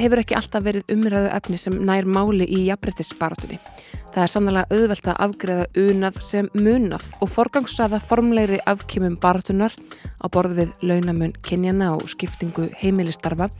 Hefur 0.00 0.22
ekki 0.22 0.36
alltaf 0.38 0.62
verið 0.64 0.92
umræðu 0.94 1.28
efni 1.36 1.58
sem 1.60 1.74
nær 1.84 2.06
máli 2.08 2.46
í 2.48 2.62
jafnbrettisbaratunni. 2.70 3.58
Það 4.14 4.22
er 4.22 4.32
sannlega 4.32 4.62
auðvelt 4.72 5.10
að 5.12 5.20
afgreða 5.26 5.66
unað 5.82 6.16
sem 6.24 6.48
munað 6.56 7.04
og 7.20 7.30
forgangsraða 7.30 8.00
formlegri 8.08 8.62
afkymum 8.70 9.18
baratunar 9.20 9.76
á 10.24 10.26
borð 10.32 10.56
við 10.56 10.72
launamun 10.88 11.36
kynjana 11.44 11.92
og 11.98 12.08
skiptingu 12.08 12.70
heimilistarfa 12.80 13.50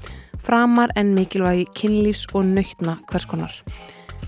framar 0.41 0.91
en 0.97 1.13
mikilvægi 1.15 1.69
kynlífs 1.77 2.25
og 2.33 2.49
nöytna 2.49 2.97
hverskonar. 3.13 3.53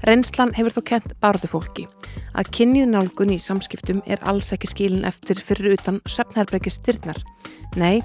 Reynslan 0.03 0.51
hefur 0.57 0.75
þó 0.75 0.83
kent 0.89 1.13
baratufólki 1.23 1.85
að 2.35 2.49
kynjuð 2.57 2.89
nálgun 2.91 3.35
í 3.35 3.39
samskiptum 3.39 4.01
er 4.11 4.23
alls 4.27 4.51
ekki 4.55 4.71
skilin 4.71 5.05
eftir 5.07 5.39
fyrir 5.39 5.77
utan 5.77 6.01
sefnherbergi 6.11 6.73
styrnar. 6.75 7.21
Nei, 7.79 8.03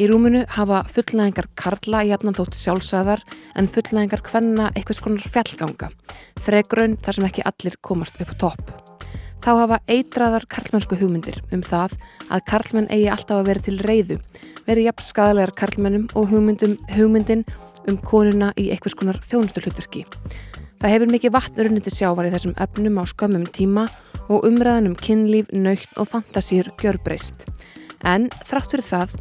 í 0.00 0.08
rúmunu 0.10 0.42
hafa 0.56 0.80
fullnæðingar 0.90 1.50
karla 1.60 2.00
jafnan 2.08 2.34
þótt 2.38 2.56
sjálfsæðar 2.58 3.20
en 3.60 3.68
fullnæðingar 3.70 4.24
hvenna 4.30 4.70
eitthvað 4.72 4.98
skonar 4.98 5.28
fjallganga. 5.36 5.90
Þregraun 6.46 6.96
þar 7.04 7.18
sem 7.18 7.28
ekki 7.28 7.44
allir 7.46 7.76
komast 7.84 8.18
upp 8.24 8.32
á 8.32 8.36
topp. 8.46 8.72
Þá 9.44 9.50
hafa 9.60 9.78
eitraðar 9.92 10.48
karlmennsku 10.48 10.96
hugmyndir 10.96 11.42
um 11.52 11.60
það 11.60 11.98
að 12.32 12.46
karlmenn 12.48 12.88
eigi 12.88 13.10
alltaf 13.12 13.42
að 13.42 13.50
vera 13.50 13.64
til 13.66 13.76
reyðu, 13.84 14.16
verið 14.64 14.88
jafn 14.88 15.04
skadalegar 15.04 15.52
karlmennum 15.60 16.08
og 16.16 16.32
hugmyndin 16.32 17.44
um 17.84 18.00
konuna 18.00 18.54
í 18.56 18.70
eitthvað 18.72 18.96
skonar 18.96 19.20
þjónustulhutverki. 19.28 20.06
Það 20.82 20.92
hefur 20.94 21.12
mikið 21.14 21.34
vatn 21.34 21.62
runniti 21.66 21.92
sjávar 21.94 22.28
í 22.28 22.32
þessum 22.34 22.56
efnum 22.60 23.00
á 23.00 23.04
skömmum 23.08 23.46
tíma 23.54 23.86
og 24.28 24.46
umræðan 24.48 24.90
um 24.90 24.96
kynlíf, 24.96 25.50
nöytt 25.52 25.98
og 26.00 26.10
fantasýr 26.10 26.70
gjörbreyst. 26.80 27.46
En 28.04 28.28
þrátt 28.44 28.74
fyrir 28.74 28.88
það 28.88 29.14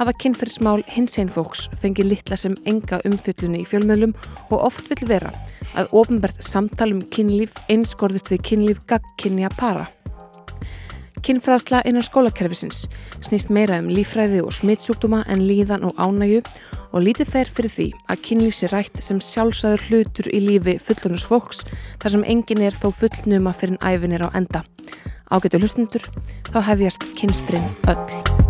hafa 0.00 0.16
kynferðismál 0.22 0.80
hins 0.88 1.18
einn 1.20 1.32
fólks 1.32 1.66
fengið 1.82 2.12
litla 2.14 2.38
sem 2.40 2.56
enga 2.70 3.02
umfyllunni 3.08 3.60
í 3.64 3.68
fjölmjölum 3.68 4.14
og 4.48 4.58
oft 4.70 4.88
vil 4.88 5.08
vera 5.10 5.32
að 5.76 5.92
ofinbært 6.00 6.40
samtal 6.44 6.92
um 6.94 7.02
kynlíf 7.12 7.52
einskorðist 7.68 8.32
við 8.32 8.44
kynlíf 8.48 8.84
gagkynja 8.90 9.52
para. 9.60 9.88
Kinnfræðsla 11.20 11.82
innan 11.84 12.04
skólakerfisins 12.06 12.86
snýst 13.20 13.50
meira 13.52 13.76
um 13.82 13.90
lífræði 13.92 14.40
og 14.40 14.54
smittsjúkduma 14.56 15.20
en 15.28 15.44
líðan 15.44 15.84
og 15.84 16.00
ánægu 16.00 16.40
og 16.90 17.04
lítið 17.04 17.32
fer 17.34 17.52
fyrir 17.52 17.74
því 17.74 17.88
að 18.10 18.22
kynlíf 18.26 18.56
sé 18.56 18.70
rætt 18.72 19.02
sem 19.04 19.20
sjálfsæður 19.20 19.86
hlutur 19.88 20.30
í 20.32 20.40
lífi 20.48 20.78
fullunars 20.80 21.28
fólks 21.28 21.64
þar 22.00 22.16
sem 22.16 22.28
engin 22.34 22.64
er 22.64 22.76
þó 22.76 22.88
fullnuma 23.02 23.52
fyrir 23.52 23.76
en 23.76 23.84
æfinir 23.84 24.24
á 24.24 24.28
enda. 24.32 24.64
Ágætu 25.30 25.60
hlustundur, 25.60 26.08
þá 26.50 26.62
hefjast 26.72 27.10
kynstrinn 27.20 27.68
öll. 27.92 28.49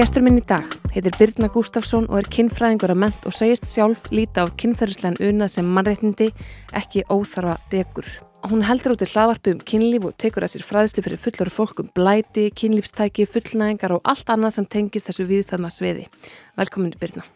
Gestur 0.00 0.22
minn 0.24 0.38
í 0.40 0.42
dag 0.48 0.64
heitir 0.94 1.12
Birna 1.20 1.50
Gustafsson 1.52 2.06
og 2.08 2.22
er 2.22 2.28
kinnfræðingur 2.32 2.94
að 2.94 3.00
ment 3.02 3.26
og 3.28 3.34
segist 3.36 3.66
sjálf 3.68 4.06
líta 4.08 4.46
á 4.48 4.56
kinnferðislegan 4.56 5.18
unað 5.20 5.50
sem 5.52 5.66
mannreitindi 5.68 6.30
ekki 6.80 7.02
óþarfa 7.12 7.58
degur. 7.68 8.08
Hún 8.48 8.64
heldur 8.64 8.94
út 8.94 9.04
í 9.04 9.10
hlaðvarpu 9.10 9.52
um 9.52 9.60
kynlíf 9.60 10.06
og 10.08 10.14
tekur 10.16 10.46
að 10.46 10.54
sér 10.54 10.64
fræðslu 10.64 11.04
fyrir 11.04 11.20
fullari 11.20 11.52
fólk 11.52 11.82
um 11.84 11.90
blæti, 11.92 12.46
kynlífstæki, 12.48 13.28
fullnæðingar 13.28 13.98
og 13.98 14.08
allt 14.08 14.32
annað 14.32 14.56
sem 14.56 14.70
tengist 14.72 15.10
þessu 15.10 15.28
viðfæðma 15.34 15.68
sviði. 15.74 16.08
Velkomin 16.56 16.96
Birna. 16.96 17.26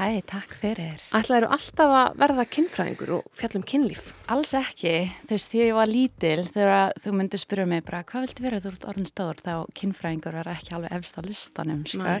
Hæ, 0.00 0.22
takk 0.24 0.54
fyrir. 0.56 0.96
Ætlaði 1.12 1.42
eru 1.42 1.48
alltaf 1.52 1.90
að 1.92 2.14
verða 2.22 2.44
kynfræðingur 2.48 3.10
og 3.18 3.26
fjallum 3.36 3.66
kynlíf? 3.68 4.06
Alls 4.32 4.54
ekki. 4.56 4.94
Því 5.28 5.60
ég 5.60 5.76
var 5.76 5.92
lítil 5.92 6.46
þegar 6.46 6.94
þú 7.04 7.12
myndir 7.18 7.42
spyrja 7.42 7.66
mig 7.68 7.84
bara 7.84 8.00
hvað 8.08 8.24
viltu 8.24 8.46
vera 8.46 8.62
þú 8.64 8.72
ert 8.72 8.86
orðin 8.88 9.10
stór 9.10 9.44
þá 9.44 9.52
kynfræðingur 9.76 10.40
var 10.40 10.50
ekki 10.54 10.72
alveg 10.78 10.96
efst 10.96 11.20
á 11.20 11.22
listanum. 11.26 11.84
Sko. 11.84 12.16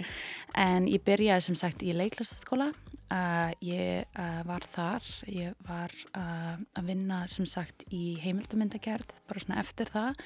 En 0.60 0.92
ég 0.92 1.06
byrjaði 1.08 1.48
sem 1.48 1.56
sagt 1.62 1.80
í 1.80 1.96
leiklastaskóla. 1.96 2.68
Uh, 3.08 3.48
ég 3.64 4.04
uh, 4.12 4.42
var 4.44 4.68
þar, 4.76 5.10
ég 5.32 5.56
var 5.64 5.96
uh, 6.12 6.60
að 6.76 6.92
vinna 6.92 7.24
sem 7.32 7.48
sagt 7.48 7.88
í 7.88 8.18
heimildumindagerð 8.20 9.16
bara 9.24 9.40
svona 9.40 9.64
eftir 9.64 9.88
það 9.88 10.20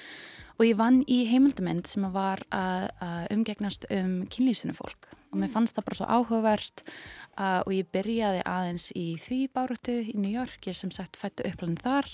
og 0.59 0.67
ég 0.67 0.77
vann 0.83 1.05
í 1.07 1.23
heimildumynd 1.31 1.87
sem 1.89 2.05
var 2.15 2.43
að 2.55 2.91
umgegnast 3.33 3.87
um 3.95 4.25
kynlýsinu 4.31 4.75
fólk 4.77 5.15
og 5.35 5.41
mér 5.43 5.51
fannst 5.51 5.75
það 5.77 5.89
bara 5.89 5.99
svo 5.99 6.09
áhugavert 6.09 6.85
uh, 7.39 7.61
og 7.65 7.73
ég 7.75 7.91
byrjaði 7.95 8.43
aðeins 8.49 8.89
í 8.99 9.07
því 9.21 9.41
bárötu 9.55 9.97
í 10.03 10.15
New 10.19 10.33
York, 10.33 10.61
ég 10.65 10.75
er 10.75 10.81
sem 10.81 10.93
sagt 10.95 11.19
fættu 11.21 11.47
upplæðin 11.49 11.81
þar. 11.83 12.11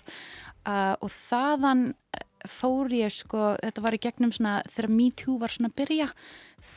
Uh, 0.64 0.94
og 1.00 1.10
þaðan 1.14 1.84
uh, 1.92 2.24
fór 2.48 2.92
ég 2.96 3.12
sko, 3.14 3.54
þetta 3.60 3.84
var 3.84 3.96
í 3.96 4.02
gegnum 4.02 4.32
svona 4.34 4.60
þegar 4.68 4.94
Me 4.96 5.10
Too 5.12 5.36
var 5.40 5.54
svona 5.54 5.72
að 5.72 5.78
byrja, 5.82 6.08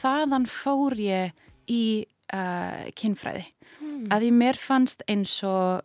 þaðan 0.02 0.50
fór 0.52 0.98
ég 1.00 1.44
í 1.72 1.84
uh, 2.34 2.84
kynfræði, 3.00 3.48
mm. 3.80 4.06
að 4.12 4.30
ég 4.30 4.38
mér 4.44 4.60
fannst 4.60 5.06
eins 5.08 5.38
og 5.48 5.84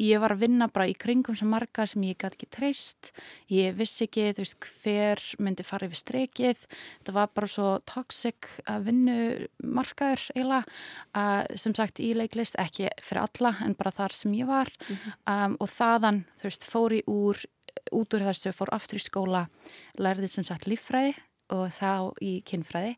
ég 0.00 0.20
var 0.22 0.34
að 0.34 0.44
vinna 0.44 0.68
bara 0.72 0.88
í 0.90 0.94
kringum 0.98 1.36
sem 1.38 1.48
marga 1.50 1.86
sem 1.86 2.02
ég 2.06 2.18
gæti 2.18 2.38
ekki 2.38 2.48
treyst. 2.56 3.12
Ég 3.52 3.76
vissi 3.78 4.06
ekki, 4.08 4.30
þú 4.34 4.44
veist, 4.44 4.68
hver 4.82 5.22
myndi 5.38 5.66
fara 5.66 5.88
yfir 5.88 6.00
strekið, 6.00 6.62
þetta 7.00 7.16
var 7.16 7.32
bara 7.34 7.50
svo 7.50 7.68
toxic 7.88 8.48
að 8.70 8.88
vinnu 8.90 9.18
markaður 9.62 10.26
eiginlega 10.34 11.58
sem 11.60 11.76
sagt 11.76 12.02
í 12.02 12.12
leiklist, 12.16 12.58
ekki 12.58 12.90
fyrir 13.02 13.24
alla 13.24 13.54
en 13.64 13.76
bara 13.78 13.94
þar 13.94 14.16
sem 14.16 14.34
ég 14.34 14.50
var. 14.50 14.70
Mm 14.88 14.96
-hmm. 14.96 15.20
um, 15.34 15.56
og 15.60 15.68
þaðan, 15.70 16.24
þú 16.40 16.50
veist, 16.50 16.64
fór 16.64 16.92
ég 16.92 17.04
úr 17.06 17.44
út 17.92 18.14
úr 18.14 18.22
þessu, 18.22 18.52
fór 18.52 18.70
aftur 18.72 18.98
í 18.98 19.02
skóla 19.02 19.48
lærði 19.98 20.28
sem 20.28 20.44
sagt 20.44 20.66
líffræði 20.66 21.14
og 21.52 21.68
þá 21.76 22.12
í 22.24 22.34
kynfræði. 22.48 22.94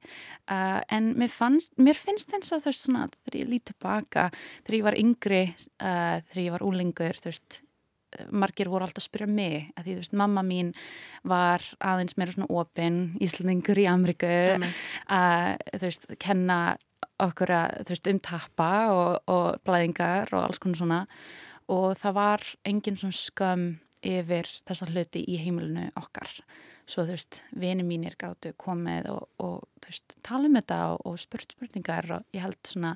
Uh, 0.46 0.80
en 0.92 1.12
mér, 1.18 1.30
fannst, 1.32 1.74
mér 1.80 1.98
finnst 1.98 2.32
eins 2.36 2.52
og 2.54 2.62
þess 2.64 2.90
að 2.92 3.14
þegar 3.16 3.38
ég 3.40 3.50
líti 3.50 3.72
tilbaka 3.72 4.28
þegar 4.64 4.78
ég 4.78 4.86
var 4.86 4.98
yngri 5.00 5.44
uh, 5.50 6.18
þegar 6.28 6.42
ég 6.44 6.54
var 6.54 6.66
úlingur 6.66 7.22
þú 7.22 7.32
veist 7.32 7.62
margir 8.32 8.70
voru 8.72 8.86
alltaf 8.86 9.02
að 9.02 9.08
spyrja 9.10 9.26
mig 9.28 9.72
að 9.76 9.82
því 9.88 9.94
þú 9.96 10.00
veist 10.00 10.14
mamma 10.16 10.42
mín 10.46 10.70
var 11.26 11.64
aðeins 11.84 12.16
meira 12.16 12.32
svona 12.32 12.46
opinn 12.62 13.00
íslendingur 13.20 13.80
í 13.82 13.88
Amriku 13.90 14.30
uh, 14.56 15.52
þú 15.74 15.82
veist 15.82 16.06
kenna 16.22 16.60
okkur 17.22 17.52
að 17.54 17.82
þú 17.82 17.94
veist 17.94 18.10
umtappa 18.12 18.70
og, 18.92 19.12
og 19.32 19.58
blæðingar 19.66 20.32
og 20.36 20.46
alls 20.46 20.60
konar 20.62 20.80
svona. 20.80 21.00
Og 21.72 21.96
það 21.98 22.16
var 22.20 22.46
engin 22.68 22.98
svona 23.00 23.18
skömm 23.18 23.66
yfir 24.06 24.48
þessa 24.68 24.88
hluti 24.90 25.24
í 25.26 25.38
heimilinu 25.40 25.88
okkar 25.98 26.30
svo 26.86 27.06
þú 27.06 27.16
veist, 27.16 27.41
vini 27.58 27.86
mínir 27.86 28.14
gáttu 28.19 28.52
komið 28.60 29.10
og, 29.12 29.24
og 29.42 29.56
þú 29.82 29.91
veist, 29.91 30.19
tala 30.26 30.50
um 30.50 30.60
þetta 30.60 30.82
og, 30.92 31.02
og 31.10 31.19
spurt 31.20 31.56
spurningar 31.56 32.12
og 32.19 32.36
ég 32.36 32.47
held 32.47 32.60
svona 32.66 32.94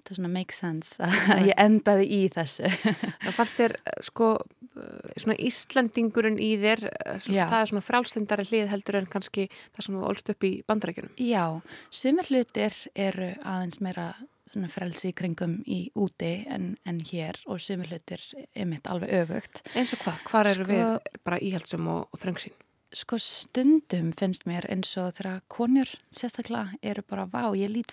þetta 0.00 0.16
svona 0.16 0.32
make 0.32 0.56
sense 0.56 0.96
að 1.04 1.50
ég 1.50 1.60
endaði 1.60 2.06
í 2.16 2.22
þessu. 2.32 2.70
Það 3.26 3.36
fannst 3.36 3.60
þér 3.60 3.76
sko 4.06 4.30
svona 5.18 5.36
Íslandingurinn 5.44 6.38
í 6.40 6.50
þér 6.60 6.84
svona, 7.20 7.46
það 7.50 7.56
er 7.58 7.70
svona 7.72 7.84
frálslindari 7.84 8.46
hlið 8.48 8.70
heldur 8.70 9.00
en 9.00 9.08
kannski 9.10 9.48
það 9.50 9.84
sem 9.84 9.96
þú 9.98 10.04
ólst 10.08 10.30
upp 10.32 10.46
í 10.46 10.52
bandarækjunum 10.70 11.16
Já, 11.20 11.44
sumir 11.92 12.30
hlutir 12.30 12.76
eru 12.94 13.32
aðeins 13.42 13.80
meira 13.84 14.12
svona 14.50 14.70
frelsi 14.70 15.12
kringum 15.16 15.60
í 15.70 15.82
úti 15.98 16.32
en, 16.50 16.72
en 16.88 17.02
hér 17.10 17.38
og 17.50 17.60
sumir 17.62 17.90
hlutir 17.92 18.22
er 18.54 18.66
mitt 18.70 18.88
alveg 18.90 19.12
öfugt. 19.20 19.62
Eins 19.74 19.94
og 19.94 20.02
hvað? 20.04 20.24
Hvað 20.30 20.52
eru 20.54 20.66
sko, 20.66 20.72
við 20.72 21.22
bara 21.28 21.42
íhaldsum 21.50 21.90
og, 21.92 22.02
og 22.10 22.22
þröngsinn? 22.22 22.56
Sko 22.90 23.20
stundum 23.22 24.08
finnst 24.18 24.48
mér 24.50 24.64
eins 24.72 24.96
og 24.98 25.12
þegar 25.14 25.44
konjur 25.52 25.90
sérstaklega 26.10 26.74
eru 26.82 27.04
bara 27.06 27.28
vá, 27.30 27.52
ég 27.54 27.70
lít 27.70 27.92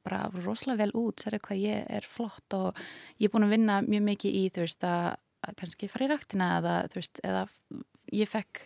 bara 0.00 0.22
rosalega 0.40 0.86
vel 0.86 0.94
út, 0.96 1.20
sér 1.20 1.36
eitthvað 1.36 1.60
ég 1.66 1.84
er 1.98 2.06
flott 2.08 2.56
og 2.56 2.80
ég 3.20 3.28
er 3.28 3.34
búin 3.34 3.44
að 3.44 3.52
vinna 3.58 3.76
mjög 3.84 4.06
mikið 4.06 4.38
í 4.40 4.46
þú 4.54 4.64
veist 4.64 4.86
að 4.88 5.52
kannski 5.60 5.90
fara 5.92 6.06
í 6.06 6.10
rættina 6.14 6.48
eða 6.62 6.78
þú 6.88 7.00
veist 7.02 7.20
eða 7.28 7.44
ég 8.16 8.30
fekk 8.32 8.62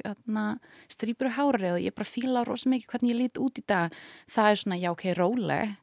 strýpur 0.95 1.35
hári 1.35 1.73
og 1.75 1.83
ég 1.83 1.99
bara 1.99 2.13
fíla 2.13 2.47
rosalega 2.47 2.77
mikið 2.77 2.93
hvernig 2.95 3.13
ég 3.13 3.21
lít 3.25 3.43
út 3.43 3.59
í 3.59 3.67
dag, 3.67 3.99
það 4.31 4.51
er 4.53 4.63
svona 4.63 4.79
já 4.79 4.91
ok, 4.95 5.07
róleg 5.19 5.75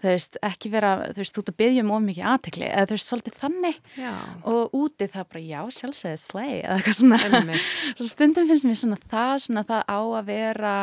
þú 0.00 0.12
veist, 0.14 0.40
ekki 0.50 0.72
vera, 0.72 0.92
þú 1.10 1.22
veist, 1.22 1.36
þú 1.36 1.44
ert 1.44 1.52
að 1.52 1.60
byggja 1.62 1.84
um 1.84 1.94
of 1.94 2.02
mikið 2.06 2.28
aðtekli, 2.32 2.66
eða 2.70 2.88
þú 2.88 2.96
veist, 2.96 3.12
svolítið 3.12 3.38
þannig. 3.44 3.80
Já. 4.00 4.12
og 4.50 4.76
úti 4.80 5.08
það 5.12 5.30
bara, 5.30 5.46
já, 5.46 5.60
sjálfsögðið 5.78 6.20
slei, 6.24 6.52
eða 6.60 6.76
eitthvað 6.78 6.98
svona. 7.00 7.56
Svo 7.96 8.10
stundum 8.10 8.50
finnst 8.50 8.68
mér 8.68 8.82
svona 8.82 9.00
það, 9.06 9.34
svona 9.46 9.66
það 9.68 9.82
á 9.90 10.00
að 10.00 10.30
vera 10.30 10.74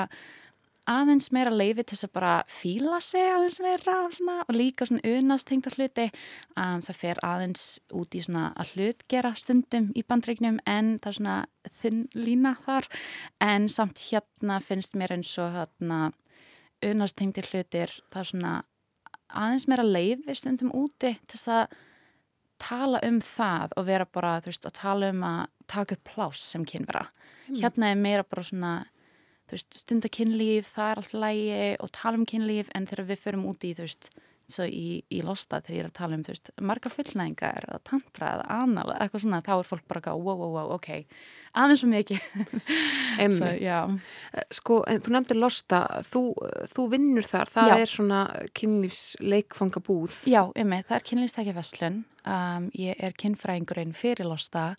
aðeins 0.87 1.31
meira 1.35 1.51
leifi 1.51 1.83
til 1.83 1.97
þess 1.97 2.07
að 2.07 2.13
bara 2.15 2.33
fíla 2.51 2.99
sig 3.03 3.25
aðeins 3.27 3.59
meira 3.63 3.95
svona, 4.13 4.37
og 4.45 4.55
líka 4.55 4.87
svona 4.87 5.11
unastengta 5.17 5.73
hluti. 5.75 6.07
Um, 6.55 6.83
það 6.85 6.99
fer 7.01 7.21
aðeins 7.27 7.65
út 7.95 8.15
í 8.15 8.23
svona 8.23 8.45
að 8.55 8.71
hlutgera 8.75 9.33
stundum 9.39 9.89
í 9.97 10.05
bandreiknum 10.07 10.61
en 10.63 10.95
það 11.03 11.11
er 11.11 11.19
svona 11.19 11.35
þinn 11.81 12.05
lína 12.15 12.55
þar. 12.63 12.87
En 13.43 13.67
samt 13.71 14.05
hérna 14.07 14.61
finnst 14.63 14.95
mér 14.99 15.17
eins 15.17 15.33
og 15.43 15.51
þarna 15.57 15.99
unastengti 16.85 17.43
hlutir 17.49 17.91
það 18.13 18.23
er 18.23 18.31
svona 18.31 18.55
aðeins 19.27 19.67
meira 19.67 19.85
leiði 19.85 20.35
stundum 20.37 20.73
úti 20.75 21.15
til 21.27 21.37
þess 21.37 21.51
að 21.53 21.77
tala 22.61 23.01
um 23.05 23.19
það 23.21 23.73
og 23.77 23.87
vera 23.87 24.05
bara, 24.09 24.37
þú 24.41 24.51
veist, 24.51 24.67
að 24.67 24.77
tala 24.79 25.09
um 25.13 25.25
að 25.27 25.41
taka 25.69 25.97
upp 25.97 26.13
plás 26.13 26.43
sem 26.53 26.63
kynvera. 26.67 27.07
Mm. 27.47 27.59
Hérna 27.61 27.91
er 27.91 27.99
meira 27.99 28.25
bara 28.25 28.45
svona, 28.47 28.71
þú 29.47 29.57
veist, 29.57 29.77
stundakinnlíf, 29.83 30.71
það 30.73 30.91
er 30.91 31.01
alltaf 31.01 31.21
lægi 31.21 31.59
og 31.83 31.93
tala 31.99 32.21
um 32.21 32.25
kinnlíf 32.29 32.71
en 32.75 32.87
þegar 32.89 33.09
við 33.11 33.23
förum 33.25 33.45
út 33.51 33.67
í, 33.67 33.75
þú 33.77 33.85
veist, 33.85 34.09
svo 34.51 34.65
í, 34.67 35.01
í 35.11 35.19
losta 35.25 35.59
þegar 35.59 35.75
ég 35.75 35.83
er 35.83 35.89
að 35.89 35.95
tala 35.97 36.17
um, 36.17 36.23
þú 36.23 36.33
veist, 36.33 36.51
marga 36.63 36.91
fullnæðingar 36.91 37.67
eða 37.67 37.79
tantra 37.89 38.29
eða 38.37 38.45
anal 38.63 38.85
eitthvað 38.95 39.23
svona, 39.25 39.41
þá 39.43 39.51
er 39.57 39.67
fólk 39.67 39.85
bara 39.91 40.03
að, 40.13 40.23
wow, 40.23 40.39
wow, 40.39 40.53
wow, 40.55 40.71
ok, 40.77 40.89
aðeins 41.57 41.81
svo 41.83 41.89
mikið. 41.91 42.29
Einmitt. 43.23 44.07
Sko, 44.55 44.79
en 44.87 45.03
þú 45.03 45.15
nefndir 45.15 45.41
losta, 45.41 45.81
þú, 46.07 46.23
þú 46.71 46.87
vinnur 46.95 47.27
þar, 47.27 47.53
það 47.57 47.71
já. 47.73 47.77
er 47.83 47.93
svona 47.93 48.23
kynlífsleikfangabúð. 48.61 50.19
Já, 50.31 50.41
einmitt, 50.55 50.87
það 50.87 50.99
er 50.99 51.07
kynlífstækja 51.11 51.57
vestlun, 51.57 52.01
um, 52.23 52.67
ég 52.77 53.03
er 53.03 53.15
kynfræðingurinn 53.19 53.95
fyrir 53.97 54.31
losta, 54.31 54.69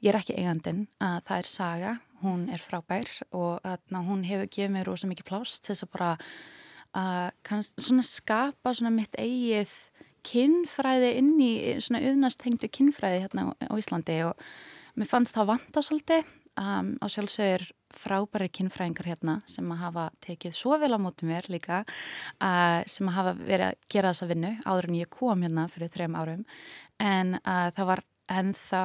ég 0.00 0.14
er 0.14 0.22
ekki 0.22 0.38
eigandin, 0.40 0.86
uh, 1.02 1.18
það 1.26 1.42
er 1.42 1.50
Saga, 1.52 1.96
hún 2.22 2.48
er 2.50 2.62
frábær 2.62 3.10
og 3.30 3.60
uh, 3.62 3.76
hún 4.08 4.24
hefur 4.26 4.48
gefið 4.48 4.72
mér 4.74 4.88
rosa 4.88 5.10
mikið 5.10 5.28
plást 5.28 5.62
til 5.62 5.74
þess 5.74 5.86
að 5.86 5.92
bara 5.94 6.14
að 6.96 7.64
svona 7.76 8.04
skapa 8.06 8.72
svona 8.74 8.92
mitt 8.94 9.14
eigið 9.18 9.72
kinnfræði 10.28 11.12
inn 11.20 11.34
í 11.40 11.52
svona 11.82 12.02
auðnastengtu 12.04 12.70
kinnfræði 12.72 13.22
hérna 13.24 13.52
á 13.54 13.74
Íslandi 13.78 14.18
og 14.28 14.40
mér 14.98 15.10
fannst 15.10 15.36
það 15.36 15.52
vanta 15.54 15.84
svolítið. 15.84 16.34
Um, 16.58 16.96
á 16.98 17.06
sjálfsögur 17.06 17.68
frábæri 17.94 18.48
kinnfræðingar 18.50 19.06
hérna 19.06 19.36
sem 19.46 19.68
að 19.70 19.78
hafa 19.84 20.06
tekið 20.24 20.56
svo 20.58 20.74
vel 20.82 20.90
á 20.90 20.98
mótum 20.98 21.30
mér 21.30 21.46
líka 21.52 21.84
uh, 22.42 22.82
sem 22.82 23.06
að 23.06 23.14
hafa 23.14 23.34
verið 23.38 23.66
að 23.68 23.76
gera 23.94 24.10
þessa 24.10 24.26
vinnu 24.32 24.50
áður 24.66 24.88
en 24.88 24.96
ég 24.98 25.12
kom 25.14 25.44
hérna 25.46 25.68
fyrir 25.70 25.92
þrejum 25.94 26.16
árum. 26.18 26.42
En 26.98 27.36
uh, 27.38 27.68
það 27.76 27.90
var 27.92 28.02
ennþá 28.40 28.82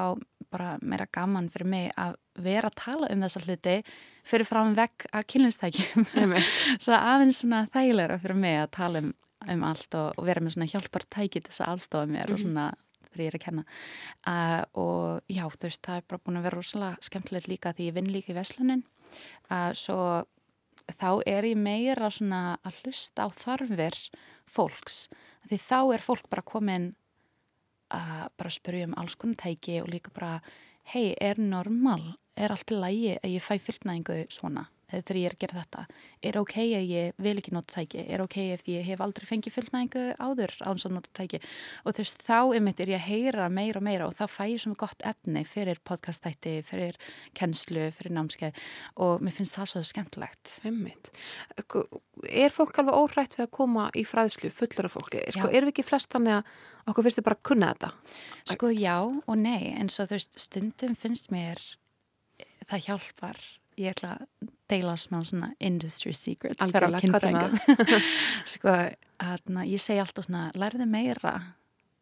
bara 0.54 0.76
meira 0.86 1.10
gaman 1.10 1.50
fyrir 1.50 1.72
mig 1.74 1.90
að 1.98 2.20
vera 2.40 2.70
að 2.70 2.80
tala 2.82 3.10
um 3.14 3.26
þessa 3.26 3.42
hluti 3.46 3.76
fyrir 4.26 4.48
fram 4.48 4.74
vekk 4.78 5.06
að 5.14 5.28
kynlistækjum 5.34 6.08
svo 6.84 6.96
aðeins 6.98 7.44
svona 7.44 7.66
þægilegra 7.74 8.20
fyrir 8.24 8.40
mig 8.40 8.58
að 8.62 8.72
tala 8.78 9.04
um, 9.04 9.12
um 9.54 9.68
allt 9.68 10.00
og, 10.00 10.18
og 10.18 10.26
vera 10.26 10.42
með 10.42 10.56
svona 10.56 10.72
hjálpar 10.72 11.06
tæki 11.14 11.42
til 11.42 11.52
þess 11.52 11.64
að 11.66 11.74
aðstofa 11.74 12.10
mér 12.10 12.16
mm 12.16 12.22
-hmm. 12.24 12.34
og 12.34 12.40
mhm. 12.40 12.44
svona 12.44 12.66
þegar 13.14 13.24
ég 13.24 13.30
er 13.30 13.38
að 13.38 13.46
kenna 13.46 13.64
uh, 14.28 14.64
og 14.74 15.22
já 15.30 15.44
þú 15.46 15.68
veist 15.68 15.86
það 15.86 15.98
er 15.98 16.08
bara 16.08 16.24
búin 16.26 16.38
að 16.38 16.44
vera 16.48 16.58
rosalega 16.58 16.98
skemmtilegt 17.02 17.48
líka 17.48 17.74
því 17.74 17.88
ég 17.90 17.94
vinn 17.94 18.14
líka 18.14 18.34
í 18.34 18.38
Veslunin 18.38 18.84
uh, 19.52 19.72
svo 19.74 20.26
þá 20.92 21.22
er 21.26 21.44
ég 21.44 21.58
meira 21.58 22.10
svona 22.10 22.58
að 22.64 22.82
hlusta 22.84 23.26
á 23.26 23.30
þarfir 23.30 23.96
fólks 24.50 25.08
því 25.48 25.58
þá 25.58 25.80
er 25.94 26.02
fólk 26.02 26.30
bara 26.30 26.42
komin 26.42 26.96
að 27.94 28.28
bara 28.38 28.50
spyrja 28.50 28.90
um 28.90 28.98
alls 28.98 29.16
konar 29.16 29.38
tæki 29.44 29.82
og 29.84 29.92
líka 29.92 30.12
bara 30.14 30.42
hei, 30.94 31.14
er 31.22 31.40
normal 31.40 32.16
er 32.36 32.54
allt 32.54 32.74
í 32.74 32.80
lægi 32.80 33.18
að 33.20 33.36
ég 33.36 33.46
fæ 33.46 33.56
fylgnaðingu 33.62 34.24
svona 34.34 34.68
þegar 35.02 35.20
ég 35.20 35.28
er 35.28 35.36
að 35.36 35.42
gera 35.42 35.62
þetta 35.62 35.84
er 36.30 36.38
ok 36.40 36.56
að 36.62 36.92
ég 36.92 37.22
vil 37.26 37.34
ekki 37.40 37.54
nota 37.56 37.78
tæki 37.78 38.04
er 38.14 38.24
ok 38.24 38.38
ef 38.44 38.66
ég 38.70 38.86
hef 38.88 39.04
aldrei 39.04 39.28
fengið 39.30 39.56
fylgnaðingu 39.58 40.04
áður 40.22 40.54
á 40.62 40.70
þess 40.70 40.88
að 40.88 40.96
nota 40.98 41.14
tæki 41.18 41.40
og 41.84 41.96
þú 41.96 42.04
veist 42.04 42.26
þá 42.26 42.40
er 42.54 42.92
ég 42.94 42.98
að 42.98 43.08
heyra 43.08 43.50
meira 43.54 43.82
og 43.82 43.86
meira 43.88 44.08
og 44.08 44.18
þá 44.20 44.26
fæ 44.30 44.44
ég 44.52 44.64
svona 44.64 44.80
gott 44.84 45.06
efni 45.08 45.44
fyrir 45.48 45.82
podcastætti, 45.86 46.56
fyrir 46.68 46.98
kennslu 47.38 47.88
fyrir 47.96 48.16
námskeið 48.18 48.62
og 49.06 49.24
mér 49.24 49.38
finnst 49.38 49.58
það 49.58 49.72
svo 49.74 49.84
skemmtilegt 49.88 50.58
Einmitt. 50.68 51.12
Er 52.30 52.54
fólk 52.54 52.78
alveg 52.82 52.98
órætt 52.98 53.38
við 53.38 53.48
að 53.48 53.54
koma 53.56 53.90
í 53.98 54.06
fræðslu 54.08 54.52
fullur 54.54 54.90
af 54.90 54.98
fólki? 54.98 55.24
Sko, 55.34 55.50
er 55.50 55.66
við 55.66 55.74
ekki 55.74 55.88
flest 55.88 56.12
þannig 56.14 56.40
að 56.40 56.92
okkur 56.92 57.08
finnst 57.08 57.20
þið 57.20 57.28
bara 57.30 57.40
að 57.40 57.48
kunna 57.50 57.72
þetta? 57.74 57.94
Sko 58.54 58.74
já 58.76 58.98
og 59.02 59.40
nei 59.40 59.74
en 59.74 59.90
svo 59.92 60.06
þú 60.08 60.20
veist 60.20 60.40
stundum 60.42 60.98
finnst 61.00 61.32
mér 61.34 61.64
það 62.70 62.88
hjálpar. 62.88 63.42
Ég 63.80 63.96
ætla 63.96 64.12
að 64.20 64.52
deila 64.70 64.94
smá 65.02 65.20
svona 65.26 65.50
industry 65.58 66.14
secrets 66.14 66.62
sko, 68.54 68.76
að 69.24 69.64
ég 69.66 69.82
segi 69.82 70.02
alltaf 70.04 70.28
svona 70.28 70.52
lærðu 70.58 70.86
meira, 70.90 71.34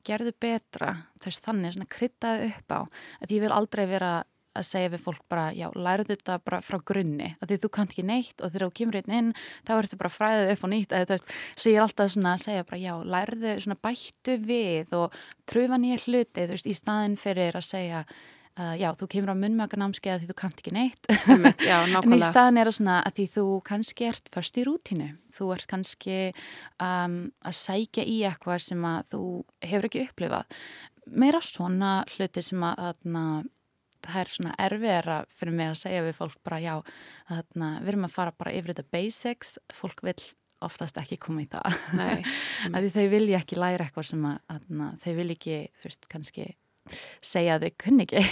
gerðu 0.07 0.33
betra. 0.41 0.97
Þess 1.23 1.45
þannig 1.45 1.77
svona 1.77 1.91
kryttaðu 1.91 2.51
upp 2.51 2.75
á. 2.75 2.79
Að 3.23 3.37
ég 3.37 3.45
vil 3.45 3.55
aldrei 3.55 3.85
vera 3.87 4.13
að 4.57 4.67
segja 4.67 4.91
við 4.91 5.03
fólk 5.05 5.21
bara, 5.31 5.45
já, 5.55 5.67
lærðu 5.75 6.09
þetta 6.11 6.37
bara 6.43 6.59
frá 6.65 6.77
grunni, 6.83 7.29
að 7.39 7.53
því 7.53 7.57
þú 7.63 7.69
kant 7.77 7.93
ekki 7.93 8.03
neitt 8.07 8.41
og 8.41 8.51
þegar 8.51 8.65
þú 8.65 8.75
kemur 8.79 8.97
einn 8.99 9.15
inn, 9.17 9.29
þá 9.67 9.71
ertu 9.77 9.99
bara 10.01 10.11
fræðið 10.11 10.51
upp 10.55 10.65
og 10.65 10.71
nýtt, 10.73 10.95
þú 10.95 11.13
veist, 11.15 11.31
svo 11.55 11.71
ég 11.71 11.85
alltaf 11.85 12.11
svona 12.11 12.33
að 12.35 12.43
segja 12.45 12.67
bara, 12.67 12.81
já, 12.81 12.93
lærðu 13.15 13.55
svona 13.63 13.79
bættu 13.87 14.37
við 14.43 14.93
og 14.97 15.17
pröfa 15.47 15.79
nýja 15.79 16.01
hluti, 16.03 16.43
þú 16.43 16.57
veist, 16.57 16.67
í 16.67 16.75
staðin 16.75 17.17
fyrir 17.21 17.59
að 17.61 17.67
segja 17.69 18.03
Uh, 18.61 18.75
já, 18.77 18.91
þú 18.93 19.07
kemur 19.09 19.31
á 19.33 19.41
munnmöggarnámskeið 19.41 20.13
að 20.13 20.19
því 20.21 20.27
þú 20.29 20.33
kamt 20.37 20.59
ekki 20.61 20.73
neitt. 20.75 21.07
Einmitt, 21.31 21.63
já, 21.65 21.77
en 22.03 22.13
í 22.13 22.19
staðin 22.21 22.59
er 22.61 22.69
það 22.69 22.75
svona 22.75 22.97
að 23.07 23.15
því 23.17 23.25
þú 23.33 23.45
kannski 23.65 24.05
ert 24.05 24.29
först 24.35 24.59
í 24.59 24.65
rútínu. 24.67 25.07
Þú 25.33 25.47
ert 25.55 25.69
kannski 25.71 26.17
um, 26.83 27.15
að 27.41 27.55
sækja 27.57 28.05
í 28.05 28.19
eitthvað 28.29 28.59
sem 28.67 28.85
að 28.85 29.15
þú 29.15 29.23
hefur 29.65 29.89
ekki 29.89 30.03
upplifað. 30.05 30.59
Meira 31.09 31.41
svona 31.41 31.95
hluti 32.11 32.45
sem 32.45 32.67
að 32.67 32.83
þarna, 32.83 33.25
það 34.05 34.21
er 34.21 34.33
svona 34.35 34.55
erfiðara 34.67 35.17
fyrir 35.39 35.57
mig 35.57 35.71
að 35.71 35.81
segja 35.81 36.05
við 36.05 36.17
fólk 36.19 36.37
bara 36.45 36.61
já, 36.61 36.75
þarna, 37.31 37.73
við 37.79 37.93
erum 37.95 38.07
að 38.11 38.15
fara 38.19 38.37
bara 38.43 38.55
yfir 38.59 38.75
þetta 38.75 38.89
basics, 38.93 39.57
fólk 39.73 40.05
vil 40.05 40.19
oftast 40.61 41.01
ekki 41.01 41.17
koma 41.17 41.47
í 41.47 41.49
það. 41.49 41.81
Að 41.97 42.81
því 42.83 42.93
þau 42.93 43.05
vilja 43.15 43.41
ekki 43.41 43.57
læra 43.57 43.87
eitthvað 43.89 44.11
sem 44.11 44.27
að, 44.29 44.41
að 44.53 44.91
þau 45.01 45.13
vil 45.17 45.31
ekki, 45.33 45.61
þú 45.79 45.89
veist, 45.89 46.11
kannski 46.11 46.51
segja 47.23 47.57
að 47.57 47.67
þau 47.67 47.77
kunni 47.85 48.07
ekki. 48.07 48.25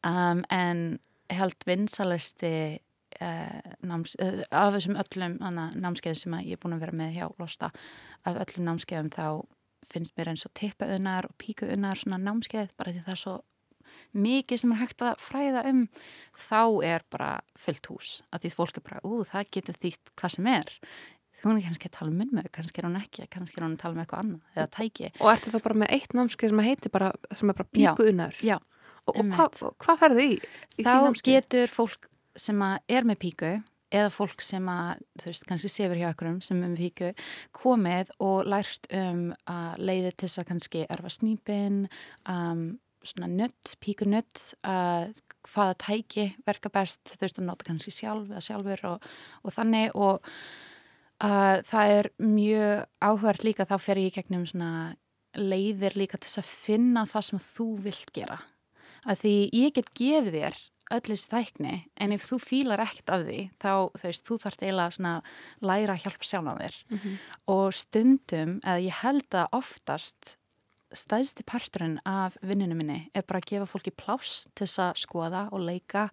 Um, 0.00 0.40
en 0.48 0.98
held 1.28 1.66
vinsalasti 1.68 2.80
uh, 3.20 3.72
náms, 3.84 4.14
uh, 4.22 4.40
af 4.48 4.72
þessum 4.74 4.96
öllum 5.00 5.36
námskeið 5.76 6.16
sem 6.22 6.36
ég 6.40 6.56
er 6.56 6.62
búin 6.62 6.76
að 6.78 6.86
vera 6.86 6.96
með 6.96 7.18
hjá 7.18 7.26
Losta 7.40 7.70
af 8.24 8.40
öllum 8.46 8.70
námskeiðum 8.70 9.12
þá 9.12 9.26
finnst 9.90 10.16
mér 10.16 10.32
eins 10.32 10.46
og 10.46 10.54
tippauðunar 10.56 11.28
og 11.28 11.36
píkuðunar 11.40 12.00
svona 12.00 12.20
námskeið 12.22 12.74
bara 12.78 12.94
því 12.94 13.04
það 13.04 13.14
er 13.14 13.22
svo 13.24 13.36
mikið 14.16 14.62
sem 14.62 14.74
er 14.74 14.80
hægt 14.80 15.04
að 15.04 15.22
fræða 15.22 15.64
um 15.70 15.80
þá 16.48 16.62
er 16.86 17.06
bara 17.12 17.30
fullt 17.58 17.90
hús. 17.90 18.10
Að 18.30 18.46
því 18.46 18.52
fólk 18.56 18.78
er 18.78 18.86
bara, 18.86 19.02
ú 19.04 19.22
það 19.26 19.50
getur 19.56 19.80
þýtt 19.84 20.12
hvað 20.16 20.36
sem 20.36 20.50
er 20.50 20.72
hún 21.46 21.58
er 21.58 21.66
kannski 21.66 21.88
að 21.88 21.96
tala 21.96 22.12
um 22.12 22.20
minnmög, 22.20 22.50
kannski 22.54 22.82
er 22.82 22.88
hún 22.88 22.98
ekki 23.00 23.26
kannski 23.32 23.60
er 23.60 23.66
hún 23.66 23.76
að 23.76 23.82
tala 23.84 23.96
um 23.96 24.02
eitthvað 24.04 24.24
annað 24.24 24.58
eða 24.58 24.68
tæki. 24.76 25.10
Og 25.20 25.32
ertu 25.32 25.54
þá 25.54 25.58
bara 25.66 25.80
með 25.82 25.94
eitt 25.96 26.14
námskeið 26.16 26.52
sem 26.52 26.62
heitir 26.66 26.94
bara, 26.94 27.10
sem 27.32 27.52
er 27.52 27.58
bara 27.60 27.72
bíku 27.78 28.08
unnar 28.12 28.38
Já, 28.44 28.56
og, 29.06 29.12
og 29.14 29.34
hvað 29.34 29.60
hva 29.84 29.98
ferði 30.00 30.28
í? 30.28 30.38
í 30.80 30.86
þá 30.86 30.94
getur 31.26 31.72
fólk 31.72 32.10
sem 32.38 32.62
er 32.64 33.08
með 33.08 33.20
píku 33.24 33.54
eða 33.90 34.10
fólk 34.14 34.44
sem 34.44 34.68
að, 34.70 35.00
þú 35.18 35.30
veist, 35.30 35.46
kannski 35.48 35.70
sefur 35.72 35.98
hjá 35.98 36.10
okkurum 36.12 36.38
sem 36.46 36.60
er 36.62 36.70
með 36.70 36.84
píku, 36.84 37.10
komið 37.56 38.12
og 38.22 38.46
lært 38.48 38.86
um 38.94 39.24
að 39.50 39.82
leiði 39.82 40.12
til 40.14 40.28
þess 40.28 40.42
að 40.42 40.48
kannski 40.52 40.84
erfa 40.86 41.10
snýpin 41.16 41.82
um, 42.30 42.64
svona 43.02 43.30
nött, 43.32 43.74
píku 43.82 44.06
nött 44.08 44.52
uh, 44.68 45.10
hvaða 45.50 45.76
tæki 45.80 46.26
verka 46.46 46.70
best, 46.72 47.02
þú 47.14 47.24
veist, 47.24 47.40
að 47.40 47.48
nota 47.48 47.66
kannski 47.66 47.94
sjálf 47.94 48.28
eða 48.30 48.44
sjálfur 48.44 48.84
og, 48.92 49.06
og 49.42 49.56
þannig 49.56 49.96
og 49.98 50.34
Uh, 51.20 51.60
það 51.68 51.94
er 51.98 52.06
mjög 52.16 52.86
áhverð 53.04 53.44
líka 53.44 53.68
þá 53.68 53.76
fer 53.82 54.00
ég 54.00 54.08
í 54.08 54.14
gegnum 54.14 54.46
svona 54.48 54.96
leiðir 55.36 55.96
líka 55.98 56.18
til 56.18 56.32
að 56.40 56.48
finna 56.48 57.04
það 57.08 57.26
sem 57.28 57.42
þú 57.44 57.66
vilt 57.84 58.12
gera. 58.16 58.38
Að 59.04 59.22
því 59.22 59.34
ég 59.56 59.74
get 59.76 59.90
gefið 59.96 60.38
þér 60.38 60.60
öll 60.90 61.06
þessi 61.06 61.30
þækni 61.30 61.74
en 62.02 62.14
ef 62.16 62.26
þú 62.26 62.38
fílar 62.42 62.82
ekkert 62.82 63.12
af 63.14 63.24
því 63.28 63.40
þá 63.62 63.70
þú 63.70 64.02
veist, 64.02 64.24
þú 64.26 64.38
þarfst 64.42 64.64
eiginlega 64.64 64.96
svona 64.96 65.14
læra 65.62 65.94
að 65.94 66.04
hjálpa 66.04 66.26
sjálf 66.26 66.50
á 66.50 66.54
þér 66.60 66.76
mm 66.88 66.98
-hmm. 66.98 67.16
og 67.54 67.74
stundum, 67.74 68.60
eða 68.64 68.80
ég 68.88 69.02
held 69.02 69.34
að 69.34 69.52
oftast 69.52 70.36
stæðsti 70.90 71.44
parturinn 71.46 71.98
af 72.04 72.36
vinninu 72.42 72.74
minni 72.74 73.10
er 73.14 73.22
bara 73.22 73.38
að 73.38 73.50
gefa 73.50 73.66
fólki 73.66 73.92
pláss 73.94 74.48
til 74.54 74.66
þess 74.66 74.78
að 74.78 74.96
skoða 74.96 75.48
og 75.52 75.60
leika 75.60 76.10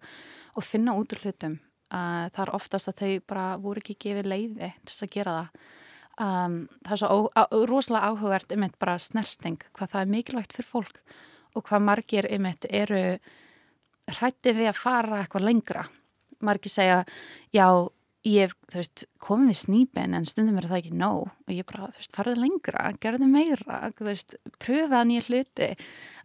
og 0.54 0.62
finna 0.64 0.94
út 0.94 1.12
úr 1.12 1.22
hlutum 1.24 1.58
Uh, 1.88 2.28
það 2.34 2.42
er 2.44 2.54
oftast 2.58 2.90
að 2.90 2.98
þau 3.00 3.12
bara 3.32 3.44
voru 3.62 3.80
ekki 3.80 3.94
gefið 4.04 4.26
leiði 4.28 4.72
til 4.76 4.90
þess 4.90 5.04
að 5.06 5.12
gera 5.14 5.36
það. 5.38 5.68
Um, 6.18 6.56
það 6.84 6.94
er 6.94 7.00
svo 7.00 7.08
ó, 7.08 7.18
á, 7.32 7.42
rosalega 7.70 8.10
áhugavert 8.10 8.52
þetta 8.52 8.78
bara 8.82 8.96
snerting 8.98 9.60
hvað 9.78 9.92
það 9.92 10.00
er 10.00 10.10
mikilvægt 10.12 10.56
fyrir 10.56 10.68
fólk 10.68 10.98
og 11.54 11.64
hvað 11.68 11.84
margir 11.86 12.26
þetta 12.50 12.72
eru 12.74 13.02
hrætti 14.18 14.54
við 14.56 14.70
að 14.72 14.80
fara 14.82 15.22
eitthvað 15.22 15.46
lengra. 15.46 15.86
Margir 16.44 16.74
segja 16.74 16.98
já 17.54 17.66
ég 18.28 18.52
hef 18.52 19.06
komið 19.24 19.52
við 19.52 19.58
snýpin 19.62 20.16
en 20.18 20.28
stundum 20.28 20.60
er 20.60 20.68
það 20.68 20.80
ekki 20.82 20.98
nóg 21.00 21.24
og 21.28 21.54
ég 21.54 21.66
bara 21.68 21.88
þú 21.94 22.02
veist 22.02 22.18
farið 22.18 22.42
lengra, 22.42 22.84
gerði 23.00 23.30
meira 23.30 23.80
þú 23.96 24.10
veist, 24.10 24.36
pröfa 24.60 25.02
nýja 25.08 25.24
hluti 25.28 25.70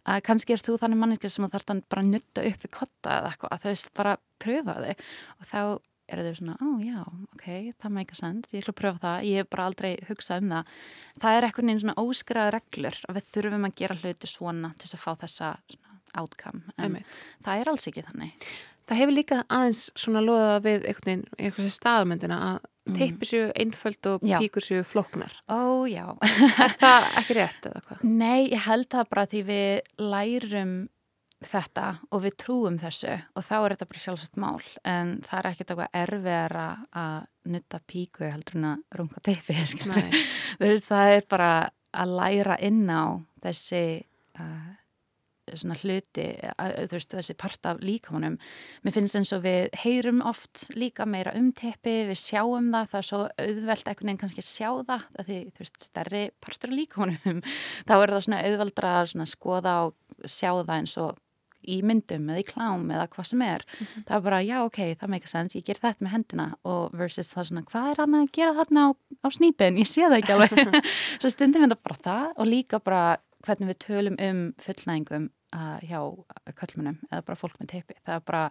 að 0.04 0.20
kannski 0.28 0.54
er 0.54 0.64
þú 0.64 0.76
þannig 0.82 1.00
manningir 1.00 1.32
sem 1.32 1.46
þú 1.46 1.54
þarf 1.54 1.68
þannig 1.70 1.90
bara 1.94 2.04
að 2.04 2.12
nutta 2.12 2.46
upp 2.50 2.68
í 2.68 2.72
kotta 2.78 3.18
eða 3.18 3.32
eitthvað, 3.32 3.56
að 3.56 3.64
þú 3.64 3.72
veist, 3.72 3.90
bara 3.96 4.14
pröfa 4.44 4.78
þig 4.84 5.04
og 5.38 5.50
þá 5.50 5.60
eru 6.12 6.24
þau 6.26 6.36
svona, 6.36 6.54
ó 6.60 6.66
oh, 6.68 6.80
já, 6.84 7.00
ok, 7.32 7.46
það 7.80 7.94
make 7.96 8.12
a 8.12 8.18
sense, 8.18 8.52
ég 8.52 8.60
ætla 8.60 8.74
að 8.74 8.80
pröfa 8.80 9.00
það, 9.04 9.26
ég 9.30 9.40
hef 9.40 9.50
bara 9.54 9.66
aldrei 9.70 9.90
hugsað 10.10 10.42
um 10.42 10.52
það. 10.52 10.74
Það 11.22 11.36
er 11.36 11.46
eitthvað 11.46 11.68
neina 11.68 11.82
svona 11.84 12.04
óskræða 12.04 12.52
reglur 12.58 13.00
að 13.08 13.18
við 13.18 13.30
þurfum 13.32 13.66
að 13.68 13.76
gera 13.80 13.98
hluti 14.02 14.30
svona 14.30 14.72
til 14.80 14.90
að 14.90 15.00
fá 15.00 15.10
þessa 15.24 15.50
svona, 15.72 15.96
outcome, 16.20 16.62
en 16.76 16.84
Einmitt. 16.90 17.18
það 17.46 17.62
er 17.62 17.72
alls 17.72 17.88
ekki 17.90 18.04
þannig. 18.10 18.50
Það 18.88 19.00
hefur 19.00 19.16
líka 19.16 19.40
aðeins 19.48 19.82
svona 19.98 20.22
loðað 20.24 20.56
við 20.68 20.88
einhvern 20.90 21.10
veginn, 21.10 21.26
einhversi 21.38 21.74
staðmyndina 21.74 22.40
að 22.48 22.56
mm. 22.64 22.96
teipi 22.98 23.28
séu 23.28 23.44
einföld 23.64 24.10
og 24.10 24.24
píkur 24.24 24.66
séu 24.66 24.86
floknar. 24.86 25.36
Ó, 25.48 25.84
já. 25.90 26.06
er 26.64 26.76
það 26.80 27.08
ekki 27.20 27.38
rétt 27.40 27.70
eða 27.70 27.84
hvað? 27.86 28.02
Nei, 28.08 28.50
ég 28.52 28.66
held 28.66 28.90
það 28.94 29.14
bara 29.14 29.28
því 29.30 29.44
við 29.50 29.94
lærum 30.12 30.74
þetta 31.44 31.86
og 32.08 32.22
við 32.24 32.36
trúum 32.40 32.76
þessu 32.80 33.12
og 33.12 33.44
þá 33.44 33.54
er 33.58 33.74
þetta 33.74 33.88
bara 33.90 34.02
sjálfsagt 34.04 34.38
mál 34.40 34.62
en 34.88 35.10
það 35.24 35.38
er 35.38 35.48
ekkert 35.50 35.72
eitthvað 35.72 35.98
erfiðara 36.00 36.66
að 37.04 37.18
nutta 37.54 37.80
píku 37.90 38.24
heldur 38.24 38.58
en 38.60 38.68
að 38.70 39.00
runga 39.00 39.24
teipi 39.24 39.56
það 40.88 41.16
er 41.18 41.28
bara 41.28 41.50
að 41.94 42.14
læra 42.18 42.56
inn 42.64 42.86
á 42.88 43.20
þessi 43.44 43.84
uh, 44.40 44.72
svona 45.52 45.76
hluti, 45.80 46.26
þú 46.58 46.96
veist, 46.96 47.14
þessi 47.14 47.36
part 47.40 47.68
af 47.70 47.82
líkamanum. 47.84 48.38
Mér 48.84 48.96
finnst 48.96 49.18
eins 49.18 49.32
og 49.36 49.44
við 49.44 49.68
heyrum 49.84 50.22
oft 50.26 50.68
líka 50.78 51.06
meira 51.08 51.34
um 51.38 51.50
teppi, 51.56 52.04
við 52.10 52.20
sjáum 52.20 52.70
það, 52.74 52.88
það 52.92 53.00
er 53.00 53.08
svo 53.10 53.20
auðvelt 53.46 53.92
ekkert 53.92 54.12
en 54.12 54.22
kannski 54.22 54.44
að 54.44 54.50
sjá 54.50 54.70
það, 54.70 55.08
það 55.16 55.28
því, 55.30 55.40
þú 55.50 55.64
veist, 55.64 55.84
stærri 55.90 56.24
partur 56.44 56.72
af 56.72 56.78
líkamanum. 56.78 57.44
Þá 57.88 57.94
er 57.98 58.14
það 58.14 58.24
svona 58.28 58.44
auðveldra 58.48 58.96
að 59.02 59.28
skoða 59.34 59.76
og 59.88 59.94
sjá 60.24 60.50
það 60.54 60.76
eins 60.78 60.96
og 61.02 61.20
í 61.70 61.80
myndum 61.86 62.28
eða 62.30 62.42
í 62.42 62.46
klám 62.46 62.84
eða 62.92 63.06
hvað 63.12 63.28
sem 63.30 63.42
er 63.44 63.64
mm 63.64 63.86
-hmm. 63.86 64.04
það 64.06 64.16
er 64.16 64.24
bara, 64.26 64.40
já 64.42 64.56
ok, 64.64 64.78
það 65.00 65.10
make 65.10 65.28
sense 65.28 65.58
ég 65.58 65.64
ger 65.64 65.80
þetta 65.80 66.04
með 66.04 66.14
hendina 66.14 66.46
og 66.64 66.90
versus 66.92 67.32
það 67.34 67.48
svona 67.48 67.64
hvað 67.70 67.90
er 67.90 68.00
hann 68.00 68.14
að 68.14 68.32
gera 68.32 68.54
þarna 68.58 68.80
á, 68.84 68.90
á 69.24 69.28
snýpin 69.30 69.78
ég 69.78 69.88
sé 69.88 70.02
það 70.02 70.18
ekki 70.18 70.32
alveg 70.32 70.50
svo 71.20 71.30
stundum 71.30 71.62
við 71.62 71.76
bara 71.82 71.98
það 72.04 72.26
og 72.36 72.46
líka 72.46 72.78
bara 72.78 73.18
hvernig 73.44 73.70
við 73.70 73.80
tölum 73.84 74.18
um 74.22 74.42
fullnæðingum 74.62 75.28
uh, 75.54 75.78
hjá 75.84 76.00
köllmunum 76.58 77.00
eða 77.10 77.24
bara 77.26 77.38
fólk 77.38 77.58
með 77.60 77.74
teipi. 77.74 77.98
Það 78.02 78.16
er 78.16 78.24
bara, 78.30 78.44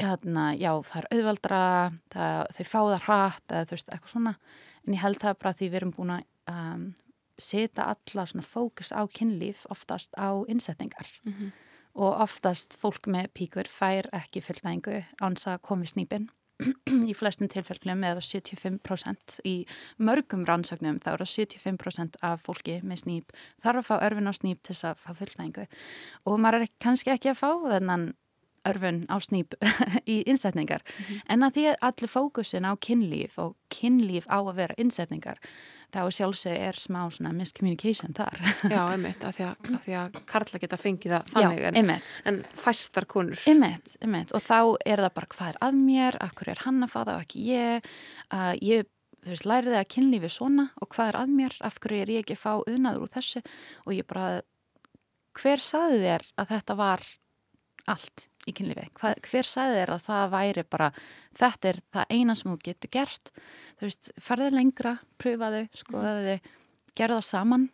hérna, 0.00 0.46
já, 0.58 0.70
það 0.88 1.02
er 1.02 1.08
auðvaldra, 1.16 1.64
það, 2.14 2.40
þau 2.56 2.64
fá 2.70 2.78
það 2.78 3.04
hratt 3.08 3.52
eða 3.52 3.66
þú 3.66 3.76
veist, 3.76 3.92
eitthvað 3.92 4.14
svona. 4.14 4.34
En 4.86 4.96
ég 4.96 5.02
held 5.02 5.20
það 5.22 5.38
bara 5.42 5.54
því 5.58 5.68
við 5.68 5.78
erum 5.80 5.94
búin 5.96 6.14
að 6.16 6.24
um, 6.52 6.88
setja 7.36 7.90
alla 7.92 8.26
svona 8.30 8.46
fókus 8.46 8.94
á 8.94 9.02
kynlíf 9.12 9.66
oftast 9.72 10.16
á 10.16 10.30
innsetningar. 10.48 11.08
Mm 11.24 11.32
-hmm. 11.32 11.52
Og 11.96 12.20
oftast 12.20 12.76
fólk 12.76 13.06
með 13.08 13.32
píkur 13.32 13.68
fær 13.68 14.08
ekki 14.12 14.40
fullnæðingu 14.44 15.04
áns 15.20 15.46
að 15.46 15.62
komi 15.62 15.86
snýpinn 15.86 16.28
í 17.10 17.14
flestum 17.16 17.50
tilfellum 17.52 18.04
það 18.04 18.22
75% 18.24 19.38
í 19.44 19.54
mörgum 19.98 20.46
rannsóknum 20.48 21.00
þá 21.04 21.10
er 21.12 21.24
það 21.24 21.32
75% 21.34 22.20
af 22.24 22.44
fólki 22.46 22.78
með 22.82 23.02
snýp 23.04 23.34
þarf 23.64 23.82
að 23.82 23.88
fá 23.90 23.96
örfin 24.08 24.30
á 24.30 24.34
snýp 24.36 24.62
til 24.62 24.72
þess 24.72 24.88
að 24.90 25.02
fá 25.02 25.10
fullnægingu 25.20 25.66
og 26.24 26.38
maður 26.40 26.66
er 26.66 26.72
kannski 26.82 27.12
ekki 27.12 27.32
að 27.34 27.42
fá 27.42 27.50
þennan 27.66 28.08
örfun 28.66 29.04
á 29.12 29.16
snýp 29.22 29.56
í 30.14 30.22
innsetningar 30.24 30.82
mm 30.82 31.04
-hmm. 31.04 31.22
en 31.28 31.42
að 31.42 31.54
því 31.56 31.66
að 31.70 31.80
allir 31.88 32.14
fókusin 32.16 32.68
á 32.68 32.72
kynlíf 32.76 33.38
og 33.38 33.56
kynlíf 33.68 34.26
á 34.26 34.38
að 34.40 34.56
vera 34.56 34.78
innsetningar 34.78 35.38
þá 35.96 36.02
sjálfsög 36.18 36.56
er 36.68 36.78
smá 36.80 36.98
svona 37.14 37.32
miscommunication 37.36 38.16
þar. 38.16 38.40
Já, 38.74 38.80
einmitt, 38.92 39.22
af 39.24 39.36
því 39.38 39.46
að, 39.48 39.70
að, 39.70 39.86
að 40.00 40.18
Karla 40.28 40.60
geta 40.62 40.80
fengið 40.80 41.14
það 41.16 41.30
þannig 41.32 41.62
Já, 41.62 41.70
en, 41.80 41.94
en 42.30 42.42
fæstar 42.60 43.08
konur. 43.10 43.40
Einmitt, 43.48 43.96
einmitt, 44.04 44.34
og 44.36 44.44
þá 44.44 44.58
er 44.84 45.04
það 45.06 45.14
bara 45.16 45.32
hvað 45.36 45.54
er 45.54 45.62
að 45.68 45.80
mér, 45.80 46.20
af 46.24 46.36
hverju 46.36 46.54
er 46.56 46.62
hann 46.66 46.84
að 46.86 46.92
það 46.96 47.14
og 47.14 47.24
ekki 47.24 47.46
ég, 47.48 47.90
uh, 48.28 48.52
ég 48.60 48.92
þú 49.26 49.32
veist, 49.32 49.48
læriði 49.48 49.80
að 49.80 49.90
kynlífi 49.96 50.32
svona 50.32 50.68
og 50.78 50.90
hvað 50.94 51.12
er 51.12 51.20
að 51.22 51.34
mér, 51.40 51.58
af 51.66 51.80
hverju 51.82 52.04
er 52.04 52.14
ég 52.14 52.24
ekki 52.24 52.36
að 52.36 52.42
fá 52.44 52.52
unaður 52.76 53.06
úr 53.06 53.14
þessu? 53.16 53.42
Og 53.86 53.96
ég 53.96 54.08
bara, 54.08 54.28
hver 55.36 55.64
saði 55.64 56.02
þér 56.04 56.26
að 56.36 56.52
þetta 56.54 56.78
var 56.78 57.06
allt 57.90 58.28
í 58.46 58.54
kynlífi? 58.56 58.88
Hva, 59.00 59.12
hver 59.26 59.48
saði 59.48 59.80
þér 59.80 59.94
að 59.96 60.04
það 60.06 60.34
væri 60.36 60.66
bara, 60.70 60.90
þetta 61.36 61.72
er 61.72 61.80
það 61.94 62.12
eina 62.16 62.36
sem 62.38 62.52
þú 62.52 62.58
getur 62.68 62.94
gert 62.96 63.32
þú 63.76 63.88
veist, 63.88 64.10
farðið 64.22 64.56
lengra, 64.56 64.96
pröfaðu, 65.20 65.62
skoðaðu, 65.76 66.36
gerða 66.96 67.22
saman, 67.24 67.70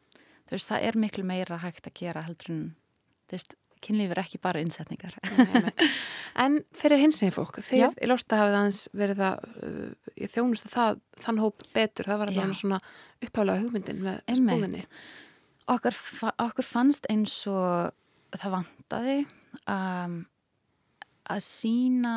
þú 0.49 0.57
veist, 0.57 0.71
það 0.71 0.87
er 0.89 1.03
miklu 1.05 1.27
meira 1.27 1.59
hægt 1.63 1.89
að 1.89 1.99
gera 2.01 2.25
heldur 2.27 2.55
en, 2.55 2.63
þú 3.31 3.39
veist, 3.39 3.57
kynlífið 3.83 4.15
er 4.15 4.21
ekki 4.23 4.39
bara 4.43 4.63
innsetningar. 4.63 5.17
en 6.43 6.61
fyrir 6.79 7.03
hins 7.03 7.19
eginn 7.23 7.35
fólk, 7.35 7.59
þegar 7.67 7.97
í 7.99 8.11
lósta 8.11 8.39
hafið 8.39 8.59
aðeins 8.59 8.83
verið 8.99 9.25
að, 9.27 9.49
uh, 9.67 10.13
ég 10.23 10.31
þjónustu 10.31 10.71
það, 10.71 11.03
þann 11.25 11.43
hóp 11.43 11.67
betur, 11.75 12.11
það 12.11 12.23
var 12.23 12.33
alltaf 12.33 12.61
svona 12.61 12.81
upphálega 13.23 13.65
hugmyndin 13.65 14.05
með 14.05 14.23
spúðinni. 14.39 14.85
Okkur, 15.73 15.99
okkur 16.43 16.67
fannst 16.67 17.07
eins 17.11 17.37
og 17.51 17.93
það 18.35 18.55
vantaði 18.57 19.17
um, 19.71 20.23
að 21.31 21.45
sína 21.47 22.15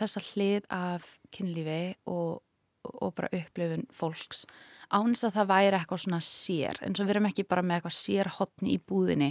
þessa 0.00 0.22
hlið 0.32 0.68
af 0.70 1.16
kynlífi 1.34 1.82
og 2.10 2.40
og 2.80 3.14
bara 3.16 3.28
upplifun 3.36 3.84
fólks 3.92 4.46
áns 4.90 5.22
að 5.26 5.36
það 5.36 5.50
væri 5.50 5.78
eitthvað 5.78 6.02
svona 6.04 6.20
sér 6.24 6.80
eins 6.82 7.00
og 7.00 7.06
við 7.06 7.14
erum 7.14 7.28
ekki 7.28 7.44
bara 7.50 7.64
með 7.66 7.76
eitthvað 7.76 7.96
sér 7.96 8.30
hotni 8.38 8.72
í 8.74 8.80
búðinni 8.80 9.30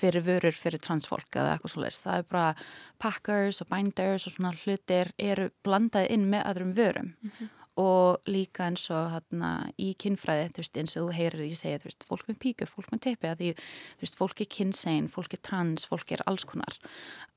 fyrir 0.00 0.24
vörur 0.26 0.56
fyrir 0.56 0.82
transfólk 0.82 1.38
eða 1.38 1.54
eitthvað 1.54 1.74
svolítið 1.74 2.08
það 2.08 2.18
er 2.18 2.26
bara 2.34 2.66
packers 3.00 3.62
og 3.62 3.70
binders 3.70 4.26
og 4.28 4.34
svona 4.34 4.52
hlutir 4.64 5.12
eru 5.18 5.48
blandaði 5.64 6.12
inn 6.16 6.28
með 6.32 6.46
öðrum 6.52 6.76
vörum. 6.76 7.14
Mm 7.22 7.32
-hmm 7.38 7.59
og 7.80 8.28
líka 8.28 8.66
eins 8.68 8.84
og 8.92 9.10
hérna 9.14 9.50
í 9.80 9.90
kinnfræði, 10.00 10.50
þú 10.54 10.62
veist, 10.62 10.80
eins 10.82 10.96
og 10.98 11.06
þú 11.08 11.16
heyrir 11.16 11.44
ég 11.46 11.58
segja, 11.58 11.80
þú 11.80 11.90
veist, 11.90 12.06
fólk 12.10 12.28
með 12.28 12.40
píku, 12.44 12.68
fólk 12.68 12.90
með 12.92 13.02
teipi 13.06 13.34
því, 13.40 13.52
þú 13.96 14.04
veist, 14.04 14.18
fólk 14.20 14.42
er 14.44 14.50
kynnsegin, 14.56 15.10
fólk 15.12 15.36
er 15.36 15.42
trans 15.46 15.86
fólk 15.88 16.12
er 16.14 16.24
alls 16.30 16.46
konar. 16.48 16.76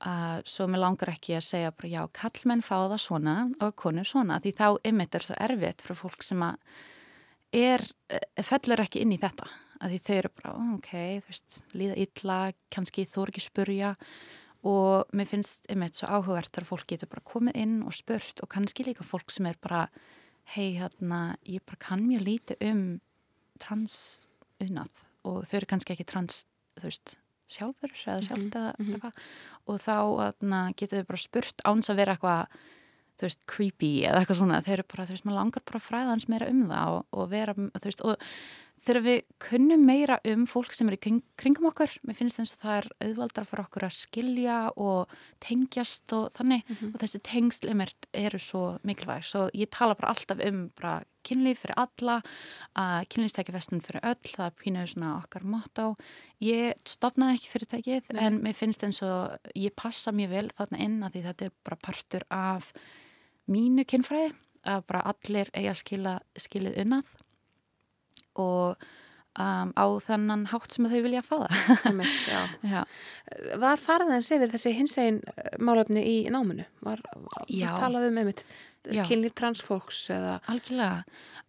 Uh, 0.03 0.39
svo 0.49 0.67
mér 0.67 0.83
langar 0.83 1.13
ekki 1.13 1.37
að 1.37 1.47
segja 1.47 1.75
bara, 1.75 1.91
já, 1.93 2.01
kallmenn 2.19 2.65
fá 2.65 2.75
það 2.81 2.99
svona 3.05 3.37
og 3.63 3.77
konur 3.79 4.09
svona 4.09 4.41
því 4.43 4.55
þá 4.59 4.67
ymmit 4.91 5.15
er 5.15 5.27
svo 5.27 5.39
erfitt 5.47 5.85
frá 5.85 5.95
fólk 5.97 6.25
sem 6.25 6.43
að 6.43 6.59
er, 7.53 7.83
eh, 8.09 8.43
fellur 8.43 8.81
ekki 8.83 9.03
inn 9.03 9.13
í 9.13 9.19
þetta. 9.21 9.47
Að 9.83 9.93
því 9.93 9.99
þau 10.05 10.15
eru 10.15 10.31
bara, 10.37 10.53
ok, 10.77 10.91
þú 11.21 11.29
veist 11.29 11.59
líða 11.75 11.97
illa, 12.05 12.39
kannski 12.71 13.05
þú 13.05 13.23
er 13.23 13.31
ekki 13.33 13.43
spurja. 13.45 13.91
Og 14.63 15.11
mér 15.11 15.27
finnst 15.27 15.67
ymmit 15.71 15.97
svo 15.97 16.07
áhugavert 16.07 16.51
þegar 16.53 16.69
fólk 16.69 16.87
getur 16.87 17.11
bara 17.11 17.25
komið 17.27 17.57
inn 17.59 17.75
og 17.83 17.93
spurt 17.93 18.39
og 18.41 18.49
kannski 18.49 18.85
líka 18.87 19.03
fólk 19.03 19.29
sem 19.33 19.45
er 19.49 19.59
bara 19.59 19.89
hei 20.53 20.73
hérna, 20.77 21.37
ég 21.47 21.63
bara 21.65 21.79
kann 21.79 22.05
mjög 22.07 22.25
lítið 22.27 22.63
um 22.69 22.83
transunnað 23.63 25.03
og 25.23 25.43
þau 25.47 25.57
eru 25.59 25.69
kannski 25.71 25.95
ekki 25.95 26.07
trans, 26.09 26.43
þú 26.79 26.89
veist, 26.89 27.15
sjálfur 27.53 27.91
eða 27.93 28.17
mhm, 28.17 28.25
sjálft 28.27 28.55
eða 28.55 28.71
mm 28.71 28.85
-hmm. 28.85 28.93
eitthvað 28.93 29.13
og 29.67 29.79
þá 29.79 29.97
hérna, 30.23 30.61
getur 30.75 30.99
þau 30.99 31.09
bara 31.11 31.25
spurt 31.25 31.61
áns 31.65 31.89
að 31.89 31.99
vera 32.01 32.13
eitthvað, 32.13 32.47
þú 33.17 33.27
veist, 33.27 33.45
creepy 33.47 33.93
eða 34.03 34.19
eitthvað 34.19 34.37
svona, 34.37 34.61
þau 34.61 34.73
eru 34.73 34.83
bara, 34.83 35.05
þú 35.05 35.13
veist, 35.13 35.25
maður 35.25 35.39
langar 35.39 35.63
bara 35.65 35.79
fræðans 35.79 36.27
meira 36.27 36.49
um 36.49 36.67
það 36.67 36.87
og, 36.97 37.05
og 37.11 37.29
vera, 37.29 37.53
þú 37.53 37.85
veist, 37.85 38.01
og 38.01 38.17
þegar 38.83 39.03
við 39.05 39.21
kunnum 39.41 39.85
meira 39.87 40.17
um 40.27 40.43
fólk 40.49 40.73
sem 40.75 40.89
er 40.89 40.97
í 40.97 41.01
kring, 41.01 41.21
kringum 41.39 41.69
okkur, 41.69 41.91
mér 42.03 42.17
finnst 42.17 42.41
eins 42.41 42.53
og 42.55 42.63
það 42.63 42.77
er 42.81 42.89
auðvaldra 43.07 43.45
fyrir 43.47 43.63
okkur 43.63 43.87
að 43.87 43.95
skilja 43.97 44.57
og 44.75 45.15
tengjast 45.43 46.15
og 46.17 46.29
þannig 46.35 46.63
mm 46.67 46.75
-hmm. 46.75 46.93
og 46.93 46.99
þessi 47.03 47.23
tengslimert 47.23 48.07
eru 48.13 48.39
svo 48.39 48.63
mikilvæg, 48.83 49.23
svo 49.23 49.49
ég 49.53 49.69
tala 49.71 49.95
bara 49.95 50.09
alltaf 50.09 50.39
um 50.45 50.69
bara 50.75 51.03
kynlíf 51.23 51.63
fyrir 51.63 51.77
alla 51.77 52.21
að 52.75 53.07
kynlífstækjafestun 53.11 53.81
fyrir 53.81 54.03
öll 54.03 54.31
það 54.35 54.55
pínuðu 54.59 54.87
svona 54.87 55.17
okkar 55.23 55.43
motto 55.43 55.95
ég 56.41 56.73
stopnaði 56.85 57.37
ekki 57.37 57.51
fyrirtækið 57.53 58.03
-hmm. 58.03 58.21
en 58.21 58.41
mér 58.43 58.53
finnst 58.53 58.83
eins 58.83 59.01
og 59.01 59.37
ég 59.55 59.71
passa 59.75 60.11
mjög 60.11 60.29
vel 60.29 60.49
þarna 60.57 60.79
inn 60.79 61.03
að 61.03 61.11
því 61.13 61.21
þetta 61.27 61.45
er 61.45 61.51
bara 61.63 61.75
partur 61.75 62.23
af 62.29 62.73
mínu 63.47 63.85
kynfræði 63.85 64.33
að 64.63 64.83
bara 64.87 64.99
allir 64.99 65.49
eiga 65.53 65.73
skila, 65.73 66.19
skilið 66.39 66.77
unnað 66.83 67.05
og 68.39 68.83
um, 69.39 69.71
á 69.73 69.85
þannan 70.05 70.45
hátt 70.51 70.75
sem 70.75 70.87
þau 70.89 70.99
vilja 71.05 71.23
að 71.23 71.29
faða 71.29 72.03
Var 73.63 73.81
faraðans 73.81 74.29
yfir 74.33 74.51
þessi 74.53 74.75
hins 74.77 74.95
einn 75.01 75.19
eh, 75.33 75.57
málöfni 75.61 76.03
í 76.05 76.17
náminu? 76.33 76.67
Var, 76.85 77.01
var 77.23 77.49
talað 77.79 78.09
um 78.11 78.21
einmitt 78.21 78.45
kynlíf 78.83 79.35
transfólks 79.39 80.05
eða 80.11 80.37
Algjörlega, 80.51 81.03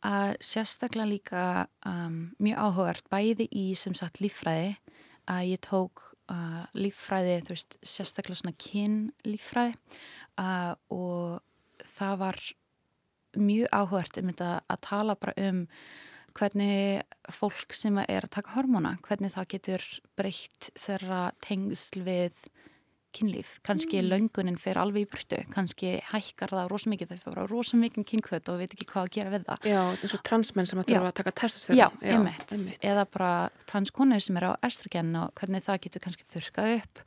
uh, 0.07 0.33
sérstaklega 0.38 1.11
líka 1.11 1.45
um, 1.88 2.19
mjög 2.43 2.67
áhugart 2.69 3.09
bæði 3.12 3.49
í 3.50 3.69
sem 3.79 3.97
sagt 3.99 4.23
líffræði 4.23 4.76
að 5.25 5.41
uh, 5.41 5.47
ég 5.50 5.62
tók 5.64 6.05
uh, 6.31 6.62
líffræði 6.79 7.41
veist, 7.49 7.79
sérstaklega 7.83 8.38
svona 8.38 8.57
kynlíffræði 8.69 9.75
uh, 10.38 10.75
og 10.95 11.43
það 11.99 12.21
var 12.23 12.43
mjög 13.35 13.71
áhugart 13.75 14.19
um 14.21 14.31
þetta 14.31 14.50
að 14.71 14.85
tala 14.87 15.19
bara 15.19 15.35
um 15.49 15.64
hvernig 16.35 17.05
fólk 17.33 17.76
sem 17.76 17.99
er 18.03 18.26
að 18.26 18.35
taka 18.38 18.57
hormóna, 18.57 18.97
hvernig 19.07 19.35
það 19.35 19.50
getur 19.55 19.87
breytt 20.19 20.71
þeirra 20.79 21.29
tengsl 21.45 22.03
við 22.07 22.45
kynlíf, 23.14 23.59
kannski 23.62 24.00
mm. 24.00 24.09
löngunin 24.11 24.57
fyrir 24.59 24.81
alveg 24.83 25.05
í 25.05 25.11
burtu, 25.12 25.38
kannski 25.55 25.93
hækkar 26.09 26.50
það 26.50 26.71
rosa 26.73 26.91
mikið, 26.91 27.12
þau 27.12 27.29
fyrir 27.29 27.53
rosa 27.53 27.79
mikið 27.79 28.07
kynkvöld 28.11 28.50
og 28.50 28.59
veit 28.59 28.75
ekki 28.75 28.88
hvað 28.91 29.07
að 29.07 29.12
gera 29.14 29.35
við 29.35 29.45
það. 29.47 29.69
Já, 29.71 29.83
eins 29.95 30.17
og 30.17 30.25
transmenn 30.26 30.71
sem 30.71 30.81
að 30.83 30.91
þurfa 30.91 31.12
að 31.12 31.19
taka 31.21 31.35
testastöðum. 31.43 31.79
Já, 31.79 31.87
Já 32.03 32.17
einmitt. 32.17 32.43
einmitt, 32.49 32.88
eða 32.91 33.07
bara 33.14 33.31
transkonu 33.71 34.19
sem 34.26 34.41
er 34.41 34.49
á 34.50 34.53
estrogen 34.67 35.14
og 35.21 35.31
hvernig 35.38 35.62
það 35.69 35.81
getur 35.87 36.05
kannski 36.09 36.29
þurkað 36.33 36.75
upp 36.81 37.05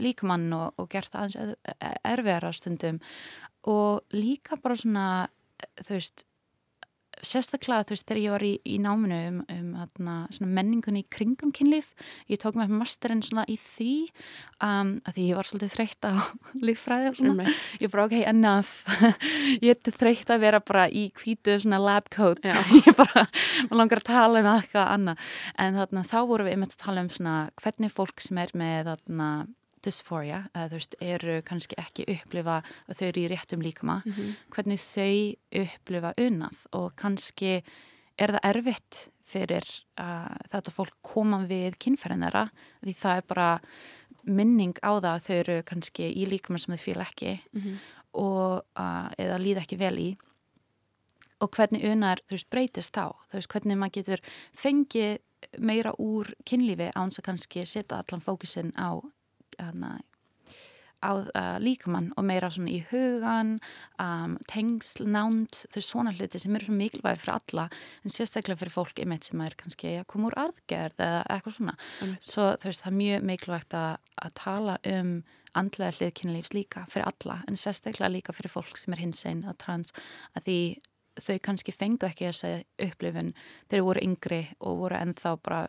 líkamann 0.00 0.48
og, 0.56 0.80
og 0.80 0.88
gert 0.88 1.12
það 1.12 1.36
aðeins 1.36 1.98
erfiðara 2.00 2.52
stundum 2.56 3.00
og 3.68 4.16
líka 4.16 4.56
bara 4.60 4.76
svona 4.80 5.08
þú 5.82 5.98
veist 5.98 6.24
sérstaklega 7.28 7.88
þú 7.88 7.96
veist 7.96 8.08
þegar 8.08 8.22
ég 8.22 8.34
var 8.34 8.46
í, 8.46 8.52
í 8.64 8.76
náminu 8.82 9.20
um, 9.28 9.40
um 9.54 9.70
atna, 9.84 10.16
menningunni 10.40 11.04
í 11.04 11.08
kringum 11.12 11.52
kynlíf 11.54 11.92
ég 12.30 12.40
tók 12.42 12.58
með 12.58 12.74
masterinn 12.78 13.24
svona 13.24 13.46
í 13.50 13.58
því 13.60 13.94
um, 14.64 14.92
að 15.04 15.16
því 15.16 15.26
ég 15.28 15.38
var 15.38 15.48
svolítið 15.48 15.74
þreytt 15.74 16.08
á 16.08 16.12
líffræði 16.66 17.10
og 17.10 17.18
svona. 17.18 17.48
Ég 17.82 17.92
bara 17.92 18.06
ok, 18.08 18.16
enough. 18.30 18.72
Ég 19.64 19.74
er 19.74 19.96
þreytt 19.98 20.32
að 20.32 20.44
vera 20.44 20.60
bara 20.64 20.86
í 20.88 21.06
kvítu 21.14 21.56
svona 21.62 21.80
lab 21.82 22.08
coat. 22.14 22.40
Ég 22.80 22.90
bara, 22.98 23.26
langar 23.72 24.02
að 24.02 24.08
tala 24.10 24.44
um 24.44 24.50
eitthvað 24.54 24.94
annað. 24.94 25.34
En 25.60 25.80
þarna, 25.80 26.06
þá 26.08 26.18
vorum 26.30 26.48
við 26.48 26.56
einmitt 26.56 26.76
að 26.76 26.86
tala 26.86 27.04
um 27.04 27.12
svona 27.12 27.36
hvernig 27.62 27.94
fólk 27.94 28.24
sem 28.24 28.40
er 28.42 28.54
með 28.58 28.92
þarna 28.92 29.30
dysphoria, 29.84 30.44
eða 30.54 30.68
þú 30.68 30.80
veist, 30.80 30.94
eru 31.00 31.40
kannski 31.46 31.78
ekki 31.80 32.06
upplifa 32.16 32.60
að 32.88 32.98
þau 32.98 33.06
eru 33.08 33.24
í 33.24 33.30
réttum 33.32 33.64
líkama, 33.64 34.02
mm 34.04 34.12
-hmm. 34.12 34.36
hvernig 34.50 34.80
þau 34.80 35.64
upplifa 35.64 36.14
unnað 36.18 36.56
og 36.72 36.94
kannski 36.96 37.62
er 38.18 38.34
það 38.34 38.46
erfitt 38.50 39.00
fyrir 39.26 39.66
uh, 40.00 40.36
þetta 40.52 40.74
fólk 40.74 40.96
koma 41.02 41.42
við 41.48 41.78
kynferðinara 41.82 42.46
því 42.82 42.94
það 43.00 43.16
er 43.16 43.26
bara 43.28 43.48
minning 44.24 44.76
á 44.80 44.92
það 45.00 45.10
að 45.10 45.24
þau 45.26 45.34
eru 45.36 45.56
kannski 45.68 46.08
í 46.12 46.28
líkama 46.30 46.60
sem 46.60 46.74
þau 46.74 46.84
fíla 46.84 47.08
ekki 47.08 47.32
mm 47.34 47.60
-hmm. 47.60 47.76
og, 48.12 48.62
uh, 48.78 49.08
eða 49.18 49.40
líða 49.42 49.64
ekki 49.64 49.80
vel 49.80 49.98
í 49.98 50.10
og 51.42 51.50
hvernig 51.50 51.84
unar 51.84 52.22
þú 52.28 52.38
veist 52.38 52.50
breytist 52.50 52.94
þá, 52.94 53.12
þú 53.30 53.40
veist 53.40 53.52
hvernig 53.52 53.78
maður 53.78 53.96
getur 53.98 54.20
fengið 54.52 55.18
meira 55.58 55.92
úr 55.98 56.30
kynlífi 56.46 56.90
áns 56.94 57.18
að 57.18 57.24
kannski 57.28 57.66
setja 57.66 57.98
allan 57.98 58.22
fókusin 58.24 58.72
á 58.78 58.96
hana, 59.60 59.98
á 61.04 61.12
uh, 61.12 61.58
líkamann 61.60 62.12
og 62.16 62.24
meira 62.24 62.48
svona 62.52 62.72
í 62.72 62.80
hugan, 62.88 63.58
um, 64.00 64.38
tengsl, 64.50 65.04
nánd, 65.04 65.64
þau 65.74 65.82
svona 65.84 66.14
hluti 66.16 66.40
sem 66.40 66.56
eru 66.56 66.70
svo 66.70 66.76
mikilvægi 66.78 67.20
fyrir 67.20 67.34
alla 67.36 67.66
en 68.02 68.14
sérstaklega 68.14 68.62
fyrir 68.62 68.72
fólk 68.72 69.02
í 69.02 69.08
mitt 69.08 69.28
sem 69.28 69.42
er 69.44 69.56
kannski 69.60 69.98
að 70.00 70.08
koma 70.14 70.30
úr 70.30 70.38
aðgerð 70.46 71.04
eða 71.04 71.22
eitthvað 71.34 71.58
svona. 71.58 71.76
Mm. 72.00 72.16
Svo 72.24 72.48
þú 72.56 72.70
veist 72.70 72.86
það 72.86 72.92
er 72.92 72.98
mjög 73.02 73.28
mikilvægt 73.30 73.78
að, 73.78 73.92
að 74.24 74.36
tala 74.40 74.78
um 74.94 75.14
andlega 75.54 75.94
hlið 75.98 76.16
kynlífs 76.18 76.54
líka 76.54 76.82
fyrir 76.90 77.10
alla 77.12 77.38
en 77.48 77.60
sérstaklega 77.60 78.10
líka 78.10 78.34
fyrir 78.34 78.52
fólk 78.52 78.80
sem 78.80 78.96
er 78.96 79.04
hins 79.04 79.22
einn 79.28 79.44
að 79.46 79.60
trans 79.62 79.94
að 80.34 80.48
því 80.48 80.58
þau 81.22 81.36
kannski 81.46 81.74
fengu 81.74 82.08
ekki 82.08 82.26
þessi 82.26 82.52
upplifun 82.88 83.32
þegar 83.68 83.82
þau 83.82 83.88
voru 83.88 84.04
yngri 84.08 84.40
og 84.58 84.80
voru 84.82 84.98
ennþá 84.98 85.34
bara 85.44 85.60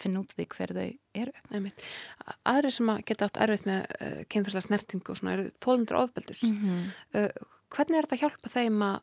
finna 0.00 0.20
út 0.22 0.34
því 0.36 0.46
hver 0.54 0.74
þau 0.76 0.88
eru. 1.22 1.32
Einmitt. 1.50 1.86
Aðri 2.48 2.72
sem 2.74 2.92
að 2.92 3.04
geta 3.08 3.28
átt 3.28 3.40
erfitt 3.44 3.68
með 3.68 3.80
uh, 3.96 4.18
kynferðslega 4.32 4.66
snertingu 4.66 5.16
eru 5.32 5.48
þólundur 5.64 6.00
ofbeldis. 6.02 6.44
Mm 6.48 6.60
-hmm. 6.60 6.90
uh, 7.20 7.48
hvernig 7.70 7.98
er 7.98 8.08
þetta 8.08 8.18
að 8.18 8.24
hjálpa 8.24 8.52
þeim 8.54 8.82
að 8.82 8.98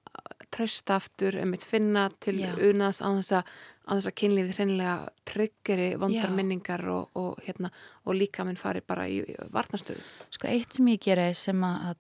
treysta 0.53 0.95
aftur, 0.95 1.37
einmitt 1.41 1.65
finna 1.67 2.09
til 2.23 2.39
unaðs 2.69 3.01
á 3.03 3.09
þess 3.19 4.07
að 4.07 4.15
kynlíði 4.19 4.55
hreinlega 4.55 5.09
tryggeri 5.27 5.89
vondar 5.99 6.31
Já. 6.31 6.35
minningar 6.35 6.83
og, 6.91 7.09
og, 7.15 7.41
hérna, 7.43 7.71
og 8.05 8.15
líka 8.15 8.45
minn 8.47 8.59
fari 8.59 8.81
bara 8.81 9.07
í, 9.07 9.21
í 9.23 9.35
varnastöðu? 9.51 10.03
Sko 10.31 10.47
eitt 10.47 10.73
sem 10.75 10.87
ég 10.87 11.03
gera 11.03 11.33
sem 11.33 11.63
að 11.63 11.99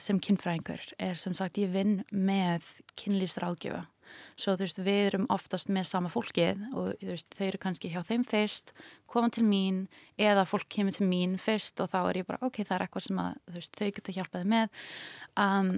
sem 0.00 0.20
kynfræðingur 0.22 0.92
er 1.02 1.18
sem 1.18 1.34
sagt 1.36 1.58
ég 1.60 1.72
vinn 1.74 2.00
með 2.12 2.66
kynlýsráðgjöfa 3.00 3.84
svo 4.36 4.56
þú 4.56 4.66
veist 4.66 4.82
við 4.82 5.00
erum 5.06 5.28
oftast 5.32 5.70
með 5.72 5.88
sama 5.90 6.10
fólkið 6.12 6.64
og 6.72 6.90
þú 7.00 7.10
veist 7.12 7.38
þau 7.38 7.46
eru 7.46 7.62
kannski 7.62 7.92
hjá 7.92 8.00
þeim 8.08 8.26
fyrst, 8.28 8.74
koma 9.10 9.30
til 9.32 9.46
mín 9.46 9.84
eða 10.20 10.46
fólk 10.48 10.68
kemur 10.72 10.96
til 10.96 11.08
mín 11.10 11.38
fyrst 11.40 11.80
og 11.82 11.92
þá 11.92 12.00
er 12.02 12.22
ég 12.22 12.28
bara 12.28 12.42
ok, 12.46 12.62
það 12.64 12.76
er 12.76 12.86
eitthvað 12.86 13.06
sem 13.06 13.22
að, 13.22 13.40
veist, 13.56 13.78
þau 13.78 13.90
geta 13.96 14.16
hjálpaði 14.18 14.50
með. 14.54 14.84
Um, 15.40 15.72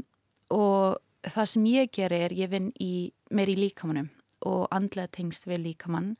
og 0.53 0.99
það 1.31 1.53
sem 1.53 1.69
ég 1.71 1.93
ger 1.95 2.15
er 2.17 2.35
ég 2.37 2.51
vinn 2.53 2.73
í, 2.83 3.13
meir 3.31 3.53
í 3.53 3.59
líkamannum 3.59 4.11
og 4.49 4.67
andlega 4.75 5.11
tengst 5.19 5.47
við 5.47 5.63
líkamann 5.69 6.15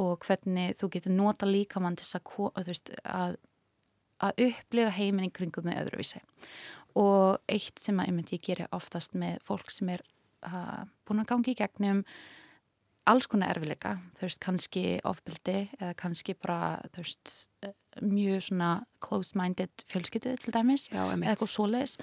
og 0.00 0.24
hvernig 0.24 0.76
þú 0.80 0.90
getur 0.94 1.16
nota 1.16 1.48
líkamann 1.48 1.98
til 1.98 2.08
að, 2.16 2.62
veist, 2.68 2.92
að, 3.04 3.36
að 4.24 4.42
upplifa 4.48 4.94
heiminn 4.96 5.28
í 5.28 5.34
kringum 5.34 5.68
með 5.68 5.82
öðruvísi. 5.84 6.22
Og 6.96 7.36
eitt 7.52 7.80
sem 7.80 7.98
að 8.00 8.22
ég 8.32 8.44
gerir 8.44 8.72
oftast 8.72 9.16
með 9.18 9.42
fólk 9.44 9.72
sem 9.72 9.90
er 9.92 10.04
búin 10.44 11.22
að 11.22 11.30
gangi 11.30 11.54
í 11.54 11.58
gegnum 11.58 12.02
alls 13.06 13.28
konar 13.30 13.54
erfileika, 13.54 13.96
þú 14.18 14.26
veist, 14.26 14.42
kannski 14.42 14.84
ofbildi 15.06 15.58
eða 15.78 15.94
kannski 16.00 16.34
bara, 16.42 16.78
þú 16.94 17.04
veist, 17.04 17.34
eh, 17.62 17.74
mjög 18.02 18.48
svona 18.48 18.70
closed-minded 19.00 19.84
fjölskyttu 19.88 20.36
til 20.36 20.52
dæmis 20.52 20.88
Já, 20.90 21.06
eða 21.14 21.30
eitthvað 21.30 21.52
svoleiðis. 21.54 21.96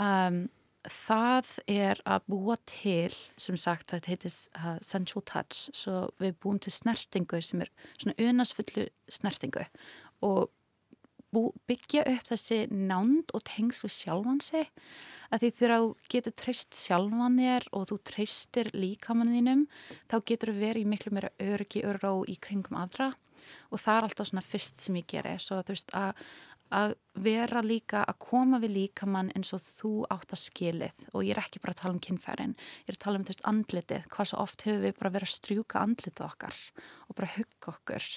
Um, 0.00 0.48
það 0.86 1.50
er 1.68 2.00
að 2.06 2.26
búa 2.30 2.56
til, 2.66 3.12
sem 3.36 3.56
sagt, 3.56 3.90
þetta 3.90 4.12
heitis 4.12 4.48
uh, 4.56 4.78
sensual 4.80 5.22
touch, 5.26 5.68
svo 5.74 6.08
við 6.22 6.36
búum 6.42 6.58
til 6.62 6.72
snertingu 6.72 7.40
sem 7.42 7.62
er 7.62 7.70
svona 7.98 8.16
unasfullu 8.18 8.88
snertingu 9.08 9.66
og 10.26 10.50
bú, 11.34 11.50
byggja 11.68 12.06
upp 12.14 12.30
þessi 12.30 12.64
nánd 12.70 13.34
og 13.34 13.44
tengs 13.44 13.82
við 13.84 13.94
sjálfan 13.98 14.40
sig 14.40 14.70
að 15.30 15.42
því 15.42 15.50
þegar 15.58 15.76
þú 15.76 15.92
getur 16.14 16.34
treyst 16.42 16.78
sjálfan 16.78 17.38
þér 17.40 17.68
og 17.76 17.86
þú 17.90 18.00
treystir 18.10 18.72
líkamanninum 18.76 19.66
þá 20.10 20.16
getur 20.30 20.52
þú 20.52 20.58
verið 20.62 20.82
í 20.82 20.90
miklu 20.90 21.14
meira 21.16 21.32
örgi, 21.42 21.84
örró 21.86 22.18
í 22.28 22.36
kringum 22.40 22.78
aðra. 22.80 23.12
Og 23.70 23.80
það 23.82 23.96
er 23.96 24.08
alltaf 24.08 24.30
svona 24.30 24.44
fyrst 24.44 24.82
sem 24.82 24.98
ég 25.00 25.08
gerir 25.10 25.42
svo 25.42 25.60
þú 25.62 25.74
veist 25.74 25.94
að, 25.96 26.24
að 26.74 26.96
vera 27.26 27.62
líka 27.62 28.02
að 28.06 28.18
koma 28.26 28.60
við 28.62 28.74
líkamann 28.76 29.32
eins 29.36 29.52
og 29.56 29.62
þú 29.66 29.92
átt 30.12 30.34
að 30.34 30.42
skilið. 30.44 31.06
Og 31.12 31.26
ég 31.26 31.36
er 31.36 31.42
ekki 31.44 31.62
bara 31.62 31.76
að 31.76 31.82
tala 31.82 31.96
um 31.96 32.02
kynfærin 32.02 32.56
ég 32.58 32.90
er 32.92 32.98
að 32.98 33.04
tala 33.06 33.20
um 33.20 33.26
þú 33.26 33.34
veist 33.34 33.48
andlitið. 33.52 34.10
Hvað 34.12 34.30
svo 34.32 34.42
oft 34.44 34.66
hefur 34.66 34.84
við 34.84 35.00
bara 35.00 35.14
verið 35.18 35.30
að 35.30 35.38
strjúka 35.38 35.82
andlitið 35.82 36.28
okkar 36.28 36.60
og 37.06 37.18
bara 37.18 37.32
hugga 37.36 37.74
okkur 37.74 38.10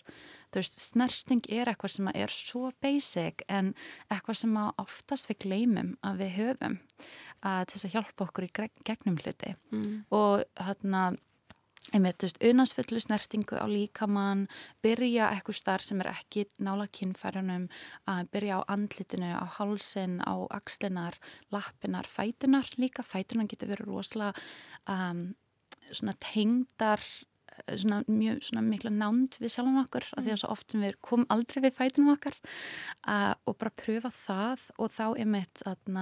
þú 0.49 0.61
veist, 0.61 0.81
snersting 0.81 1.45
er 1.53 1.71
eitthvað 1.71 1.95
sem 1.95 2.11
er 2.13 2.33
svo 2.33 2.71
basic 2.83 3.45
en 3.47 3.73
eitthvað 4.09 4.41
sem 4.41 4.59
oftast 4.81 5.29
við 5.31 5.41
gleymum 5.45 5.95
að 6.05 6.21
við 6.23 6.35
höfum 6.39 6.77
að 7.45 7.65
þess 7.71 7.87
að 7.87 7.95
hjálpa 7.95 8.27
okkur 8.27 8.47
í 8.47 8.53
gegnum 8.87 9.17
hluti 9.21 9.55
mm. 9.71 9.89
og 10.15 10.45
hérna 10.59 11.09
einmitt, 11.95 12.19
þú 12.19 12.27
veist, 12.27 12.41
unansfullu 12.45 13.01
snertingu 13.01 13.57
á 13.57 13.65
líkamann, 13.69 14.45
byrja 14.83 15.29
eitthvað 15.33 15.59
starf 15.59 15.85
sem 15.85 16.01
er 16.03 16.11
ekki 16.11 16.45
nála 16.61 16.89
kynfærunum 16.93 17.67
að 18.09 18.31
byrja 18.33 18.59
á 18.61 18.69
andlitinu 18.75 19.31
á 19.33 19.45
hálsin, 19.57 20.19
á 20.21 20.35
axlinar 20.53 21.17
lappinar, 21.53 22.09
fætunar 22.09 22.69
líka 22.77 23.05
fætunar 23.05 23.49
getur 23.49 23.71
verið 23.71 23.89
rosalega 23.89 24.33
um, 24.91 25.29
svona 25.89 26.15
tengdar 26.21 27.03
svona 27.67 28.01
mjög 28.07 28.43
svona 28.47 28.65
mikla 28.65 28.91
nánd 28.93 29.39
við 29.39 29.53
sjálfum 29.53 29.81
okkur 29.83 30.05
mm. 30.07 30.17
af 30.17 30.25
því 30.25 30.35
að 30.35 30.41
svo 30.43 30.51
oft 30.55 30.73
sem 30.73 30.85
við 30.85 30.99
komum 31.05 31.29
aldrei 31.33 31.63
við 31.65 31.77
fætinum 31.77 32.13
okkar 32.15 32.37
uh, 32.41 33.33
og 33.45 33.57
bara 33.57 33.75
pröfa 33.83 34.13
það 34.13 34.69
og 34.77 34.93
þá 34.95 35.05
er 35.11 35.33
mitt 35.37 35.65
að 35.69 35.99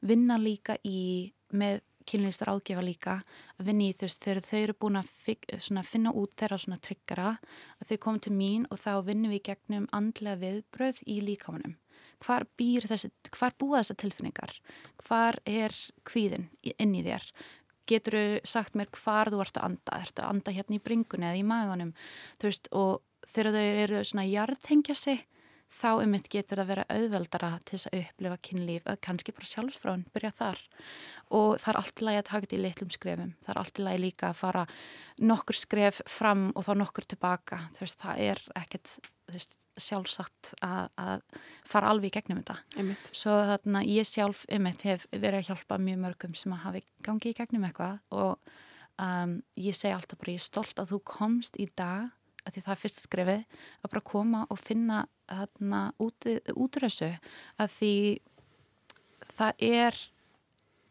vinna 0.00 0.38
líka 0.40 0.78
í 0.86 1.30
með 1.52 1.82
kynlistar 2.08 2.50
ágefa 2.50 2.82
líka 2.84 3.18
að 3.58 3.68
vinna 3.68 3.90
í 3.90 3.94
veist 4.00 4.24
þegar 4.24 4.46
þau 4.46 4.58
eru 4.60 4.76
búin 4.82 5.00
að 5.00 5.10
finna 5.86 6.14
út 6.16 6.34
þeirra 6.38 6.58
svona 6.58 6.80
tryggara 6.82 7.34
að 7.78 7.92
þau 7.92 8.00
komum 8.04 8.24
til 8.24 8.34
mín 8.36 8.66
og 8.70 8.80
þá 8.82 8.92
vinnum 9.06 9.34
við 9.34 9.44
gegnum 9.50 9.86
andlega 9.96 10.40
viðbröð 10.40 11.04
í 11.06 11.20
líkamanum. 11.26 11.76
Hvar 12.20 12.44
býr 12.58 12.84
þessi, 12.88 13.08
hvar 13.32 13.54
búa 13.56 13.80
þessa 13.80 13.96
tilfinningar? 14.02 14.52
Hvar 15.06 15.38
er 15.48 15.76
kvíðin 16.04 16.50
inn 16.76 16.96
í 16.98 17.04
þér 17.06 17.24
getur 17.90 18.16
þú 18.16 18.24
sagt 18.48 18.78
mér 18.78 18.90
hvar 18.96 19.30
þú 19.32 19.42
ert 19.44 19.60
að 19.60 19.68
anda, 19.68 20.00
ert 20.00 20.22
að 20.22 20.30
anda 20.30 20.54
hérna 20.56 20.78
í 20.78 20.84
bringunni 20.84 21.28
eða 21.28 21.40
í 21.40 21.46
maganum, 21.46 21.92
þú 22.40 22.50
veist, 22.50 22.70
og 22.72 23.02
þegar 23.30 23.56
þau 23.56 23.66
eru 23.84 24.04
svona 24.06 24.26
jarðhengja 24.30 24.96
sig, 24.98 25.26
þá 25.70 25.88
um 25.92 26.10
mitt 26.14 26.28
getur 26.32 26.58
það 26.58 26.64
að 26.64 26.72
vera 26.72 26.86
auðveldara 26.90 27.50
til 27.64 27.76
þess 27.76 27.90
að 27.90 27.98
upplifa 28.00 28.38
kynlíf, 28.48 28.86
að 28.86 29.00
kannski 29.06 29.34
bara 29.36 29.50
sjálfsfrán 29.50 30.04
byrja 30.14 30.32
þar 30.40 30.64
og 31.30 31.60
það 31.62 31.70
er 31.72 31.78
allt 31.80 32.02
í 32.02 32.06
lagi 32.06 32.20
að 32.20 32.26
taka 32.26 32.46
þetta 32.46 32.56
í 32.56 32.64
litlum 32.64 32.90
skrefum, 32.90 33.32
það 33.44 33.52
er 33.52 33.60
allt 33.60 33.78
í 33.78 33.86
lagi 33.86 34.02
líka 34.02 34.30
að 34.30 34.40
fara 34.40 34.64
nokkur 35.30 35.58
skref 35.58 36.00
fram 36.10 36.48
og 36.58 36.66
þá 36.66 36.72
nokkur 36.80 37.06
tilbaka, 37.12 37.60
þú 37.76 37.84
veist, 37.86 38.00
það 38.02 38.22
er 38.26 38.42
ekkert 38.58 38.94
veist, 39.30 39.54
sjálfsagt 39.80 40.52
að, 40.66 40.88
að 40.98 41.22
fara 41.70 41.92
alveg 41.92 42.10
í 42.10 42.14
gegnum 42.18 42.40
þetta. 42.42 42.56
Einmitt. 42.80 43.12
Svo 43.14 43.36
þarna 43.52 43.84
ég 43.86 44.08
sjálf, 44.08 44.42
einmitt, 44.50 44.82
hef 44.88 45.06
verið 45.12 45.44
að 45.44 45.52
hjálpa 45.52 45.78
mjög 45.86 46.02
mörgum 46.02 46.34
sem 46.38 46.56
að 46.56 46.64
hafi 46.66 46.82
gangið 47.06 47.30
í 47.30 47.38
gegnum 47.38 47.68
eitthvað 47.68 48.00
og 48.10 48.50
um, 48.98 49.36
ég 49.60 49.78
segi 49.78 49.94
alltaf 49.94 50.18
bara, 50.20 50.34
ég 50.34 50.42
er 50.42 50.48
stolt 50.48 50.82
að 50.82 50.96
þú 50.96 51.00
komst 51.14 51.60
í 51.62 51.68
dag, 51.78 52.10
að 52.42 52.56
því 52.56 52.66
það 52.66 52.74
er 52.74 52.82
fyrst 52.82 53.02
skrefið, 53.04 53.46
að 53.80 53.94
bara 53.94 54.06
koma 54.10 54.44
og 54.50 54.60
finna 54.60 55.04
þarna 55.30 55.82
útrössu 56.00 57.12
að 57.60 57.76
því 57.76 57.94
það 59.30 59.64
er 59.70 60.02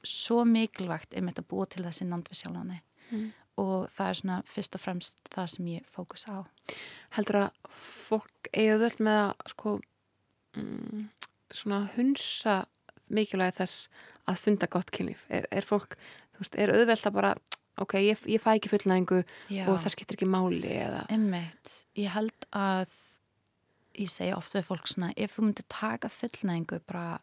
svo 0.08 0.46
mikilvægt 0.48 1.14
einmitt 1.18 1.42
að 1.42 1.50
búa 1.52 1.68
til 1.68 1.84
þessi 1.84 2.08
nandvið 2.08 2.42
sjálfnáni 2.42 2.80
mm. 3.12 3.28
og 3.60 3.90
það 3.92 4.10
er 4.12 4.20
svona 4.22 4.40
fyrst 4.48 4.78
og 4.80 4.84
fremst 4.86 5.32
það 5.34 5.52
sem 5.54 5.72
ég 5.76 5.92
fókus 5.92 6.26
á 6.32 6.48
Heldur 7.18 7.42
að 7.44 7.80
fólk 7.84 8.52
eiga 8.54 8.80
völd 8.80 9.04
með 9.04 9.22
að 9.26 9.54
sko 9.54 9.76
mm, 10.56 11.08
svona 11.52 11.82
hunsa 11.98 12.62
mikilvægi 13.14 13.58
þess 13.60 13.90
að 14.30 14.42
stunda 14.44 14.70
gott 14.72 14.92
kynlíf? 14.94 15.26
Er, 15.34 15.48
er 15.52 15.66
fólk, 15.66 15.98
þú 16.36 16.44
veist, 16.44 16.58
er 16.62 16.74
auðvelt 16.76 17.08
að 17.10 17.16
bara, 17.16 17.32
ok, 17.82 17.96
ég, 18.06 18.26
ég 18.30 18.44
fæ 18.44 18.52
ekki 18.56 18.72
fullnæðingu 18.74 19.22
og 19.66 19.80
það 19.82 19.94
skiptir 19.96 20.20
ekki 20.20 20.30
máli 20.30 20.76
eða? 20.78 21.06
Einmitt, 21.14 21.74
ég 21.98 22.14
held 22.14 22.50
að 22.56 22.94
ég 24.00 24.12
segi 24.12 24.34
ofta 24.36 24.60
við 24.60 24.70
fólk 24.70 24.90
svona, 24.90 25.12
ef 25.18 25.36
þú 25.36 25.48
myndir 25.48 25.68
taka 25.72 26.12
fullnæðingu 26.14 26.82
bara 26.90 27.20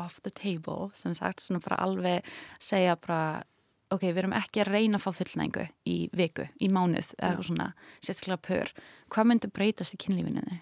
off 0.00 0.20
the 0.24 0.32
table, 0.32 0.90
sem 0.94 1.14
sagt, 1.16 1.42
svona 1.44 1.62
bara 1.64 1.80
alveg 1.84 2.26
segja 2.62 2.96
bara 3.00 3.42
ok, 3.90 4.06
við 4.06 4.22
erum 4.22 4.36
ekki 4.38 4.62
að 4.62 4.72
reyna 4.74 5.00
að 5.00 5.06
fá 5.06 5.18
fullnæðingu 5.18 5.66
í 5.90 5.98
viku, 6.16 6.46
í 6.62 6.70
mánuð, 6.72 7.12
eða 7.18 7.32
eitthvað 7.32 7.48
svona 7.50 7.68
sérstaklega 7.98 8.42
pör, 8.46 8.74
hvað 9.10 9.30
myndur 9.32 9.54
breytast 9.56 9.96
í 9.96 10.00
kynlífinu? 10.04 10.60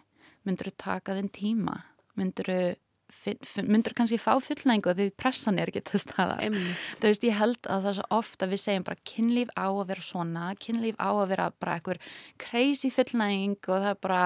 Myndur 0.49 0.71
þú 0.71 0.77
taka 0.81 1.17
þinn 1.19 1.33
tíma? 1.35 1.81
Myndur 2.19 2.49
þú 2.49 3.65
myndur 3.65 3.95
kannski 3.97 4.19
fá 4.21 4.35
fullnæðingu 4.45 4.93
því 4.97 5.07
pressan 5.17 5.59
er 5.61 5.71
ekki 5.71 5.81
til 5.89 6.01
staða 6.03 6.37
þú 6.45 7.07
veist, 7.07 7.25
ég 7.25 7.39
held 7.39 7.61
að 7.65 7.87
það 7.87 7.89
er 7.91 7.97
svo 7.97 8.07
ofta 8.19 8.49
við 8.51 8.61
segjum 8.61 8.85
bara 8.85 9.07
kynlíf 9.09 9.53
á 9.57 9.69
að 9.69 9.87
vera 9.89 10.05
svona 10.05 10.51
kynlíf 10.61 10.99
á 11.01 11.09
að 11.09 11.31
vera 11.33 11.47
bara 11.57 11.79
einhver 11.79 12.03
crazy 12.43 12.91
fullnæðing 12.93 13.57
og 13.65 13.73
það 13.73 13.89
er 13.95 14.01
bara 14.05 14.23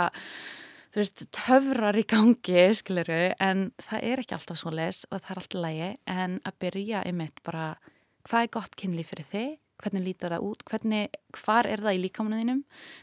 þú 0.93 1.01
veist, 1.01 1.25
töfrar 1.33 1.99
í 1.99 2.05
gangi 2.09 2.69
skiliru, 2.77 3.23
en 3.41 3.71
það 3.81 4.07
er 4.11 4.23
ekki 4.23 4.37
alltaf 4.37 4.61
svo 4.61 4.73
les 4.77 5.05
og 5.11 5.19
það 5.19 5.35
er 5.35 5.43
alltaf 5.43 5.65
lægi 5.65 5.91
en 6.15 6.39
að 6.45 6.59
byrja 6.65 7.05
einmitt 7.09 7.43
bara 7.47 7.67
hvað 8.29 8.47
er 8.47 8.55
gott 8.59 8.77
kynlíf 8.79 9.13
fyrir 9.13 9.29
þig, 9.33 9.55
hvernig 9.83 10.05
lítar 10.07 10.35
það 10.37 10.49
út, 10.49 10.65
hvernig, 10.69 11.23
hvar 11.41 11.67
er 11.67 11.83
það 11.83 11.97
í 11.97 12.03
líkamunuðinum, 12.05 12.61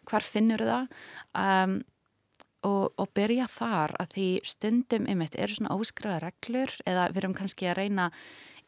hvar 0.08 0.25
finnur 0.25 0.63
það? 0.69 0.99
Um, 1.36 1.80
og, 2.67 2.91
og 2.99 3.10
byrja 3.15 3.47
þar 3.52 3.95
að 4.04 4.13
því 4.15 4.28
stundum 4.47 5.08
einmitt 5.10 5.38
eru 5.39 5.56
svona 5.56 5.75
óskræða 5.80 6.21
reglur 6.25 6.73
eða 6.86 7.10
við 7.13 7.21
erum 7.23 7.36
kannski 7.38 7.69
að 7.71 7.78
reyna 7.80 8.10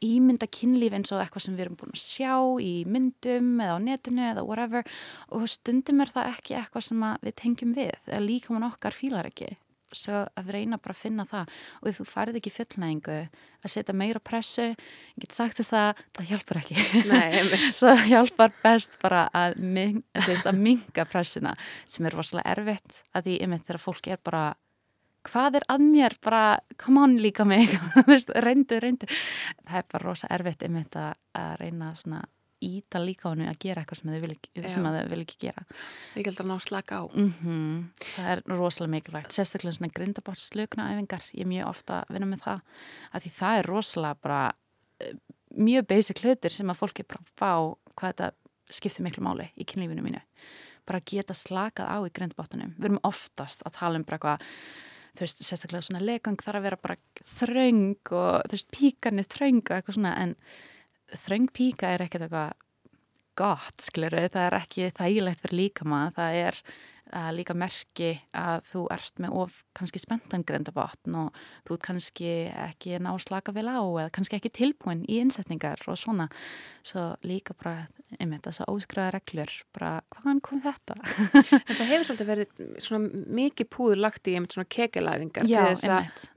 ímynda 0.05 0.49
kynlíf 0.49 0.95
eins 0.97 1.11
og 1.13 1.21
eitthvað 1.21 1.45
sem 1.45 1.57
við 1.57 1.65
erum 1.65 1.79
búin 1.79 1.95
að 1.95 2.03
sjá 2.03 2.33
í 2.61 2.73
myndum 2.89 3.51
eða 3.61 3.77
á 3.77 3.85
netinu 3.85 4.23
eða 4.31 4.45
whatever. 4.47 4.87
Og 5.35 5.49
stundum 5.51 6.03
er 6.03 6.13
það 6.13 6.31
ekki 6.35 6.57
eitthvað 6.59 6.87
sem 6.87 7.09
við 7.21 7.35
tengjum 7.43 7.75
við 7.77 7.91
eða 8.07 8.23
líkamann 8.25 8.69
okkar 8.71 8.97
fílar 8.97 9.29
ekki. 9.29 9.53
Svo 9.91 10.21
að 10.23 10.47
við 10.47 10.55
reyna 10.55 10.79
bara 10.79 10.95
að 10.95 11.01
finna 11.01 11.25
það. 11.27 11.55
Og 11.81 11.89
ef 11.91 11.97
þú 11.99 12.05
farið 12.07 12.37
ekki 12.39 12.53
fjöldnæðingu 12.55 13.17
að 13.61 13.73
setja 13.73 13.95
meira 13.97 14.21
pressu, 14.23 14.69
ég 14.71 15.25
get 15.25 15.35
sagt 15.35 15.59
það 15.67 15.99
það 16.15 16.29
hjálpar 16.31 16.61
ekki. 16.61 16.85
Svo 17.77 17.91
það 17.91 18.05
hjálpar 18.13 18.55
best 18.63 18.97
bara 19.03 19.25
að, 19.35 19.59
ming, 19.59 19.99
að 20.15 20.55
minga 20.57 21.05
pressuna 21.11 21.53
sem 21.83 22.07
er 22.07 22.15
rosalega 22.15 22.55
erfitt 22.55 23.01
að 23.11 23.27
því 23.27 23.37
þegar 23.57 23.83
fólk 23.83 24.11
er 24.15 24.23
bara 24.23 24.45
hvað 25.27 25.61
er 25.61 25.65
að 25.71 25.85
mér, 25.85 26.17
bara 26.23 26.59
come 26.81 27.01
on 27.01 27.17
líka 27.21 27.45
mig. 27.45 27.73
Reyndu, 28.47 28.79
reyndu. 28.81 29.09
Það 29.67 29.81
er 29.81 29.89
bara 29.91 30.05
rosa 30.05 30.29
erfitt 30.33 30.63
einmitt 30.65 30.97
að 30.97 31.57
reyna 31.61 31.93
svona 31.99 32.23
íta 32.61 33.01
líka 33.01 33.29
á 33.29 33.33
hennu 33.33 33.47
að 33.49 33.59
gera 33.63 33.81
eitthvað 33.81 34.01
sem 34.01 34.11
þau 34.11 34.21
vil 34.21 34.35
vil 35.09 35.23
ekki 35.23 35.37
gera. 35.41 35.63
Við 36.13 36.27
gældum 36.27 36.51
að 36.51 36.51
ná 36.51 36.65
slaka 36.65 36.99
á. 37.01 37.03
Mm 37.09 37.33
-hmm. 37.41 37.77
Það 38.15 38.31
er 38.31 38.41
rosalega 38.47 38.91
mikilvægt 38.91 39.33
sérstaklega 39.33 39.77
svona 39.77 39.93
grindabátt 39.93 40.39
slökna 40.39 40.89
æfingar 40.91 41.23
ég 41.33 41.41
er 41.41 41.47
mjög 41.47 41.67
ofta 41.67 42.01
að 42.01 42.13
vinna 42.13 42.25
með 42.25 42.41
það 42.45 42.59
að 43.13 43.21
því 43.21 43.31
það 43.39 43.57
er 43.57 43.65
rosalega 43.65 44.15
bara 44.21 44.53
eh, 44.99 45.15
mjög 45.57 45.87
basic 45.87 46.23
hlutir 46.23 46.51
sem 46.51 46.69
að 46.69 46.77
fólki 46.77 47.03
bara 47.03 47.23
fá 47.35 47.53
hvað 47.95 48.13
þetta 48.13 48.31
skiptir 48.69 49.03
miklu 49.03 49.23
máli 49.23 49.49
í 49.57 49.65
kynlífinu 49.65 50.01
mínu. 50.01 50.21
Bara 50.85 50.99
geta 50.99 51.33
slakað 51.33 51.87
á 51.89 51.97
í 52.05 52.13
grindabáttunum 52.13 52.75
við 52.77 52.85
erum 52.85 52.99
oftast 53.03 53.61
að 53.65 53.73
tala 53.73 53.95
um 53.95 54.03
bara 54.03 54.17
eitthvað 54.17 54.41
þú 55.15 55.25
veist, 55.25 55.43
sérstaklega 55.45 55.87
svona 55.87 56.03
legang 56.03 56.39
þarf 56.39 56.59
að 56.61 56.67
vera 56.67 56.81
bara 56.81 56.97
þröng 57.21 58.13
og 58.15 58.45
þú 58.47 58.57
veist, 58.57 58.71
píkarnir 58.75 59.27
þröng 59.31 59.63
og 59.65 59.75
eitthvað 59.77 59.97
svona 59.97 60.13
en 60.21 60.35
þröng 61.25 61.49
píka 61.55 61.91
er 61.91 62.05
ekkert 62.05 62.27
eitthvað 62.27 62.53
gott, 63.41 63.77
skiluru, 63.81 64.23
það 64.31 64.47
er 64.47 64.57
ekki 64.59 64.89
þægilegt 64.97 65.43
fyrir 65.43 65.57
líkama, 65.61 66.01
það 66.15 66.39
er 66.41 66.63
líka 67.35 67.55
merki 67.57 68.11
að 68.37 68.61
þú 68.69 68.81
ert 68.93 69.17
með 69.19 69.33
of 69.41 69.55
kannski 69.75 69.99
spentan 69.99 70.45
grendabotn 70.47 71.17
og 71.25 71.39
þú 71.67 71.77
kannski 71.83 72.29
ekki 72.53 73.01
ná 73.03 73.11
slaka 73.19 73.51
vel 73.55 73.67
á 73.67 73.83
eða 73.83 74.13
kannski 74.15 74.37
ekki 74.39 74.53
tilbúin 74.61 75.03
í 75.09 75.19
innsetningar 75.19 75.83
og 75.91 75.99
svona, 75.99 76.29
svo 76.87 77.09
líka 77.27 77.55
bara 77.59 77.89
einmitt 78.19 78.47
þess 78.47 78.63
að 78.63 78.73
óskræða 78.73 79.13
reglur 79.15 79.53
bara 79.75 79.91
hvaðan 80.15 80.41
kom 80.43 80.63
þetta? 80.63 80.97
en 81.67 81.77
það 81.77 81.91
hefur 81.91 82.09
svolítið 82.09 82.31
verið 82.31 82.65
svona 82.83 83.23
mikið 83.41 83.71
púður 83.71 84.03
lagt 84.07 84.27
í 84.27 84.35
einmitt 84.35 84.57
svona 84.57 84.71
kekelæfingar 84.77 85.47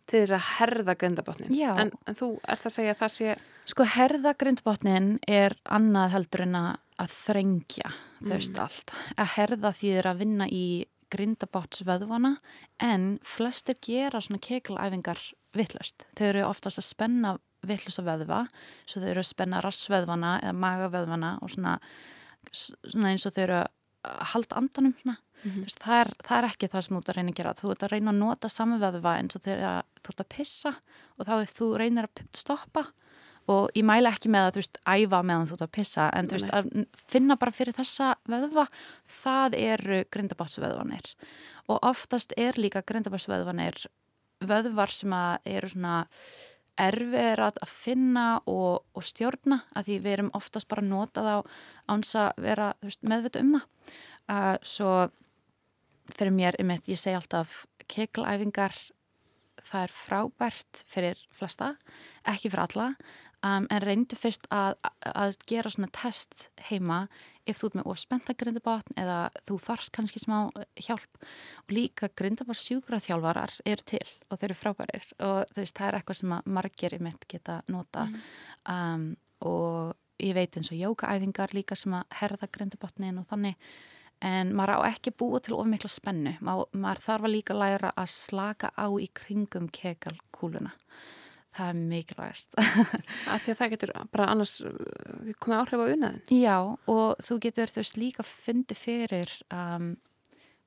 til 0.04 0.20
þess 0.20 0.36
að 0.36 0.46
herða 0.58 0.94
grendabotnin 1.00 1.58
en, 1.72 1.90
en 2.06 2.18
þú 2.18 2.34
ert 2.42 2.62
það 2.62 2.70
að 2.70 2.78
segja 2.78 2.94
að 2.94 3.02
það 3.02 3.12
sé 3.18 3.34
Sko 3.64 3.86
herðagrindbotnin 3.88 5.14
er 5.24 5.54
annað 5.72 6.10
heldur 6.18 6.42
en 6.44 6.56
að 6.60 7.14
þrengja 7.14 7.92
þau 8.20 8.34
veist 8.34 8.52
mm. 8.52 8.64
allt. 8.64 8.92
Að 9.16 9.30
herða 9.38 9.70
því 9.76 9.92
þeir 9.94 10.08
að 10.10 10.20
vinna 10.20 10.48
í 10.52 10.66
grindabottsvöðvana 11.14 12.34
en 12.82 13.06
flestir 13.24 13.78
gera 13.84 14.20
svona 14.24 14.42
kekilæfingar 14.44 15.22
vittlust. 15.56 16.04
Þau 16.18 16.26
eru 16.26 16.44
oftast 16.48 16.82
að 16.82 16.88
spenna 16.88 17.34
vittlust 17.70 18.02
að 18.02 18.10
vöðva 18.10 18.40
svo 18.84 19.02
þau 19.02 19.08
eru 19.10 19.22
að 19.22 19.30
spenna 19.30 19.62
rassvöðvana 19.64 20.32
eða 20.42 20.56
magavöðvana 20.64 21.30
og 21.42 21.54
svona, 21.54 21.76
svona 22.52 23.12
eins 23.12 23.26
og 23.28 23.36
þau 23.36 23.42
eru 23.46 23.60
að 23.62 24.24
halda 24.34 24.58
andanum. 24.60 24.94
Mm 25.04 25.14
-hmm. 25.50 25.62
veist, 25.64 25.80
það, 25.80 26.00
er, 26.00 26.10
það 26.24 26.38
er 26.38 26.48
ekki 26.50 26.68
það 26.72 26.82
sem 26.84 26.96
þú 26.96 27.00
ert 27.00 27.08
að 27.08 27.16
reyna 27.16 27.30
að 27.30 27.38
gera. 27.38 27.54
Þú 27.54 27.70
ert 27.70 27.82
að 27.82 27.92
reyna 27.92 28.10
að 28.10 28.20
nota 28.20 28.48
samvöðva 28.48 29.16
eins 29.18 29.36
og 29.36 29.42
þegar 29.42 29.82
þú 30.02 30.12
ert 30.12 30.20
að 30.20 30.34
pissa 30.36 30.74
og 31.18 31.26
þá 31.26 31.34
þú 31.58 31.66
reynir 31.78 32.04
að 32.04 32.22
stoppa 32.32 32.84
og 33.50 33.68
ég 33.76 33.84
mæla 33.84 34.12
ekki 34.14 34.30
með 34.32 34.46
að 34.46 34.54
þú 34.54 34.62
veist 34.62 34.78
æfa 34.88 35.20
meðan 35.26 35.48
þú 35.48 35.56
ert 35.56 35.66
að 35.66 35.74
pissa 35.76 36.06
en 36.16 36.28
þú 36.28 36.38
veist 36.38 36.54
að 36.56 36.70
finna 37.12 37.36
bara 37.40 37.52
fyrir 37.52 37.76
þessa 37.76 38.14
vöðva 38.30 38.64
það 39.20 39.58
eru 39.58 40.00
grindabátsvöðvanir 40.14 41.12
og 41.68 41.84
oftast 41.84 42.32
er 42.40 42.56
líka 42.60 42.84
grindabátsvöðvanir 42.88 43.84
vöðvar 44.44 44.92
sem 44.92 45.12
eru 45.44 45.70
svona 45.70 46.00
erfir 46.80 47.42
að 47.44 47.60
finna 47.70 48.40
og, 48.50 48.84
og 48.94 49.04
stjórna 49.06 49.60
að 49.76 49.90
því 49.90 49.98
við 50.04 50.16
erum 50.16 50.32
oftast 50.34 50.68
bara 50.70 50.84
notað 50.84 51.30
á 51.30 51.38
áns 51.94 52.14
að 52.18 52.30
vera 52.42 52.72
meðvita 53.02 53.44
um 53.44 53.54
það. 53.56 53.68
Uh, 54.24 54.56
svo 54.64 54.92
fyrir 56.16 56.32
mér, 56.32 56.56
ég, 56.58 56.88
ég 56.88 57.00
segi 57.00 57.16
alltaf 57.18 57.64
keklæfingar 57.92 58.74
það 59.64 59.86
er 59.86 59.92
frábært 59.92 60.82
fyrir 60.88 61.20
flesta, 61.34 61.74
ekki 62.28 62.50
fyrir 62.50 62.64
alla 62.66 62.88
um, 63.44 63.68
en 63.70 63.84
reyndu 63.84 64.16
fyrst 64.18 64.48
að, 64.54 64.76
að 65.12 65.38
gera 65.48 65.72
svona 65.72 65.90
test 65.94 66.48
heima 66.70 67.04
ef 67.44 67.58
þú 67.60 67.68
ert 67.68 67.78
með 67.78 67.88
ofspenta 67.92 68.34
grindabátn 68.40 68.96
eða 69.00 69.18
þú 69.44 69.58
þarfst 69.66 69.92
kannski 69.94 70.22
smá 70.22 70.36
hjálp. 70.80 71.18
Og 71.66 71.74
líka 71.76 72.08
grindabátt 72.16 72.62
sjúkraþjálfarar 72.62 73.58
eru 73.68 73.84
til 73.84 74.04
og 74.30 74.38
þeir 74.38 74.48
eru 74.50 74.60
frábærir 74.60 75.10
og 75.18 75.56
veist, 75.56 75.76
það 75.76 75.90
er 75.90 75.98
eitthvað 75.98 76.20
sem 76.22 76.38
margir 76.56 76.96
í 76.96 77.02
mitt 77.04 77.28
geta 77.28 77.60
nota 77.72 78.06
mm. 78.08 78.22
um, 78.74 79.10
og 79.44 80.22
ég 80.22 80.36
veit 80.36 80.56
eins 80.56 80.70
og 80.72 80.80
jókaæfingar 80.80 81.52
líka 81.56 81.76
sem 81.76 81.96
að 81.96 82.06
herða 82.20 82.48
grindabátnin 82.54 83.20
og 83.20 83.28
þannig 83.28 83.58
en 84.24 84.54
maður 84.56 84.80
á 84.80 84.94
ekki 84.94 85.12
búa 85.18 85.40
til 85.42 85.56
ofmikla 85.58 85.90
spennu, 85.90 86.36
maður, 86.44 86.70
maður 86.80 87.02
þarf 87.04 87.26
að 87.26 87.34
líka 87.34 87.56
læra 87.58 87.90
að 87.92 88.12
slaka 88.14 88.70
á 88.72 88.88
í 88.96 89.10
kringum 89.12 89.68
kekalkúluna 89.74 90.72
það 91.54 91.68
er 91.70 91.82
mikilvægast. 91.92 92.56
Að 93.30 93.44
því 93.44 93.52
að 93.52 93.60
það 93.60 93.74
getur 93.74 93.92
bara 94.14 94.30
annars 94.32 94.56
uh, 94.66 95.30
komið 95.42 95.60
áhrif 95.60 95.84
á 95.84 95.86
unnaðin 95.94 96.42
já 96.42 96.56
og 96.64 97.22
þú 97.24 97.38
getur 97.46 97.72
þú 97.72 97.82
veist 97.82 98.00
líka 98.00 98.26
fundið 98.26 98.80
fyrir 98.80 99.34
um, 99.54 99.94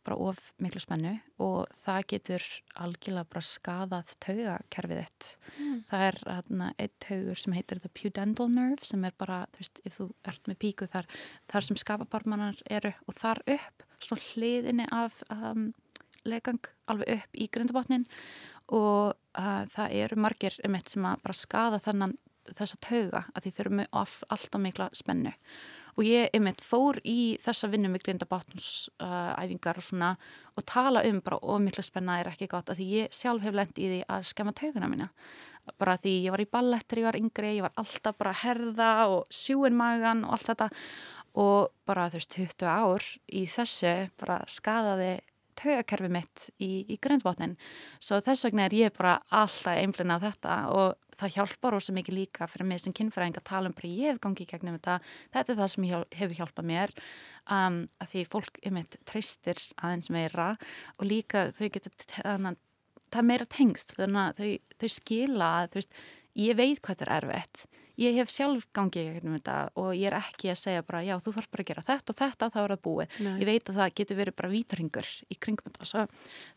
bara 0.08 0.18
of 0.30 0.54
miklu 0.64 0.80
spennu 0.82 1.14
og 1.44 1.74
það 1.84 2.06
getur 2.14 2.46
algjörlega 2.80 3.32
bara 3.34 3.44
skadað 3.44 4.14
taugakerfið 4.24 5.02
þitt. 5.04 5.32
Mm. 5.58 5.82
það 5.90 6.06
er 6.08 6.20
hérna 6.30 6.70
eitt 6.80 6.96
taugur 7.04 7.42
sem 7.42 7.58
heitir 7.58 7.82
the 7.84 7.92
pudendal 7.92 8.48
nerve 8.52 8.88
sem 8.88 9.04
er 9.08 9.18
bara 9.20 9.42
þú 9.56 9.64
veist 9.64 9.84
ef 9.84 10.00
þú 10.00 10.08
ert 10.32 10.52
með 10.52 10.62
píku 10.64 10.88
þar 10.94 11.12
þar 11.52 11.68
sem 11.68 11.82
skafabarmanar 11.84 12.64
eru 12.80 12.94
og 13.08 13.20
þar 13.20 13.44
upp 13.58 13.86
svona 13.98 14.24
hliðinni 14.30 14.88
af 14.94 15.20
um, 15.34 15.72
legang 16.28 16.72
alveg 16.92 17.18
upp 17.18 17.40
í 17.40 17.50
grundabotnin 17.52 18.08
og 18.74 19.16
uh, 19.38 19.64
það 19.74 19.98
eru 20.04 20.22
margir 20.28 20.58
emitt 20.68 20.94
sem 20.94 21.06
að 21.08 21.24
bara 21.24 21.38
skada 21.38 21.82
þennan 21.84 22.18
þessa 22.56 22.78
tauga 22.84 23.26
að 23.34 23.46
því 23.46 23.52
eru 23.64 23.76
með 23.82 23.98
alltaf 23.98 24.62
mikla 24.62 24.88
spennu. 24.96 25.34
Og 25.98 26.06
ég 26.06 26.30
emitt 26.38 26.62
fór 26.62 27.00
í 27.10 27.40
þessa 27.42 27.72
vinnu 27.74 27.90
með 27.90 28.04
grindabátnusæfingar 28.06 29.80
uh, 29.80 29.82
og 29.82 29.86
svona 29.86 30.12
og 30.54 30.66
tala 30.70 31.02
um 31.10 31.22
bara 31.26 31.40
of 31.42 31.62
mikla 31.64 31.84
spenna 31.86 32.20
er 32.22 32.30
ekki 32.30 32.50
gott 32.52 32.70
að 32.70 32.84
því 32.84 32.90
ég 32.92 33.16
sjálf 33.18 33.42
hef 33.42 33.58
lendið 33.58 33.86
í 33.86 33.90
því 33.96 34.02
að 34.14 34.28
skemma 34.30 34.54
tauguna 34.58 34.92
mína. 34.92 35.08
Bara 35.82 35.98
því 36.00 36.14
ég 36.28 36.36
var 36.36 36.44
í 36.44 36.52
ballettir, 36.54 37.02
ég 37.02 37.10
var 37.10 37.18
yngri, 37.18 37.56
ég 37.58 37.66
var 37.66 37.74
alltaf 37.82 38.20
bara 38.20 38.36
að 38.36 38.44
herða 38.44 38.92
og 39.16 39.26
sjúin 39.34 39.76
magan 39.78 40.22
og 40.28 40.38
allt 40.38 40.52
þetta. 40.52 40.70
Og 41.38 41.74
bara 41.90 42.08
þú 42.14 42.22
veist 42.22 42.38
20 42.38 42.70
ár 42.70 43.10
í 43.34 43.44
þessu 43.50 43.96
bara 44.22 44.38
skadaði 44.50 45.12
tögakerfi 45.58 46.10
mitt 46.12 46.48
í, 46.62 46.86
í 46.88 46.98
gröndbótnin 47.02 47.58
svo 48.00 48.20
þess 48.24 48.48
vegna 48.48 48.68
er 48.68 48.76
ég 48.78 48.96
bara 48.98 49.18
alltaf 49.30 49.74
einblina 49.78 50.20
á 50.22 50.24
þetta 50.24 50.58
og 50.74 51.18
það 51.18 51.34
hjálpar 51.38 51.78
ósað 51.78 51.98
mikið 51.98 52.18
líka 52.18 52.48
fyrir 52.50 52.70
mig 52.70 52.84
sem 52.84 52.96
kynfræðing 52.96 53.40
að 53.40 53.48
tala 53.50 53.72
um 53.72 53.76
bara 53.78 53.90
ég 53.90 54.14
hef 54.14 54.22
gangið 54.22 54.52
gegnum 54.52 54.78
þetta. 54.78 55.00
Þetta 55.34 55.54
er 55.54 55.60
það 55.62 55.72
sem 55.74 55.88
hjálp, 55.90 56.18
hefur 56.20 56.40
hjálpað 56.42 56.70
mér 56.70 56.94
um, 57.50 57.80
að 57.98 58.14
því 58.14 58.24
fólk 58.36 58.62
einmitt 58.62 59.00
treystir 59.10 59.64
aðeins 59.82 60.12
meira 60.14 60.52
og 60.98 61.10
líka 61.10 61.48
þau 61.58 61.68
getur 61.74 61.98
það 63.08 63.20
er 63.22 63.28
meira 63.32 63.50
tengst 63.50 63.96
að 63.98 64.16
þau, 64.38 64.52
þau 64.78 64.90
skila 64.94 65.52
veist, 65.74 66.00
ég 66.38 66.58
veit 66.60 66.82
hvað 66.82 66.94
þetta 66.94 67.08
er 67.08 67.16
erfitt 67.18 67.68
ég 67.98 68.18
hef 68.20 68.32
sjálf 68.32 68.68
gangið 68.76 69.24
um 69.24 69.36
þetta 69.38 69.56
og 69.80 69.90
ég 69.98 70.10
er 70.10 70.18
ekki 70.20 70.52
að 70.54 70.60
segja 70.62 70.84
bara 70.86 71.02
já 71.06 71.16
þú 71.24 71.34
þarf 71.38 71.50
bara 71.54 71.64
að 71.64 71.70
gera 71.72 71.86
þetta 71.88 72.14
og 72.14 72.20
þetta 72.22 72.50
þá 72.54 72.60
er 72.62 72.74
það 72.74 72.84
búið 72.88 73.16
Nei. 73.26 73.32
ég 73.42 73.50
veit 73.50 73.72
að 73.72 73.80
það 73.80 73.96
getur 74.00 74.20
verið 74.20 74.38
bara 74.38 74.52
vítaringur 74.52 75.10
í 75.28 75.38
kringum 75.42 75.72
þetta 75.72 75.90
svo, 75.90 76.06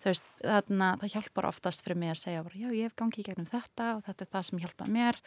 veist, 0.04 0.30
þannig 0.42 0.86
að 0.86 1.04
það 1.04 1.14
hjálpar 1.14 1.48
oftast 1.50 1.84
fyrir 1.86 2.00
mig 2.02 2.12
að 2.12 2.20
segja 2.24 2.44
bara 2.46 2.60
já 2.60 2.68
ég 2.68 2.90
hef 2.90 2.96
gangið 3.00 3.30
gegnum 3.30 3.50
þetta 3.50 3.88
og 3.96 4.04
þetta 4.08 4.26
er 4.26 4.32
það 4.36 4.46
sem 4.48 4.62
hjálpar 4.64 4.92
mér 4.96 5.20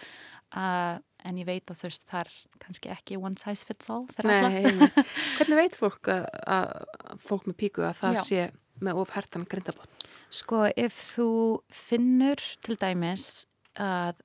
uh, 0.53 0.95
en 1.23 1.39
ég 1.39 1.49
veit 1.49 1.71
að 1.71 1.79
þú 1.81 1.89
veist 1.89 2.09
það 2.11 2.25
er 2.25 2.35
kannski 2.65 2.91
ekki 2.93 3.19
one 3.19 3.39
size 3.41 3.67
fits 3.67 3.89
all 3.93 4.05
Nei, 4.27 4.67
Hvernig 5.37 5.59
veit 5.59 5.79
fólk 5.79 6.11
að, 6.13 6.27
að 6.45 7.17
fólk 7.23 7.49
með 7.49 7.59
píku 7.63 7.87
að 7.87 7.97
það 8.01 8.19
já. 8.19 8.23
sé 8.27 8.45
með 8.83 9.01
ofhertan 9.03 9.47
grindabot? 9.49 10.05
Sko 10.33 10.65
ef 10.69 10.95
þú 11.13 11.29
finnur 11.73 12.41
til 12.65 12.77
dæmis 12.81 13.45
að 13.79 14.22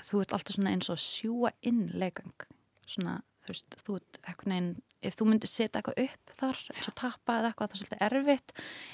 þú 0.00 0.22
ert 0.22 0.32
alltaf 0.36 0.56
svona 0.56 0.72
eins 0.72 0.90
og 0.92 1.00
sjúa 1.00 1.52
inn 1.60 1.84
legang 1.92 2.48
svona 2.88 3.20
þú 3.42 3.52
veist, 3.52 3.76
þú 3.82 3.98
ert 3.98 4.18
eitthvað 4.22 4.50
neinn 4.52 4.72
ef 5.02 5.16
þú 5.18 5.26
myndir 5.28 5.50
setja 5.50 5.80
eitthvað 5.80 6.04
upp 6.04 6.34
þar 6.38 6.58
eins 6.72 6.88
og 6.88 6.96
tappa 6.98 7.38
eða 7.40 7.48
eitthvað 7.50 7.70
það 7.70 7.74
er 7.74 7.80
svolítið 7.80 8.04
erfitt. 8.06 8.52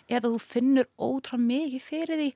Eða 0.08 0.30
þú 0.32 0.38
finnur 0.40 0.88
ótrá 1.04 1.40
mikið 1.42 1.84
fyrir 1.84 2.22
því 2.22 2.28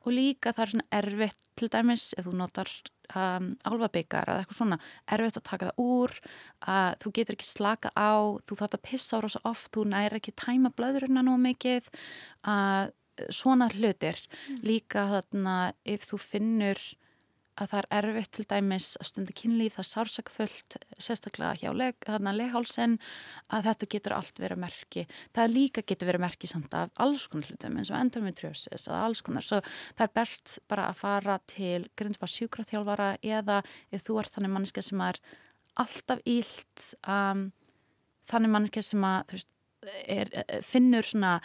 og 0.00 0.14
líka 0.16 0.54
það 0.54 0.64
er 0.64 0.72
svona 0.72 0.88
erfitt 1.00 1.50
til 1.60 1.68
dæmis 1.70 2.06
ef 2.18 2.26
þú 2.26 2.34
notar 2.40 2.72
um, 3.14 3.50
álfabikar 3.70 4.32
eða 4.32 4.42
eitthvað 4.42 4.60
svona 4.60 4.80
erfitt 5.16 5.40
að 5.40 5.46
taka 5.50 5.70
það 5.70 5.82
úr 5.84 6.16
að 6.74 6.88
þú 7.04 7.12
getur 7.20 7.38
ekki 7.38 7.50
slaka 7.50 7.92
á 7.94 8.12
þú 8.48 8.58
þátt 8.62 8.78
að 8.80 8.86
pissa 8.90 9.20
á 9.20 9.22
rosa 9.22 9.42
oft 9.46 9.70
þú 9.76 9.86
næri 9.92 10.18
ekki 10.18 10.34
tæma 10.34 10.74
blöðurina 10.74 11.22
nú 11.26 11.36
mikið 11.38 11.92
að 12.50 12.96
svona 13.30 13.68
hlutir. 13.74 14.18
Mm. 14.48 14.58
líka 14.64 15.06
þarna 15.10 15.56
ef 15.84 16.08
þú 16.08 16.18
finnur 16.24 16.82
að 17.60 17.72
það 17.72 17.80
er 17.80 18.08
erfitt 18.08 18.32
til 18.36 18.46
dæmis 18.50 18.88
að 19.00 19.08
stunda 19.10 19.34
kynlíf, 19.36 19.76
það 19.76 19.82
er 19.82 19.88
sársakfullt 19.90 20.76
sérstaklega 20.96 21.52
hjá 21.60 21.70
leg, 21.76 22.08
leghálsen 22.40 22.96
að 23.52 23.68
þetta 23.68 23.90
getur 23.94 24.16
allt 24.16 24.42
verið 24.42 24.62
merki. 24.64 25.06
Það 25.36 25.54
líka 25.54 25.84
getur 25.86 26.10
verið 26.10 26.24
merki 26.24 26.50
samt 26.50 26.74
af 26.76 26.90
alls 27.04 27.28
konar 27.30 27.50
hlutum 27.50 27.78
eins 27.80 27.92
og 27.92 28.00
endometriosis 28.00 28.88
eða 28.88 29.04
alls 29.04 29.22
konar, 29.26 29.46
svo 29.46 29.60
það 29.60 30.04
er 30.06 30.16
best 30.20 30.58
bara 30.70 30.88
að 30.90 31.00
fara 31.02 31.38
til 31.50 31.86
grindbar 31.98 32.32
sjúkraþjálfara 32.32 33.12
eða 33.22 33.62
ef 33.92 34.04
þú 34.06 34.20
ert 34.22 34.36
þannig 34.36 34.54
manneska 34.56 34.84
sem 34.84 35.06
er 35.06 35.20
alltaf 35.80 36.20
ílt 36.28 36.86
um, 37.06 37.48
þannig 38.30 38.54
manneska 38.54 38.84
sem 38.84 39.04
að 39.06 39.34
veist, 39.36 39.50
er, 40.04 40.30
finnur 40.66 41.06
svona 41.06 41.38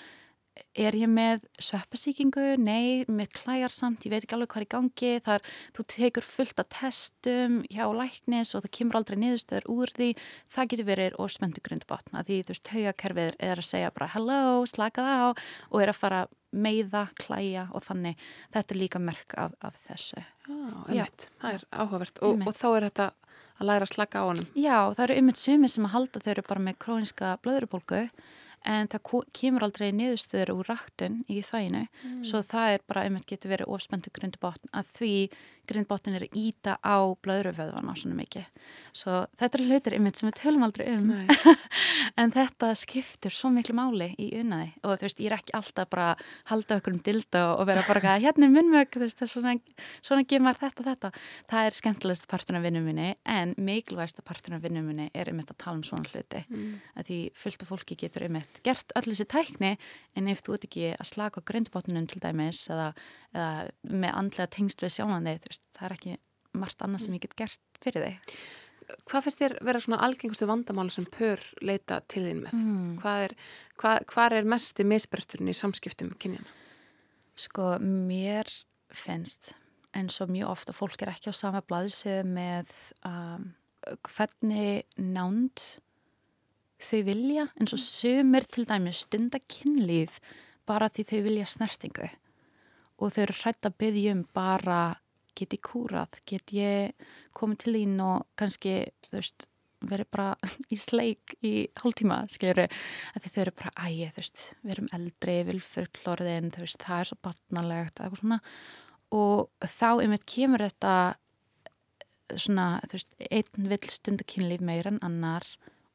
er 0.76 0.96
ég 0.98 1.10
með 1.12 1.44
sveppasíkingu? 1.62 2.44
Nei, 2.62 3.04
mér 3.12 3.30
klæjar 3.36 3.74
samt, 3.74 4.06
ég 4.06 4.14
veit 4.14 4.26
ekki 4.26 4.38
alveg 4.38 4.52
hvað 4.52 4.62
er 4.62 4.68
í 4.68 4.72
gangi, 4.76 5.12
þar 5.26 5.50
þú 5.76 5.86
tekur 5.96 6.28
fullt 6.28 6.62
af 6.64 6.70
testum 6.76 7.58
hjá 7.72 7.84
læknis 7.96 8.54
og 8.56 8.66
það 8.66 8.74
kemur 8.80 9.00
aldrei 9.00 9.20
niðurstöður 9.22 9.70
úr 9.76 9.94
því, 9.96 10.10
það 10.56 10.72
getur 10.74 10.90
verið 10.90 11.20
og 11.20 11.34
spöndu 11.34 11.64
grundbotna 11.66 12.24
því 12.28 12.40
þú 12.44 12.56
veist, 12.56 12.72
haugakerfið 12.76 13.38
er 13.50 13.62
að 13.62 13.70
segja 13.70 13.92
bara 13.96 14.12
hello, 14.16 14.40
slakað 14.70 15.12
á 15.12 15.28
og 15.32 15.78
er 15.82 15.92
að 15.92 16.00
fara 16.00 16.24
meiða, 16.56 17.10
klæja 17.20 17.68
og 17.76 17.84
þannig, 17.84 18.16
þetta 18.56 18.76
er 18.76 18.80
líka 18.80 19.02
merk 19.04 19.36
af, 19.40 19.56
af 19.66 19.76
þessu. 19.90 20.24
Já, 20.94 21.06
það 21.42 21.52
er 21.52 21.68
áhugavert. 21.74 22.22
Og, 22.24 22.46
og 22.48 22.56
þá 22.56 22.68
er 22.70 22.88
þetta 22.90 23.12
að 23.56 23.70
læra 23.70 23.88
að 23.88 23.92
slaka 23.92 24.24
á 24.24 24.26
honum. 24.28 24.48
Já, 24.56 24.78
það 24.96 25.04
eru 25.08 25.20
ymmið 25.22 25.42
sumi 25.42 25.70
sem 25.72 25.88
að 25.88 25.94
halda 25.96 26.22
þau 26.24 26.32
eru 26.34 26.46
bara 26.48 26.64
með 26.64 26.80
króniska 26.86 27.36
blöðurubólgu 27.44 28.02
en 28.66 28.90
það 28.92 29.26
kemur 29.38 29.66
aldrei 29.68 29.90
niðurstöður 29.96 30.54
úr 30.56 30.70
rættun 30.72 31.20
í 31.30 31.42
þæginu 31.46 31.84
mm. 31.86 32.24
svo 32.26 32.42
það 32.46 32.76
er 32.76 32.86
bara, 32.90 33.06
einmitt 33.06 33.28
getur 33.30 33.54
verið 33.54 33.72
ofspendu 33.76 34.14
grundbotn 34.16 34.72
að 34.74 34.92
því 34.98 35.14
grindbóttin 35.70 36.18
er 36.18 36.28
íta 36.32 36.78
á 36.80 36.98
blöðruföðvana 37.26 37.96
svona 38.00 38.18
mikið. 38.20 38.48
Svo 38.96 39.24
þetta 39.40 39.60
er 39.60 39.66
hlutir 39.66 39.96
yfir 39.98 40.16
sem 40.20 40.30
við 40.30 40.38
tölum 40.40 40.66
aldrei 40.66 40.86
um 40.94 41.12
en 42.22 42.34
þetta 42.34 42.72
skiptur 42.80 43.34
svo 43.36 43.52
miklu 43.54 43.76
máli 43.78 44.12
í 44.22 44.32
unnaði 44.40 44.72
og 44.84 45.00
þú 45.00 45.08
veist, 45.08 45.22
ég 45.24 45.32
er 45.32 45.38
ekki 45.38 45.56
alltaf 45.58 45.90
bara 45.92 46.08
að 46.14 46.24
halda 46.52 46.80
okkur 46.80 46.96
um 46.96 47.02
dilda 47.06 47.44
og 47.56 47.66
vera 47.70 47.86
bara 47.88 48.16
að 48.16 48.24
hérna 48.28 48.48
er 48.48 48.54
minnmög, 48.56 48.92
þú 48.94 49.04
veist, 49.04 49.26
svona, 49.32 49.56
svona 50.06 50.28
gemar 50.30 50.60
þetta, 50.60 50.86
þetta. 50.90 51.12
Það 51.52 51.70
er 51.70 51.80
skemmtilegast 51.80 52.30
partur 52.32 52.60
af 52.60 52.66
vinnum 52.66 52.88
minni 52.88 53.12
en 53.26 53.56
mikilvægast 53.58 54.24
partur 54.26 54.58
af 54.58 54.64
vinnum 54.66 54.90
minni 54.90 55.10
er 55.14 55.32
þetta 55.32 55.56
að 55.56 55.62
tala 55.66 55.80
um 55.80 55.86
svona 55.88 56.10
hluti 56.10 56.44
mm. 56.48 56.74
að 56.96 57.10
því 57.10 57.20
fullt 57.44 57.66
af 57.66 57.72
fólki 57.72 58.00
getur 58.00 58.28
þetta 58.28 58.64
gert 58.66 58.96
öll 58.96 59.08
þessi 59.10 59.28
tækni 59.32 59.72
en 60.16 60.32
ef 60.32 60.44
þú 60.46 60.56
ert 60.56 60.68
ekki 60.70 60.88
að 60.96 61.10
slaka 61.12 61.44
grindbóttunum 61.46 62.08
til 62.10 62.22
dæmis 62.24 62.66
eða 62.72 62.92
eða 63.36 63.96
með 64.04 64.20
andlega 64.22 64.54
tengst 64.56 64.84
við 64.84 64.96
sjálfandi 64.96 65.36
það 65.76 65.88
er 65.88 65.98
ekki 65.98 66.16
margt 66.56 66.86
annað 66.86 67.06
sem 67.06 67.18
ég 67.18 67.26
get 67.26 67.36
gert 67.44 67.84
fyrir 67.84 68.08
þig 68.08 68.38
Hvað 69.10 69.26
finnst 69.26 69.42
þér 69.42 69.56
vera 69.66 69.80
svona 69.82 69.98
algengustu 70.06 70.46
vandamála 70.46 70.94
sem 70.94 71.08
pör 71.10 71.42
leita 71.66 72.04
til 72.12 72.22
þín 72.28 72.44
með? 72.44 72.60
Mm. 72.60 72.90
Hvað 73.02 73.24
er, 73.24 73.34
hvað, 73.82 74.04
hvað 74.12 74.36
er 74.38 74.50
mest 74.54 74.82
í 74.82 74.86
misbresturinn 74.86 75.50
í 75.50 75.56
samskiptum 75.58 76.12
kynjana? 76.22 76.52
Sko, 77.36 77.76
mér 77.82 78.52
finnst 78.94 79.56
eins 79.96 80.20
og 80.24 80.32
mjög 80.32 80.52
ofta 80.52 80.76
fólk 80.76 81.02
er 81.02 81.14
ekki 81.14 81.32
á 81.32 81.36
sama 81.36 81.64
blaðsið 81.66 82.28
með 82.28 82.72
um, 83.08 83.50
hvernig 84.12 84.86
nánd 85.00 85.64
þau 86.86 87.02
vilja 87.08 87.48
eins 87.56 87.74
og 87.76 87.82
sömur 87.82 88.46
til 88.52 88.68
dæmi 88.68 88.94
stundakynlíf 88.96 90.20
bara 90.68 90.92
því 90.92 91.08
þau 91.10 91.20
vilja 91.30 91.50
snertingu 91.50 92.10
og 93.00 93.12
þau 93.12 93.24
eru 93.26 93.36
hrætt 93.42 93.68
að 93.68 93.78
byggja 93.82 94.14
um 94.16 94.24
bara 94.36 94.80
get 95.36 95.56
ég 95.56 95.64
kúrað, 95.68 96.16
get 96.30 96.54
ég 96.56 97.10
komið 97.36 97.62
til 97.64 97.76
þín 97.76 98.00
og 98.06 98.24
kannski 98.40 98.76
þú 99.10 99.20
veist, 99.20 99.48
verið 99.86 100.10
bara 100.16 100.30
í 100.74 100.80
sleik 100.80 101.36
í 101.46 101.54
hálftíma, 101.82 102.22
skilju 102.32 102.66
að 102.66 103.28
þau 103.28 103.42
eru 103.44 103.56
bara, 103.60 103.74
æg, 103.90 104.16
þú 104.16 104.24
veist, 104.24 104.48
við 104.64 104.76
erum 104.78 104.90
eldri 104.98 105.38
vilfurklóriðin, 105.50 106.50
þú 106.56 106.66
veist, 106.66 106.82
það 106.82 107.04
er 107.04 107.12
svo 107.12 107.20
barnalegt, 107.28 108.00
eitthvað 108.00 108.24
svona. 108.24 108.40
Og 109.16 109.70
þá 109.76 109.90
einmitt 109.92 110.26
kemur 110.30 110.66
þetta 110.66 110.96
svona, 112.34 112.68
þú 112.88 112.98
veist, 112.98 113.16
einn 113.30 113.72
vill 113.72 113.94
stundu 113.94 114.28
kynlíf 114.28 114.64
meir 114.66 114.90
en 114.90 115.02
annar 115.06 115.46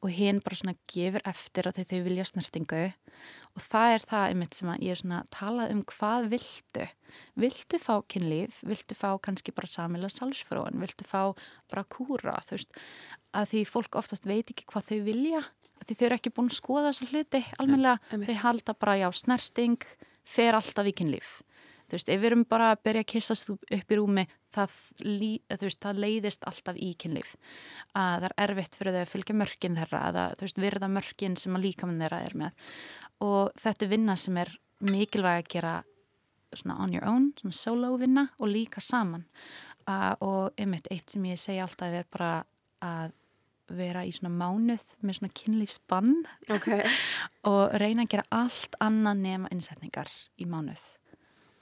og 0.01 0.15
hinn 0.17 0.41
bara 0.45 0.57
svona 0.57 0.77
gefur 0.89 1.23
eftir 1.29 1.69
að 1.69 1.83
þau 1.91 2.01
vilja 2.07 2.27
snertingu. 2.29 2.87
Og 3.59 3.63
það 3.67 3.95
er 3.95 4.07
það 4.13 4.27
einmitt 4.31 4.57
sem 4.57 4.71
að 4.73 4.83
ég 4.87 4.95
er 4.95 5.01
svona 5.03 5.21
að 5.21 5.31
tala 5.37 5.69
um 5.73 5.85
hvað 5.91 6.29
viltu. 6.33 6.89
Viltu 7.43 7.81
fá 7.83 7.95
kynlíf, 8.09 8.61
viltu 8.65 8.97
fá 8.97 9.11
kannski 9.21 9.53
bara 9.53 9.69
samila 9.69 10.09
salsfróðan, 10.13 10.81
viltu 10.81 11.05
fá 11.05 11.35
bara 11.71 11.85
kúra, 11.91 12.39
þú 12.47 12.57
veist? 12.57 12.79
Að 13.37 13.51
því 13.53 13.65
fólk 13.69 13.99
oftast 13.99 14.29
veit 14.31 14.49
ekki 14.51 14.69
hvað 14.71 14.93
þau 14.93 15.01
vilja 15.11 15.43
því 15.87 15.97
þau 15.97 16.07
eru 16.07 16.17
ekki 16.19 16.33
búin 16.35 16.51
að 16.51 16.59
skoða 16.59 16.91
þessa 16.91 17.09
hluti 17.11 17.41
almenlega, 17.63 18.01
ja, 18.11 18.19
þau 18.27 18.41
halda 18.45 18.75
bara 18.77 18.97
já, 19.01 19.09
snersting 19.17 19.87
fer 20.29 20.59
alltaf 20.59 20.89
í 20.89 20.95
kynlíf 20.97 21.39
þú 21.91 21.99
veist, 21.99 22.11
ef 22.13 22.21
við 22.21 22.29
erum 22.31 22.47
bara 22.49 22.71
að 22.73 22.83
byrja 22.87 23.03
að 23.05 23.11
kissast 23.11 23.51
upp 23.51 23.93
í 23.93 23.99
rúmi, 23.99 24.25
það, 24.55 24.75
veist, 25.61 25.81
það 25.83 26.03
leiðist 26.05 26.47
alltaf 26.47 26.79
í 26.79 26.91
kynlíf. 27.01 27.35
Að 27.99 28.25
það 28.25 28.27
er 28.31 28.37
erfitt 28.47 28.79
fyrir 28.79 28.97
þau 28.97 29.03
að 29.03 29.13
fylgja 29.13 29.39
mörgin 29.41 29.79
þeirra, 29.81 30.03
að 30.09 30.21
þú 30.39 30.47
veist, 30.47 30.61
virða 30.65 30.91
mörgin 30.95 31.39
sem 31.41 31.57
að 31.59 31.67
líkamann 31.67 32.03
þeirra 32.05 32.21
er 32.27 32.37
með. 32.45 32.67
Og 33.27 33.55
þetta 33.61 33.87
er 33.87 33.93
vinna 33.95 34.17
sem 34.21 34.39
er 34.41 34.53
mikilvæg 34.91 35.43
að 35.43 35.51
gera 35.57 35.75
svona 36.57 36.79
on 36.83 36.95
your 36.95 37.07
own, 37.07 37.33
svona 37.39 37.57
solo 37.57 37.95
vinna 38.01 38.29
og 38.39 38.51
líka 38.51 38.83
saman. 38.83 39.27
Uh, 39.89 40.15
og 40.23 40.61
einmitt 40.61 40.87
eitt 40.93 41.11
sem 41.11 41.25
ég 41.27 41.41
segi 41.41 41.59
alltaf 41.63 41.95
er 41.97 42.07
bara 42.13 42.45
að 42.85 43.17
vera 43.75 44.03
í 44.07 44.11
svona 44.15 44.33
mánuð 44.35 44.83
með 45.03 45.19
svona 45.19 45.35
kynlífsbann. 45.41 46.17
Okay. 46.51 46.87
og 47.51 47.77
reyna 47.79 48.07
að 48.07 48.17
gera 48.17 48.27
allt 48.43 48.79
annað 48.83 49.23
nema 49.27 49.53
innsetningar 49.55 50.11
í 50.39 50.49
mánuð 50.51 50.89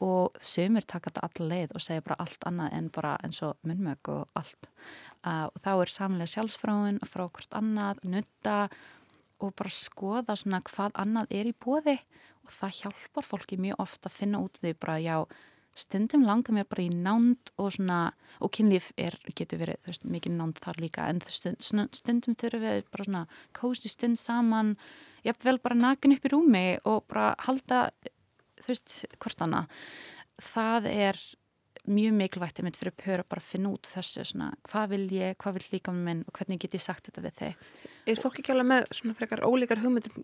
og 0.05 0.39
sömur 0.43 0.85
taka 0.87 1.11
þetta 1.11 1.27
all 1.27 1.49
leið 1.51 1.75
og 1.75 1.83
segja 1.83 2.05
bara 2.07 2.21
allt 2.23 2.47
annað 2.47 2.75
en 2.79 2.91
bara 2.95 3.17
eins 3.25 3.41
og 3.43 3.59
munmög 3.67 4.13
og 4.15 4.39
allt. 4.39 4.71
Uh, 5.27 5.49
og 5.51 5.59
þá 5.65 5.71
er 5.75 5.93
samanlega 5.93 6.35
sjálfsfráin 6.35 7.03
að 7.03 7.13
frá 7.13 7.25
hvort 7.27 7.59
annað, 7.59 8.03
nutta 8.07 8.57
og 9.43 9.55
bara 9.59 9.75
skoða 9.75 10.37
svona 10.39 10.63
hvað 10.67 10.97
annað 10.99 11.35
er 11.35 11.51
í 11.51 11.55
bóði 11.55 11.99
og 12.47 12.55
það 12.55 12.81
hjálpar 12.83 13.27
fólki 13.27 13.59
mjög 13.61 13.83
ofta 13.83 14.11
að 14.11 14.19
finna 14.19 14.43
út 14.43 14.59
því 14.63 14.75
bara 14.81 14.99
já, 15.03 15.17
stundum 15.79 16.25
langar 16.27 16.57
mér 16.57 16.67
bara 16.71 16.87
í 16.87 16.91
nánd 16.91 17.53
og 17.61 17.73
svona, 17.77 17.99
og 18.43 18.53
kynlíf 18.55 18.91
er, 18.99 19.15
getur 19.37 19.61
verið, 19.63 19.81
þú 19.85 19.93
veist, 19.93 20.07
mikið 20.15 20.37
nánd 20.39 20.63
þar 20.63 20.81
líka 20.83 21.07
en 21.11 21.21
stund, 21.27 21.95
stundum 21.95 22.39
þurfum 22.39 22.65
við 22.65 22.85
bara 22.91 23.09
svona 23.09 23.25
kósti 23.57 23.93
stund 23.93 24.19
saman 24.19 24.77
ég 25.25 25.35
hef 25.35 25.45
vel 25.47 25.59
bara 25.63 25.79
nakin 25.79 26.17
upp 26.17 26.27
í 26.27 26.33
rúmi 26.33 26.67
og 26.89 27.05
bara 27.11 27.33
halda 27.47 27.89
þú 28.63 28.73
veist, 28.73 28.97
hvort 29.19 29.45
annað 29.47 29.85
það 30.43 30.91
er 30.93 31.21
mjög 31.89 32.15
mikilvægt 32.19 32.59
einmitt 32.61 32.77
fyrir 32.77 32.93
pör 32.99 33.23
að 33.23 33.29
bara 33.33 33.43
finna 33.43 33.71
út 33.73 33.89
þessu 33.89 34.25
svona, 34.27 34.51
hvað 34.69 34.91
vil 34.93 35.05
ég, 35.15 35.37
hvað 35.41 35.57
vil 35.57 35.65
líka 35.73 35.95
með 35.95 36.05
minn 36.09 36.21
og 36.29 36.35
hvernig 36.37 36.61
get 36.61 36.75
ég 36.77 36.83
sagt 36.85 37.09
þetta 37.09 37.23
við 37.25 37.39
þig? 37.39 37.63
Er 38.13 38.21
fólk 38.21 38.37
ekki 38.43 38.53
alveg 38.53 38.69
með 38.69 38.89
svona 38.99 39.17
frekar 39.17 39.45
ólíkar 39.47 39.81
hugmyndir? 39.81 40.19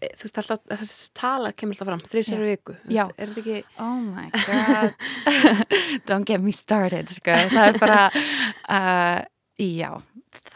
Eh, 0.00 0.10
þú 0.18 0.26
veist 0.26 0.40
alltaf, 0.42 0.64
þessi 0.72 1.12
tala 1.20 1.52
kemur 1.54 1.76
alltaf 1.76 1.90
fram, 1.92 2.02
þrýsar 2.10 2.42
viku 2.42 2.76
Já. 2.90 3.04
er 3.14 3.32
þetta 3.36 3.44
ekki 3.44 3.60
Oh 3.84 4.00
my 4.02 4.26
god. 4.34 5.06
Don't 6.08 6.26
get 6.26 6.42
me 6.42 6.54
started 6.56 7.12
sko. 7.12 7.36
það 7.54 7.70
er 7.70 7.80
bara 7.82 8.02
uh, 8.10 9.20
já, 9.62 9.90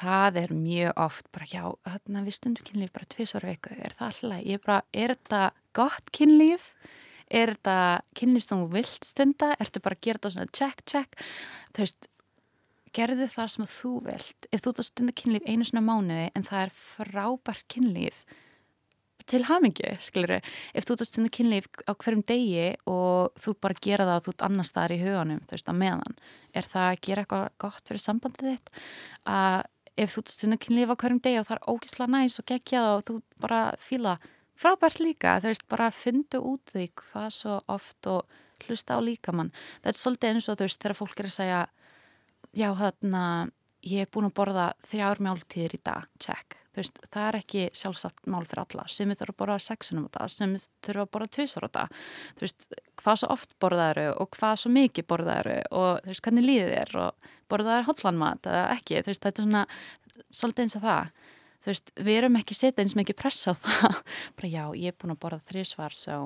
það 0.00 0.40
er 0.42 0.54
mjög 0.56 1.04
oft 1.06 1.30
bara 1.34 1.50
já, 1.52 1.62
þarna 1.86 2.24
við 2.26 2.38
stundum 2.40 2.66
kynlíf 2.66 2.94
bara 2.96 3.10
tviðsvara 3.14 3.54
viku, 3.54 3.76
er 3.78 3.94
það 3.98 4.08
alltaf 4.10 4.42
ég 4.48 4.58
er 4.58 4.66
bara, 4.66 4.82
er 5.04 5.14
þetta 5.14 5.44
gott 5.78 6.10
kynlíf 6.16 6.72
er 7.30 7.54
þetta 7.54 8.40
sem 8.42 8.62
þú 8.62 8.68
vilt 8.74 9.06
stunda, 9.06 9.54
ertu 9.62 9.82
bara 9.82 9.96
að 9.96 10.06
gera 10.06 10.20
þetta 10.20 10.32
svona 10.34 10.54
check, 10.56 10.84
check, 10.84 11.20
þú 11.74 11.84
veist 11.84 12.10
gerðu 12.96 13.26
það 13.30 13.50
sem 13.54 13.66
þú 13.70 13.92
vilt. 14.08 14.46
Ef 14.50 14.62
þú 14.64 14.84
stundar 14.84 15.16
kynlíf 15.18 15.46
einu 15.46 15.66
svona 15.66 15.86
mánuði 15.86 16.30
en 16.34 16.46
það 16.46 16.64
er 16.66 16.72
frábært 16.76 17.66
kynlíf 17.70 18.24
til 19.30 19.44
hamingi, 19.46 19.92
skilur 20.02 20.38
ef 20.40 20.86
þú 20.88 20.96
stundar 21.06 21.32
kynlíf 21.34 21.68
á 21.86 21.94
hverjum 21.94 22.24
degi 22.26 22.72
og 22.90 23.36
þú 23.38 23.54
bara 23.62 23.78
gera 23.84 24.08
það 24.08 24.16
og 24.16 24.26
þú 24.26 24.34
annars 24.48 24.72
þar 24.74 24.94
í 24.94 25.02
huganum, 25.04 25.42
þú 25.46 25.54
veist, 25.54 25.70
á 25.70 25.74
meðan 25.76 26.16
er 26.56 26.66
það 26.66 26.88
að 26.88 27.02
gera 27.06 27.24
eitthvað 27.24 27.46
gott 27.62 27.84
fyrir 27.86 28.02
sambandið 28.02 28.50
þitt? 28.50 28.72
Að 29.30 29.60
ef 30.00 30.16
þú 30.16 30.24
stundar 30.34 30.62
kynlíf 30.64 30.90
á 30.90 31.00
hverjum 31.04 31.22
degi 31.22 31.40
og 31.40 31.46
það 31.46 31.58
er 31.58 31.70
ógislega 31.70 32.14
næs 32.16 32.40
og 32.40 32.48
geggja 32.50 32.82
það 32.82 32.96
og 32.96 33.06
þú 33.06 33.16
bara 33.44 33.62
fíla 33.78 34.18
frábært 34.60 35.00
líka, 35.02 35.38
þú 35.40 35.52
veist, 35.52 35.66
bara 35.70 35.90
fyndu 35.94 36.42
út 36.52 36.72
því 36.74 36.86
hvað 37.00 37.28
svo 37.36 37.58
oft 37.72 38.10
og 38.10 38.38
hlusta 38.66 38.96
á 38.96 39.00
líkamann. 39.02 39.52
Það 39.80 39.92
er 39.92 40.00
svolítið 40.00 40.34
eins 40.34 40.48
og 40.48 40.58
þú 40.58 40.68
veist, 40.68 40.80
þegar 40.82 40.98
fólk 41.00 41.20
er 41.20 41.28
að 41.28 41.36
segja 41.36 41.60
já, 42.56 42.70
þarna, 42.78 43.24
ég 43.86 44.04
er 44.04 44.10
búin 44.12 44.28
að 44.28 44.36
borða 44.40 44.72
þrjár 44.86 45.22
mjáltíðir 45.24 45.76
í 45.78 45.84
dag, 45.90 46.10
check. 46.22 46.56
Þú 46.70 46.78
veist, 46.78 47.00
það 47.10 47.24
er 47.26 47.36
ekki 47.40 47.62
sjálfsagt 47.74 48.28
mál 48.30 48.44
fyrir 48.46 48.62
alla. 48.62 48.84
Sem 48.86 49.10
þurfa 49.10 49.32
að 49.32 49.38
borða 49.40 49.56
sexunum 49.64 50.04
á 50.06 50.10
dag, 50.14 50.30
sem 50.30 50.52
þurfa 50.86 51.06
að 51.06 51.12
borða 51.16 51.32
tvisar 51.34 51.66
á 51.66 51.70
dag. 51.74 51.96
Þú 52.38 52.46
veist, 52.46 52.66
hvað 53.00 53.18
svo 53.22 53.30
oft 53.34 53.56
borðaðu 53.64 54.04
og 54.22 54.30
hvað 54.36 54.60
svo 54.62 54.70
mikið 54.76 55.08
borðaðu 55.10 55.56
og 55.80 55.90
þú 56.04 56.12
veist, 56.12 56.22
hvernig 56.26 56.46
líðið 56.46 56.76
er 56.78 56.94
og 57.02 57.32
borðaðu 57.50 57.88
hotlanmat 57.88 58.46
eða 58.52 58.62
ekki. 58.76 59.02
Þú 59.02 59.10
veist, 59.10 59.26
þetta 59.26 59.42
er 59.42 59.48
svona 59.48 59.64
svolítið 60.30 60.66
eins 60.66 60.78
og 60.78 60.86
það 60.86 61.26
þú 61.60 61.72
veist, 61.72 61.94
við 61.96 62.20
erum 62.20 62.36
ekki 62.40 62.56
setja 62.58 62.84
eins 62.84 62.96
mikið 62.98 63.18
pressa 63.20 63.52
á 63.52 63.60
það. 63.60 64.02
Bara 64.36 64.52
já, 64.52 64.64
ég 64.74 64.92
er 64.92 64.98
búin 65.00 65.14
að 65.16 65.22
borða 65.24 65.42
þrísvar 65.50 65.96
svo 65.96 66.20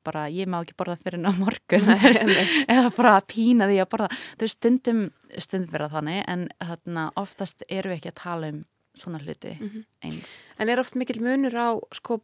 bara 0.00 0.30
ég 0.32 0.48
má 0.48 0.56
ekki 0.62 0.72
borða 0.80 0.96
fyrir 0.96 1.20
ná 1.20 1.28
morgun 1.36 1.90
eða 2.72 2.88
bara 2.96 3.18
pína 3.28 3.68
því 3.68 3.80
að 3.82 3.90
borða. 3.92 4.10
Þú 4.40 4.46
veist, 4.46 4.58
stundum, 4.58 5.02
stundum 5.36 5.72
verða 5.74 5.90
þannig 5.98 6.22
en 6.24 6.46
þarna, 6.56 7.06
oftast 7.20 7.66
eru 7.68 7.92
við 7.92 7.98
ekki 7.98 8.12
að 8.14 8.22
tala 8.22 8.52
um 8.54 8.62
svona 9.00 9.20
hluti 9.22 9.52
mm 9.60 9.68
-hmm. 9.68 9.84
eins. 10.04 10.42
En 10.58 10.68
er 10.68 10.80
oft 10.80 10.94
mikil 10.94 11.20
munur 11.22 11.54
á 11.54 11.78
sko, 11.92 12.20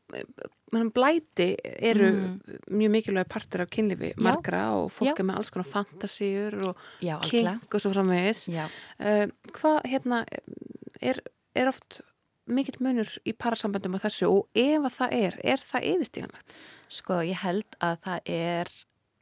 blæti 0.71 1.57
eru 1.63 2.11
mm. 2.13 2.41
mjög 2.71 2.91
mikilvæg 2.91 3.29
partur 3.29 3.61
af 3.61 3.71
kynlifi 3.71 4.13
margra 4.17 4.75
og 4.75 4.93
fólk 4.93 5.17
Já. 5.17 5.21
er 5.21 5.25
með 5.25 5.37
alls 5.37 5.51
konar 5.51 5.67
fantasíur 5.67 6.69
og 6.69 6.77
Já, 7.01 7.21
kink 7.23 7.75
og 7.75 7.81
svo 7.81 7.93
framvegis. 7.93 8.49
Uh, 8.49 9.31
hvað 9.53 9.81
hérna 9.85 10.25
er 11.01 11.21
er 11.63 11.71
oft 11.73 12.01
mikill 12.47 12.79
munur 12.85 13.11
í 13.27 13.35
parasamböndum 13.35 13.97
á 13.99 14.05
þessu 14.07 14.29
og 14.31 14.51
ef 14.55 14.85
að 14.87 14.99
það 15.01 15.17
er, 15.21 15.39
er 15.55 15.63
það 15.67 15.89
yfirstíganlegt? 15.93 16.59
Sko, 16.87 17.23
ég 17.27 17.41
held 17.43 17.79
að 17.83 17.97
það 18.05 18.31
er 18.37 18.77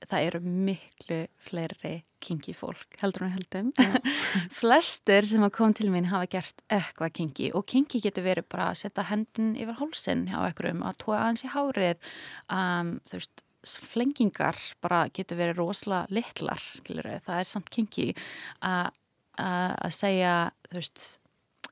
það 0.05 0.27
eru 0.29 0.41
miklu 0.45 1.21
fleiri 1.47 1.95
kinky 2.25 2.55
fólk, 2.57 2.97
heldur 3.01 3.27
hún 3.27 3.35
heldum 3.35 3.71
flestir 4.61 5.27
sem 5.29 5.45
að 5.45 5.55
koma 5.59 5.77
til 5.77 5.91
mín 5.93 6.09
hafa 6.09 6.29
gert 6.37 6.63
eitthvað 6.73 7.15
kinky 7.19 7.51
og 7.57 7.67
kinky 7.69 8.01
getur 8.05 8.27
verið 8.27 8.49
bara 8.53 8.71
að 8.73 8.83
setja 8.85 9.07
hendin 9.11 9.55
yfir 9.61 9.79
hólsinn 9.81 10.27
hjá 10.31 10.39
ekkurum, 10.49 10.85
að 10.87 11.01
tóa 11.05 11.23
aðeins 11.23 11.45
í 11.45 11.53
hárið 11.53 12.13
um, 12.53 12.95
þú 13.09 13.21
veist 13.21 13.45
flengingar 13.65 14.61
bara 14.85 15.07
getur 15.17 15.41
verið 15.41 15.61
rosalega 15.61 16.13
litlar, 16.13 16.61
skilur 16.61 17.09
það 17.25 17.41
er 17.41 17.49
samt 17.49 17.71
kinky 17.73 18.11
að 18.61 19.95
segja, 19.97 20.35
þú 20.69 20.81
veist 20.81 21.07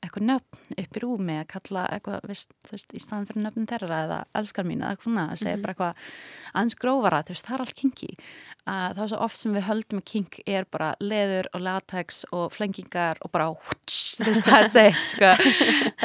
eitthvað 0.03 0.27
nöfn 0.29 0.79
upp 0.83 0.97
í 0.97 1.03
rúmi 1.03 1.35
að 1.39 1.49
kalla 1.53 1.83
eitthvað, 1.95 2.25
veist, 2.27 2.55
þú 2.67 2.75
veist, 2.75 2.95
í 2.95 3.03
staðan 3.03 3.27
fyrir 3.29 3.45
nöfn 3.45 3.69
þeirra 3.71 3.99
eða 4.07 4.19
elskar 4.41 4.67
mín 4.67 4.83
eða 4.83 4.99
svona 5.05 5.27
að 5.31 5.41
segja 5.43 5.53
mm 5.53 5.59
-hmm. 5.59 5.63
bara 5.63 5.73
eitthvað 5.73 5.95
aðeins 6.53 6.79
grófara, 6.83 7.23
þú 7.23 7.35
veist, 7.35 7.47
það 7.47 7.55
er 7.55 7.65
allt 7.65 7.81
kinky 7.83 8.11
uh, 8.67 8.89
það 8.95 9.03
er 9.05 9.11
svo 9.13 9.21
oft 9.27 9.39
sem 9.39 9.55
við 9.55 9.69
höldum 9.69 10.03
að 10.03 10.11
kink 10.13 10.41
er 10.47 10.65
bara 10.65 10.95
leður 11.01 11.47
og 11.55 11.61
latex 11.61 12.25
og 12.33 12.53
flengingar 12.53 13.17
og 13.23 13.31
bara 13.31 13.51
húts, 13.53 14.17
þú 14.19 14.29
veist, 14.31 14.45
það 14.45 14.63
er 14.63 14.69
seitt 14.69 15.05
sko, 15.15 15.31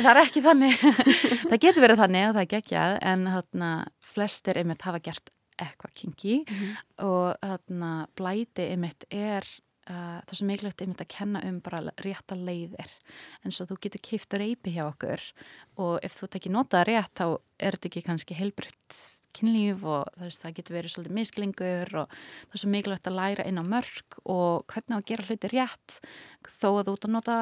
það 0.01 0.12
er 0.12 0.21
ekki 0.23 0.41
þannig 0.45 0.75
það 1.49 1.63
getur 1.65 1.81
verið 1.81 2.03
þannig 2.03 2.27
og 2.27 2.36
það 2.36 2.45
er 2.45 2.53
geggjað 2.55 2.99
en 3.01 3.25
þarna 3.25 3.71
flestir 4.01 4.57
einmitt 4.57 4.86
hafa 4.86 4.99
gert 4.99 5.33
eitthvað 5.57 5.93
kinky 5.93 6.36
mm 6.43 6.55
-hmm. 6.55 6.75
og 7.05 7.36
þarna 7.41 8.07
blæti 8.15 8.69
einmitt 8.71 9.05
er 9.10 9.43
Uh, 9.88 10.19
það 10.28 10.32
er 10.34 10.38
svo 10.39 10.47
mikilvægt 10.50 10.82
einmitt 10.84 11.02
að 11.06 11.13
kenna 11.13 11.41
um 11.47 11.60
bara 11.63 11.80
rétta 12.04 12.36
leiðir. 12.36 12.89
En 13.47 13.54
svo 13.56 13.67
þú 13.69 13.78
getur 13.86 14.04
keift 14.04 14.36
reypi 14.36 14.73
hjá 14.76 14.84
okkur 14.89 15.23
og 15.80 15.93
ef 16.04 16.17
þú 16.19 16.28
tekir 16.34 16.52
notað 16.52 16.89
rétt 16.89 17.13
þá 17.15 17.28
er 17.58 17.78
þetta 17.78 17.89
ekki 17.91 18.04
kannski 18.10 18.36
heilbritt 18.36 18.97
kynlíf 19.38 19.84
og 19.88 20.08
veist, 20.19 20.41
það 20.43 20.56
getur 20.58 20.78
verið 20.78 20.93
svolítið 20.93 21.17
misklingur 21.17 21.93
og 22.04 22.15
það 22.17 22.58
er 22.58 22.62
svo 22.63 22.71
mikilvægt 22.73 23.10
að 23.10 23.17
læra 23.17 23.45
inn 23.47 23.62
á 23.62 23.65
mörg 23.65 24.17
og 24.23 24.65
hvernig 24.73 24.97
að 24.97 25.06
gera 25.12 25.28
hluti 25.28 25.52
rétt 25.54 26.00
þó 26.47 26.67
að 26.71 26.88
þú 26.88 26.95
ert 26.95 27.08
að 27.08 27.13
nota 27.13 27.38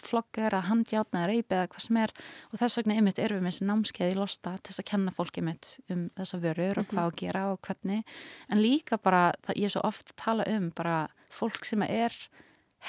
flogger 0.00 0.56
að 0.56 0.66
handjátna 0.70 1.22
eða 1.22 1.30
reypi 1.32 1.56
eða 1.58 1.68
hvað 1.72 1.86
sem 1.86 2.00
er. 2.00 2.14
Og 2.52 2.60
þess 2.62 2.80
vegna 2.80 2.98
ymitt 3.00 3.20
erum 3.22 3.40
við 3.40 3.46
með 3.46 3.54
þessi 3.54 3.68
námskeið 3.70 4.14
í 4.14 4.18
losta 4.20 4.56
til 4.56 4.70
þess 4.70 4.82
að 4.82 4.90
kenna 4.92 5.14
fólk 5.16 5.40
ymitt 5.42 5.70
um 5.92 6.08
þessa 6.16 6.42
vörur 6.42 6.82
og 6.82 6.90
hvað 6.92 7.10
að 7.10 7.20
gera 7.22 7.44
og 7.52 7.60
hvernig. 7.66 8.16
En 8.52 8.62
líka 8.62 9.00
bara, 9.02 9.28
það, 9.46 9.60
ég 9.62 9.70
er 9.70 9.76
svo 9.76 9.86
oft 9.86 10.12
að 10.14 10.20
tala 10.22 10.50
um 10.54 10.70
bara 10.76 10.98
fólk 11.32 11.66
sem 11.66 11.82
er 11.86 12.14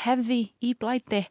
hefði 0.04 0.42
í 0.62 0.74
blæti 0.78 1.24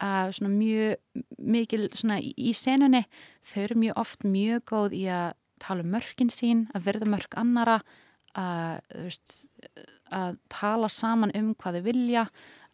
að 0.00 0.34
svona 0.38 0.52
mjög 0.54 1.24
mikil 1.38 1.82
svona 1.92 2.18
í 2.20 2.52
senunni 2.56 3.04
þau 3.46 3.60
eru 3.64 3.76
mjög 3.84 4.00
oft 4.00 4.24
mjög 4.24 4.64
góð 4.70 4.96
í 4.96 5.04
að 5.12 5.36
tala 5.62 5.84
um 5.84 5.92
mörkin 5.94 6.32
sín, 6.32 6.66
að 6.74 6.86
verða 6.88 7.10
mörk 7.10 7.36
annara 7.40 7.80
að, 8.38 8.80
veist, 8.94 9.36
að 10.14 10.38
tala 10.52 10.90
saman 10.92 11.34
um 11.38 11.52
hvað 11.58 11.80
þau 11.80 11.86
vilja 11.88 12.26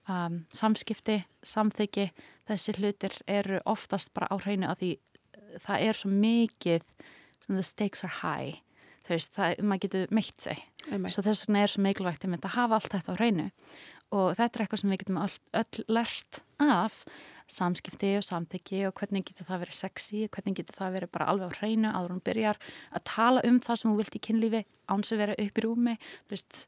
um, 0.09 0.42
samskipti, 0.55 1.20
samþyggi 1.42 2.11
þessi 2.46 2.77
hlutir 2.79 3.18
eru 3.27 3.61
oftast 3.66 4.12
bara 4.14 4.31
á 4.31 4.37
hreinu 4.38 4.68
að 4.70 4.83
því 4.83 4.92
það 5.64 5.87
er 5.88 6.01
svo 6.01 6.12
mikið 6.12 6.87
the 7.49 7.62
stakes 7.62 8.05
are 8.05 8.12
high. 8.22 8.62
Veist, 9.07 9.37
það, 9.37 9.61
maður 9.62 9.85
getur 9.87 10.14
meitt 10.14 10.42
sig. 10.42 10.62
Svo 11.14 11.22
þess 11.22 11.46
vegna 11.46 11.62
er 11.62 11.70
svo 11.70 11.85
mikilvægt 11.85 12.27
að 12.27 12.49
hafa 12.57 12.81
allt 12.81 12.90
þetta 12.90 13.14
á 13.14 13.18
hreinu. 13.20 13.46
Og 14.14 14.33
þetta 14.38 14.59
er 14.59 14.64
eitthvað 14.64 14.83
sem 14.83 14.92
við 14.92 15.01
getum 15.03 15.20
öll, 15.22 15.37
öll 15.61 15.85
lert 15.94 16.40
af 16.62 16.99
samskipti 17.50 18.12
og 18.18 18.24
samþyggi 18.26 18.82
og 18.88 18.94
hvernig 18.98 19.24
getur 19.28 19.46
það 19.48 19.64
verið 19.64 19.78
sexy, 19.78 20.22
hvernig 20.35 20.56
getur 20.59 20.78
það 20.80 20.94
verið 20.98 21.12
bara 21.14 21.28
alveg 21.30 21.54
á 21.54 21.56
hreinu 21.61 21.92
áður 21.92 22.14
hún 22.16 22.22
byrjar 22.26 22.61
að 22.90 23.04
tala 23.06 23.42
um 23.46 23.61
það 23.62 23.80
sem 23.80 23.90
hún 23.90 24.00
vilt 24.00 24.18
í 24.18 24.22
kynlífi 24.26 24.62
áns 24.92 25.12
að 25.14 25.22
vera 25.22 25.37
upp 25.44 25.61
í 25.61 25.64
rúmi. 25.64 25.94
Veist, 26.32 26.66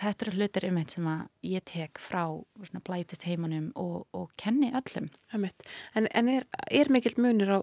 þetta 0.00 0.26
eru 0.26 0.36
hlutir 0.36 0.66
um 0.68 0.80
eitt 0.80 0.96
sem 0.96 1.08
að 1.10 1.22
ég 1.50 1.64
tek 1.68 2.02
frá 2.02 2.22
svona, 2.66 2.82
blætist 2.84 3.26
heimanum 3.28 3.70
og, 3.80 4.04
og 4.16 4.30
kenni 4.40 4.72
öllum. 4.76 5.08
En, 5.32 6.08
en 6.08 6.32
er, 6.32 6.48
er 6.68 6.92
mikill 6.92 7.16
munir 7.20 7.56
á, 7.56 7.58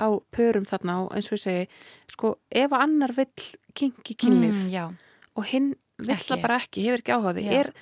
á 0.00 0.08
pörum 0.34 0.68
þarna 0.68 1.02
og 1.04 1.12
eins 1.16 1.30
og 1.30 1.38
ég 1.38 1.44
segi 1.44 1.68
sko 2.14 2.36
ef 2.48 2.74
annar 2.76 3.14
vill 3.16 3.48
kingi 3.76 4.16
kynlíf 4.16 4.66
mm, 4.68 4.98
og 5.36 5.48
hinn 5.52 5.72
vill 5.98 6.20
það 6.22 6.44
bara 6.44 6.60
ekki, 6.62 6.86
hefur 6.86 7.02
ekki 7.02 7.14
áhugaði 7.16 7.48
er, 7.54 7.72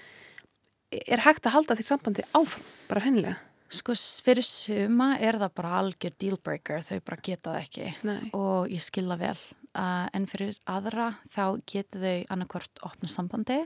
er 0.97 1.23
hægt 1.25 1.47
að 1.47 1.59
halda 1.59 1.77
því 1.77 1.85
sambandi 1.85 2.25
áfram, 2.37 2.65
bara 2.89 3.05
hennilega 3.05 3.46
Sko 3.73 3.97
fyrir 4.23 4.47
suma 4.47 5.17
er 5.19 5.41
það 5.41 5.55
bara 5.59 5.79
algjör 5.81 6.13
dealbreaker, 6.23 6.85
þau 6.87 7.01
bara 7.07 7.23
geta 7.25 7.55
það 7.55 7.65
ekki 7.65 7.89
Nei. 8.07 8.29
og 8.39 8.71
ég 8.71 8.85
skilða 8.85 9.17
vel 9.19 9.39
uh, 9.75 10.07
en 10.15 10.29
fyrir 10.31 10.55
aðra 10.71 11.11
þá 11.35 11.59
geta 11.67 11.99
þau 12.03 12.15
annarkvört 12.35 12.83
opna 12.87 13.11
sambandi 13.11 13.65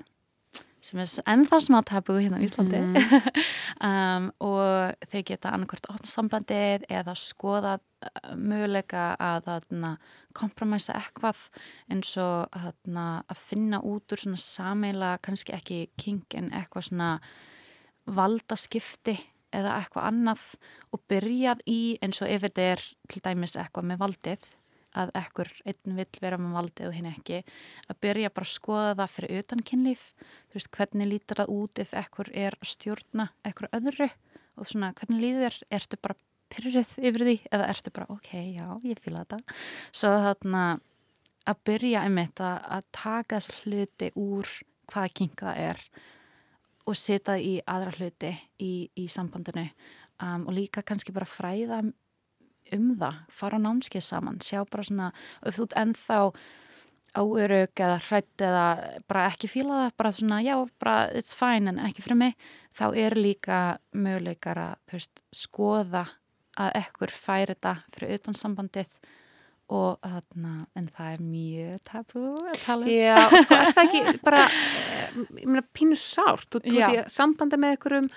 sem 0.80 1.00
er 1.02 1.10
ennþá 1.28 1.58
smá 1.60 1.78
tabu 1.84 2.16
hérna 2.16 2.38
í 2.40 2.46
Íslandi 2.48 2.78
mm. 2.80 2.94
um, 3.88 4.28
og 4.40 5.04
þau 5.12 5.22
geta 5.28 5.52
annarkvört 5.52 5.90
opna 5.92 6.08
sambandið 6.08 6.86
eða 6.88 7.14
skoða 7.20 7.74
uh, 7.76 8.32
möguleika 8.40 9.10
að 9.20 9.50
kompromæsa 10.36 10.96
eitthvað 10.96 11.42
eins 11.92 12.14
og 12.22 12.48
að 12.56 13.36
finna 13.36 13.82
út 13.84 14.16
úr 14.16 14.24
svona 14.24 14.40
sameila, 14.40 15.18
kannski 15.20 15.52
ekki 15.56 15.82
king 16.00 16.24
en 16.40 16.48
eitthvað 16.56 16.88
svona 16.88 17.10
valdaskipti 18.08 19.18
eða 19.56 19.76
eitthvað 19.80 20.08
annað 20.10 20.46
og 20.94 21.02
byrjað 21.10 21.62
í 21.70 21.80
eins 22.04 22.22
og 22.22 22.30
ef 22.30 22.46
þetta 22.46 22.66
er 22.74 22.86
til 23.10 23.22
dæmis 23.24 23.56
eitthvað 23.56 23.88
með 23.90 24.02
valdið 24.04 24.48
að 24.98 25.12
ekkur 25.20 25.50
einn 25.70 25.98
vill 25.98 26.20
vera 26.22 26.38
með 26.40 26.56
valdið 26.58 26.88
og 26.88 26.96
hinn 26.96 27.10
ekki 27.10 27.42
að 27.86 28.00
byrja 28.02 28.32
bara 28.34 28.48
að 28.48 28.54
skoða 28.54 28.96
það 28.98 29.12
fyrir 29.14 29.44
utan 29.44 29.62
kynlíf. 29.70 30.02
Þú 30.50 30.58
veist 30.58 30.72
hvernig 30.76 31.10
lítur 31.10 31.40
það 31.40 31.52
út 31.54 31.82
ef 31.82 31.94
ekkur 32.00 32.32
er 32.34 32.56
að 32.58 32.72
stjórna 32.72 33.28
ekkur 33.46 33.70
öðru? 33.76 34.10
Og 34.58 34.68
svona 34.68 34.92
hvernig 34.98 35.22
líður 35.22 35.58
ertu 35.70 35.98
bara 36.02 36.18
pyrruð 36.50 36.94
yfir 36.98 37.26
því? 37.28 37.36
Eða 37.54 37.68
ertu 37.70 37.94
bara 37.94 38.10
ok, 38.10 38.30
já, 38.58 38.66
ég 38.82 39.02
fýla 39.02 39.24
þetta. 39.24 39.58
Svo 39.94 40.14
þarna 40.26 40.64
að 41.48 41.62
byrja 41.68 42.04
einmitt 42.06 42.42
að, 42.42 42.58
að 42.76 42.88
taka 42.96 43.38
þess 43.38 43.62
hluti 43.64 44.10
úr 44.18 44.50
hvaða 44.90 45.14
kynk 45.20 45.44
það 45.46 45.62
er 45.70 45.84
og 46.88 46.96
setja 46.98 47.36
í 47.38 47.58
aðra 47.68 47.92
hluti 47.98 48.32
í, 48.62 48.88
í 48.96 49.08
sambandinu 49.10 49.66
um, 50.22 50.46
og 50.46 50.54
líka 50.56 50.84
kannski 50.86 51.14
bara 51.14 51.28
fræða 51.28 51.82
um 52.74 52.90
það, 52.98 53.20
fara 53.34 53.58
á 53.58 53.64
námskeið 53.66 54.04
saman 54.06 54.40
sjá 54.44 54.62
bara 54.70 54.86
svona, 54.86 55.12
ef 55.46 55.58
þú 55.58 55.68
ennþá 55.80 56.18
áörug 57.18 57.82
eða 57.82 57.96
hrætt 58.06 58.44
eða 58.46 58.66
bara 59.10 59.26
ekki 59.32 59.50
fíla 59.50 59.78
það 59.84 59.96
bara 59.98 60.12
svona, 60.14 60.40
já, 60.46 60.54
bara 60.78 60.96
it's 61.18 61.34
fine 61.34 61.72
en 61.72 61.80
ekki 61.82 62.04
fyrir 62.04 62.20
mig, 62.20 62.36
þá 62.78 62.86
er 62.94 63.18
líka 63.18 63.60
möguleikar 63.90 64.60
að, 64.62 64.76
veist, 64.92 65.24
skoða 65.34 66.06
að 66.60 66.76
ekkur 66.84 67.14
færi 67.14 67.56
þetta 67.56 67.74
fyrir 67.94 68.20
utan 68.20 68.38
sambandið 68.38 69.00
og 69.70 70.00
þarna, 70.02 70.52
en 70.74 70.86
það 70.90 71.10
er 71.14 71.20
mjög 71.22 71.82
tabú 71.86 72.22
að 72.34 72.56
tala 72.64 72.86
um. 72.86 72.90
Já, 72.90 73.18
sko, 73.30 73.56
er 73.56 73.68
það 73.76 73.82
ekki 73.84 74.14
bara, 74.24 74.40
eh, 74.50 75.12
ég 75.20 75.44
meina, 75.46 75.62
pínu 75.78 75.98
sárt, 76.00 76.48
þú 76.50 76.60
ert 76.64 76.94
í 76.96 77.04
sambanda 77.14 77.58
með 77.60 77.76
einhverjum, 77.76 78.08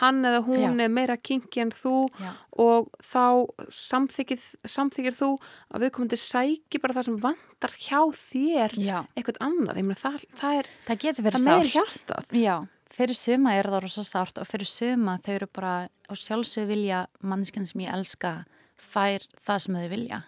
hann 0.00 0.20
eða 0.28 0.42
hún 0.44 0.76
Já. 0.76 0.84
er 0.84 0.92
meira 0.92 1.16
kinki 1.16 1.62
en 1.64 1.72
þú 1.76 1.94
Já. 2.20 2.32
og 2.66 2.90
þá 3.00 3.24
samþykir, 3.72 4.44
samþykir 4.68 5.16
þú 5.16 5.30
að 5.72 5.86
viðkomandi 5.86 6.18
sæki 6.20 6.82
bara 6.82 6.98
það 6.98 7.08
sem 7.08 7.18
vandar 7.24 7.76
hjá 7.80 8.00
þér 8.20 8.76
Já. 8.76 8.98
eitthvað 9.16 9.40
annað, 9.48 9.80
ég 9.80 9.88
meina, 9.88 10.00
það, 10.02 10.26
það 10.42 10.60
er, 10.60 10.70
það 10.90 11.02
getur 11.06 11.28
verið 11.30 11.46
sárt. 11.46 11.52
Það 11.52 11.62
meir 11.62 11.72
hjartað. 11.72 12.36
Já, 12.42 12.56
fyrir 12.92 13.16
suma 13.16 13.56
er 13.56 13.70
það 13.72 13.84
rosa 13.86 14.04
sárt 14.04 14.42
og 14.42 14.50
fyrir 14.50 14.68
suma 14.68 15.16
þau 15.24 15.32
eru 15.38 15.48
bara 15.56 15.74
á 15.88 16.12
sjálfsög 16.12 16.68
vilja 16.68 17.06
mannskinn 17.24 17.64
sem 17.64 17.86
ég 17.86 17.96
elska 17.96 18.42
fær 18.76 19.24
það 19.40 19.64
sem 19.64 19.80
þau 19.80 19.88
vilja 19.88 20.20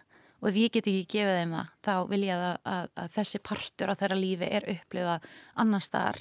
og 0.45 0.51
ef 0.51 0.59
ég 0.61 0.73
get 0.75 0.89
ekki 0.91 1.07
gefið 1.17 1.39
þeim 1.39 1.53
það 1.57 1.69
þá 1.87 1.95
vil 2.11 2.23
ég 2.27 2.43
að, 2.45 2.57
að, 2.69 2.89
að 3.01 3.15
þessi 3.15 3.39
partur 3.49 3.93
af 3.93 4.01
þeirra 4.03 4.19
lífi 4.21 4.49
er 4.59 4.67
upplifað 4.75 5.29
annar 5.65 5.85
staðar. 5.85 6.19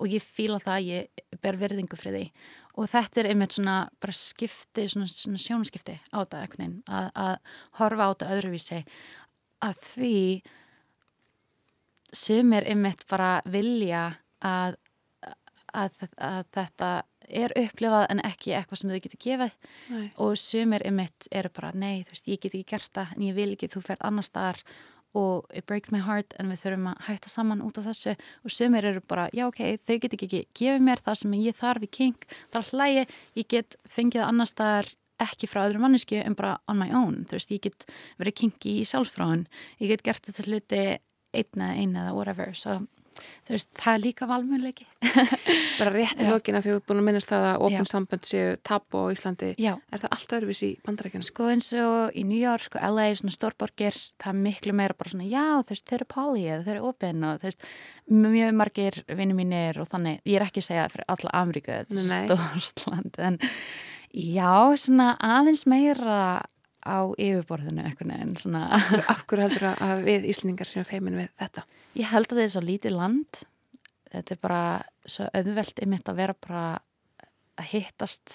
Og 0.00 0.10
ég 0.10 0.24
fíla 0.24 0.58
það 0.58 0.74
að 0.74 0.88
ég 0.88 1.38
ber 1.44 1.58
verðingu 1.60 1.98
fyrir 2.00 2.16
því. 2.16 2.48
Og 2.80 2.88
þetta 2.90 3.20
er 3.20 3.28
einmitt 3.30 3.54
svona 3.54 3.76
bara 4.02 4.14
skipti, 4.16 4.86
svona, 4.90 5.06
svona 5.12 5.42
sjónaskipti 5.42 5.94
á 6.10 6.18
þetta 6.18 6.42
eknin, 6.48 6.74
að, 6.90 7.10
að 7.14 7.34
horfa 7.78 8.08
á 8.08 8.10
þetta 8.10 8.30
öðruvísi. 8.34 8.80
Að 9.62 9.84
því 9.84 10.16
sem 12.16 12.56
er 12.58 12.66
einmitt 12.72 13.06
bara 13.10 13.30
vilja 13.46 14.06
að 14.42 14.80
þetta 16.50 16.90
er 17.32 17.54
upplifað 17.58 18.06
en 18.12 18.22
ekki 18.26 18.54
eitthvað 18.56 18.82
sem 18.82 18.92
þau 18.92 19.00
getur 19.06 19.22
gefið. 19.24 19.58
Nei. 19.90 20.06
og 20.22 20.36
sumir 20.38 20.84
emitt 20.86 21.28
eru 21.32 21.50
bara 21.54 21.72
nei, 21.74 22.04
þú 22.04 22.14
veist, 22.14 22.30
ég 22.30 22.40
get 22.40 22.54
ekki 22.54 22.70
gert 22.74 22.92
það 22.96 23.12
en 23.16 23.26
ég 23.26 23.36
vil 23.36 23.50
ekki, 23.54 23.70
þú 23.72 23.84
fer 23.90 24.00
annar 24.06 24.26
staðar. 24.26 24.62
Og 25.18 25.48
it 25.50 25.66
breaks 25.66 25.90
my 25.90 25.98
heart 26.06 26.36
en 26.38 26.52
við 26.52 26.60
þurfum 26.62 26.92
að 26.92 27.00
hætta 27.08 27.30
saman 27.32 27.64
út 27.66 27.80
af 27.80 27.88
þessu. 27.88 28.12
Og 28.46 28.54
sumir 28.54 28.86
eru 28.86 29.02
bara, 29.10 29.26
já 29.34 29.48
ok, 29.48 29.58
þau 29.82 29.96
get 30.04 30.14
ekki 30.14 30.44
gefið 30.54 30.86
mér 30.86 31.02
það 31.02 31.18
sem 31.18 31.34
ég 31.40 31.58
þarf 31.58 31.86
í 31.86 31.90
king 31.90 32.28
það 32.52 32.60
er 32.60 32.68
hlægi, 32.70 33.04
ég 33.40 33.48
get 33.50 33.78
fengið 33.90 34.26
annar 34.28 34.50
staðar 34.50 34.92
ekki 35.20 35.48
frá 35.50 35.64
öðru 35.66 35.82
mannesku 35.82 36.18
en 36.20 36.36
bara 36.38 36.56
on 36.70 36.80
my 36.80 36.88
own, 36.96 37.24
þú 37.28 37.38
veist, 37.38 37.52
ég 37.52 37.64
get 37.66 37.86
verið 38.20 38.38
kingi 38.42 38.78
í 38.80 38.86
sjálfsfráin, 38.88 39.46
ég 39.82 39.92
get 39.92 40.04
gert 40.06 40.26
þetta 40.26 40.46
hluti 40.48 40.80
einna, 41.36 41.74
einna 41.74 42.06
eða 42.06 42.14
whatever, 42.16 42.54
svo 42.56 42.80
veist, 43.50 43.68
það 43.78 43.92
er 43.92 44.02
líka 44.04 44.28
valmjörleiki 44.30 44.86
bara 45.80 45.92
rétt 45.94 46.22
í 46.22 46.28
högina 46.28 46.62
því 46.62 46.74
þú 46.74 46.78
er 46.78 46.84
búin 46.90 47.02
að 47.02 47.06
minnast 47.08 47.30
það 47.30 47.46
að 47.50 47.64
ofn 47.68 47.88
sambönd 47.90 48.28
séu 48.28 48.56
tapu 48.66 49.02
á 49.02 49.04
Íslandi. 49.14 49.50
Já. 49.60 49.72
er 49.90 50.02
það 50.02 50.14
alltaf 50.16 50.36
öðruvís 50.38 50.62
í 50.66 50.70
bandarækjana? 50.86 51.28
Sko 51.28 51.48
eins 51.52 51.70
og 51.80 52.16
í 52.16 52.24
New 52.28 52.40
York 52.40 52.76
og 52.78 52.86
LA, 52.94 53.08
svona 53.20 53.34
stórborgir 53.34 53.98
það 54.20 54.32
er 54.32 54.40
miklu 54.44 54.76
meira 54.76 54.98
bara 54.98 55.14
svona, 55.14 55.28
já 55.30 55.46
þeir 55.70 55.98
eru 55.98 56.08
pálið, 56.14 56.64
þeir 56.66 56.74
eru 56.76 56.92
ofinn 56.92 57.26
og 57.28 57.40
þú 57.40 57.50
veist 57.50 57.68
mjög 58.10 58.56
margir 58.60 59.02
vinni 59.08 59.36
mínir 59.38 59.80
og 59.80 59.90
þannig 59.90 60.20
ég 60.24 60.40
er 60.40 60.46
ekki 60.46 60.62
að 60.62 60.68
segja 60.70 60.88
fyrir 60.92 61.10
alla 61.14 61.34
Ameríku 61.40 61.74
þetta 61.74 62.06
er 62.06 62.30
stórstland, 62.30 63.20
en 63.22 63.38
já, 64.10 64.54
svona 64.80 65.12
aðeins 65.22 65.66
meira 65.70 66.22
á 66.84 66.98
yfirborðinu 67.14 67.84
eitthvað 67.84 68.14
en 68.16 68.36
svona. 68.40 68.66
Af 69.10 69.24
hverju 69.28 69.46
heldur 69.46 69.66
að 69.72 70.04
við 70.06 70.28
Íslandingar 70.32 70.68
séum 70.68 70.86
feimin 70.88 71.18
við 71.20 71.28
þetta? 71.40 71.66
Ég 71.98 72.12
held 72.12 72.28
að 72.30 72.36
þetta 72.36 72.46
er 72.46 72.54
svo 72.54 72.62
lítið 72.64 72.96
land. 72.96 73.42
Þetta 74.10 74.34
er 74.34 74.40
bara 74.42 74.62
svo 75.06 75.28
auðvelt 75.34 75.84
ymitt 75.84 76.10
að 76.10 76.22
vera 76.22 76.36
bara 76.46 76.64
að 77.60 77.70
hittast 77.74 78.34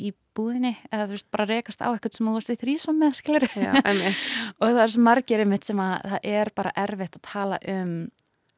í 0.00 0.12
búðinni 0.32 0.72
eða 0.88 1.06
þú 1.08 1.16
veist 1.18 1.28
bara 1.34 1.48
rekast 1.50 1.82
á 1.84 1.92
eitthvað 1.92 2.14
sem 2.16 2.28
þú 2.28 2.34
varst 2.38 2.52
í 2.52 2.58
þrísom 2.62 2.96
með 3.02 3.16
skilur 3.18 3.44
Já, 3.52 3.72
og 4.62 4.62
það 4.62 4.80
er 4.86 4.92
svo 4.94 5.02
margir 5.04 5.42
ymitt 5.44 5.66
sem 5.68 5.82
að 5.84 6.06
það 6.14 6.28
er 6.30 6.50
bara 6.56 6.72
erfitt 6.80 7.18
að 7.18 7.24
tala 7.28 7.58
um 7.74 7.92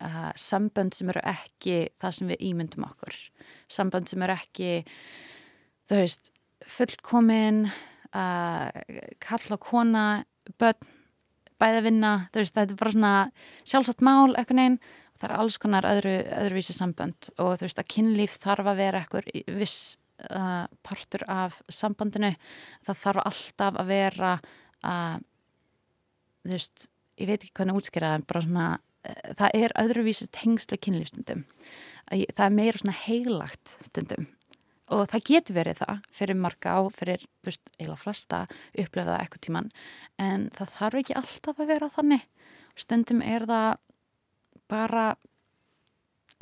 uh, 0.05 0.31
sambönd 0.39 0.95
sem 0.95 1.11
eru 1.11 1.25
ekki 1.33 1.81
það 2.03 2.17
sem 2.19 2.31
við 2.31 2.47
ímyndum 2.51 2.87
okkur. 2.87 3.19
Sambönd 3.73 4.11
sem 4.11 4.23
eru 4.27 4.37
ekki 4.37 4.71
þú 5.91 6.01
veist 6.05 6.31
fullkomin 6.71 7.67
að 8.15 8.79
kalla 9.23 9.59
kona 9.63 10.05
börn, 10.61 10.93
bæða 11.61 11.83
vinna 11.87 12.13
veist, 12.35 12.55
þetta 12.55 12.75
er 12.75 12.79
bara 12.81 12.95
svona 12.95 13.15
sjálfsagt 13.65 14.05
mál 14.05 14.35
eitthvað 14.35 14.59
neinn, 14.61 14.79
það 15.19 15.29
er 15.29 15.37
alls 15.39 15.59
konar 15.63 15.89
öðru, 15.89 16.15
öðruvísi 16.43 16.75
sambönd 16.77 17.31
og 17.39 17.55
þú 17.59 17.69
veist 17.69 17.83
að 17.83 17.91
kynlíf 17.95 18.39
þarf 18.43 18.71
að 18.71 18.81
vera 18.83 19.03
eitthvað 19.03 19.31
viss 19.61 19.79
uh, 20.29 20.65
partur 20.87 21.25
af 21.31 21.61
sambandinu. 21.73 22.35
Það 22.87 23.01
þarf 23.05 23.29
alltaf 23.31 23.79
að 23.81 23.93
vera 23.93 24.33
að 24.85 24.91
uh, 24.91 25.23
þú 26.45 26.57
veist, 26.57 26.89
ég 27.23 27.31
veit 27.31 27.41
ekki 27.41 27.55
hvernig 27.57 27.81
útskýra 27.81 28.15
en 28.19 28.27
bara 28.29 28.45
svona, 28.45 28.69
uh, 29.09 29.35
það 29.41 29.59
er 29.63 29.77
öðruvísi 29.85 30.29
tengslu 30.35 30.81
kynlífstundum 30.83 31.47
það 32.11 32.45
er 32.47 32.55
meira 32.55 32.81
svona 32.81 32.97
heilagt 33.05 33.77
stundum 33.85 34.27
og 34.95 35.09
það 35.11 35.27
getur 35.31 35.59
verið 35.59 35.81
það 35.83 36.09
fyrir 36.15 36.39
marga 36.39 36.77
á, 36.79 36.81
fyrir 36.95 37.25
veist, 37.47 37.63
eila 37.81 37.97
flesta 37.99 38.45
upplefaða 38.73 39.21
eitthvað 39.23 39.45
tíman 39.47 39.71
en 40.23 40.49
það 40.55 40.75
þarf 40.79 41.01
ekki 41.01 41.19
alltaf 41.21 41.61
að 41.61 41.71
vera 41.73 41.91
þannig. 41.95 42.27
Stundum 42.75 43.23
er 43.23 43.47
það 43.51 43.71
bara 44.71 45.07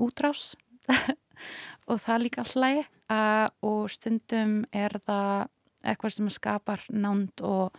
útrás 0.01 0.53
og 1.91 2.01
það 2.03 2.25
líka 2.27 2.45
hlæg 2.53 2.85
og 3.67 3.91
stundum 3.93 4.63
er 4.73 4.97
það 5.07 5.49
eitthvað 5.83 6.15
sem 6.17 6.31
skapar 6.33 6.85
nánd 6.95 7.43
og 7.45 7.75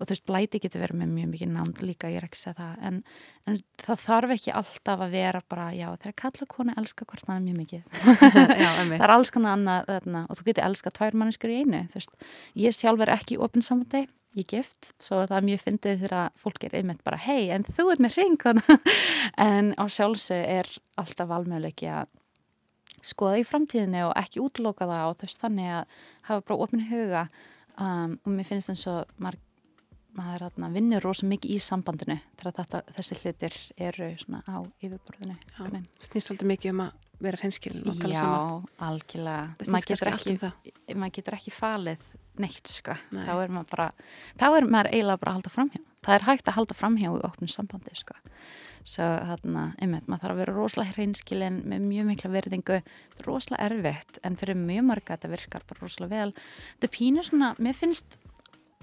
og 0.00 0.08
þú 0.08 0.14
veist, 0.14 0.24
blæti 0.28 0.60
getur 0.62 0.80
verið 0.80 1.00
með 1.02 1.10
mjög 1.14 1.32
mikið 1.34 1.50
nánd 1.52 1.80
líka, 1.84 2.08
ég 2.08 2.20
er 2.20 2.26
ekki 2.26 2.38
að 2.38 2.44
segja 2.44 2.56
það. 2.58 2.84
En, 2.88 3.00
en 3.46 3.58
það 3.82 4.04
þarf 4.04 4.34
ekki 4.36 4.54
alltaf 4.60 5.02
að 5.04 5.16
vera 5.16 5.42
bara, 5.52 5.66
já, 5.76 5.88
þegar 6.00 6.16
kalla 6.22 6.48
konu 6.54 6.76
elska 6.80 7.08
hvort 7.10 7.26
það 7.26 7.34
er 7.36 7.44
mjög 7.48 7.58
mikið. 7.60 7.82
Já, 8.64 8.70
það 8.78 8.94
er 9.00 9.12
alls 9.16 9.34
konar 9.34 9.58
annað 9.58 9.90
þarna, 9.90 10.22
og 10.26 10.38
þú 10.38 10.46
getur 10.48 10.68
elska 10.70 10.94
tvær 10.96 11.18
manneskur 11.20 11.52
í 11.52 11.58
einu, 11.60 11.82
þú 11.90 12.00
veist. 12.00 12.24
Ég 12.64 12.76
sjálf 12.76 13.04
er 13.04 13.12
ekki 13.16 13.36
í 13.36 13.42
opinsamandi, 13.44 14.06
ég 14.38 14.46
gift 14.46 14.92
svo 15.02 15.24
það 15.24 15.36
er 15.40 15.46
mjög 15.48 15.62
fyndið 15.64 16.02
þegar 16.04 16.32
fólk 16.38 16.64
er 16.68 16.78
einmitt 16.78 17.02
bara, 17.06 17.18
hei, 17.18 17.50
en 17.50 17.66
þú 17.66 17.88
er 17.90 18.02
með 18.04 18.16
ring 18.20 18.44
en 19.50 19.72
á 19.74 19.84
sjálfsög 19.90 20.44
er 20.46 20.70
alltaf 21.00 21.30
valmöðuleiki 21.32 21.90
að 21.90 22.12
skoða 23.02 23.40
í 23.40 23.46
framtíðinu 23.48 24.06
og 24.08 24.16
ekki 24.20 24.42
útloka 24.44 24.88
það 24.88 25.06
og 25.08 25.24
veist, 25.24 25.40
þannig 25.42 25.72
að 25.80 26.02
hafa 26.28 26.46
bara 26.46 26.60
opin 26.66 26.86
huga. 26.90 27.28
Um, 27.80 28.18
og 28.26 28.34
mér 28.34 28.48
finnst 28.48 28.70
eins 28.72 28.84
og 28.90 29.08
marg 29.22 29.40
maður 30.16 30.48
atna, 30.48 30.70
vinnur 30.74 31.04
rosa 31.04 31.28
mikið 31.28 31.54
í 31.56 31.60
sambandinu 31.62 32.18
þetta, 32.40 32.82
þessi 32.96 33.20
hlutir 33.20 33.60
eru 33.76 34.10
svona 34.20 34.42
á 34.48 34.58
yfirborðinu 34.82 35.36
Snýst 36.00 36.28
svolítið 36.30 36.52
mikið 36.54 36.74
um 36.74 36.84
að 36.86 36.98
vera 37.20 37.40
henskilin 37.42 37.84
og 37.84 37.98
tala 38.00 38.14
Já, 38.14 38.22
saman. 38.22 38.64
Já, 38.64 38.86
algjörlega 38.86 39.70
maður 39.74 39.90
getur, 39.90 40.10
ekki, 40.14 40.72
um 40.94 41.02
maður 41.02 41.14
getur 41.18 41.36
ekki 41.36 41.52
falið 41.54 42.08
neitt 42.40 42.72
sko. 42.72 42.96
Nei. 43.12 43.22
þá 43.26 43.34
er 43.34 43.52
maður 43.52 43.74
bara 43.74 43.86
þá 44.40 44.46
er 44.48 44.66
maður 44.66 44.90
eiginlega 44.94 45.20
bara 45.20 45.32
að 45.32 45.38
halda 45.38 45.52
framhjá. 45.54 45.84
Það 46.00 46.16
er 46.16 46.26
hægt 46.30 46.48
að 46.48 46.56
halda 46.56 46.76
framhjá 46.78 47.10
í 47.10 47.22
opnum 47.28 47.52
sambandi 47.52 47.96
sko. 47.98 48.16
Svo 48.80 49.04
þarna, 49.28 49.66
einmitt, 49.76 50.06
maður 50.08 50.22
þarf 50.24 50.34
að 50.34 50.40
vera 50.40 50.56
rosalega 50.56 50.94
hreinskilin 50.96 51.58
með 51.68 51.82
mjög 51.84 52.06
mikla 52.08 52.30
verðingu 52.32 52.78
rosalega 53.26 53.66
erfitt 53.68 54.20
en 54.24 54.38
fyrir 54.40 54.56
mjög 54.56 54.86
marga 54.88 55.18
þetta 55.18 55.32
virkar 55.34 55.66
bara 55.68 55.84
rosalega 55.84 56.14
vel. 56.14 56.46
Þetta 56.78 56.92
pínur 56.96 57.28
svona, 57.28 57.52
mér 57.60 57.76
finnst 57.76 58.16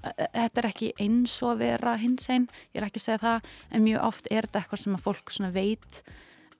þetta 0.02 0.62
er 0.62 0.68
ekki 0.68 0.92
eins 1.02 1.34
og 1.42 1.56
að 1.56 1.64
vera 1.64 1.96
hins 1.98 2.28
einn, 2.30 2.46
ég 2.72 2.80
er 2.80 2.86
ekki 2.86 3.00
að 3.00 3.06
segja 3.06 3.22
það 3.24 3.48
en 3.74 3.86
mjög 3.86 4.04
oft 4.06 4.30
er 4.30 4.46
þetta 4.46 4.62
eitthvað 4.62 4.84
sem 4.84 4.96
að 4.98 5.04
fólk 5.06 5.32
veit 5.54 6.02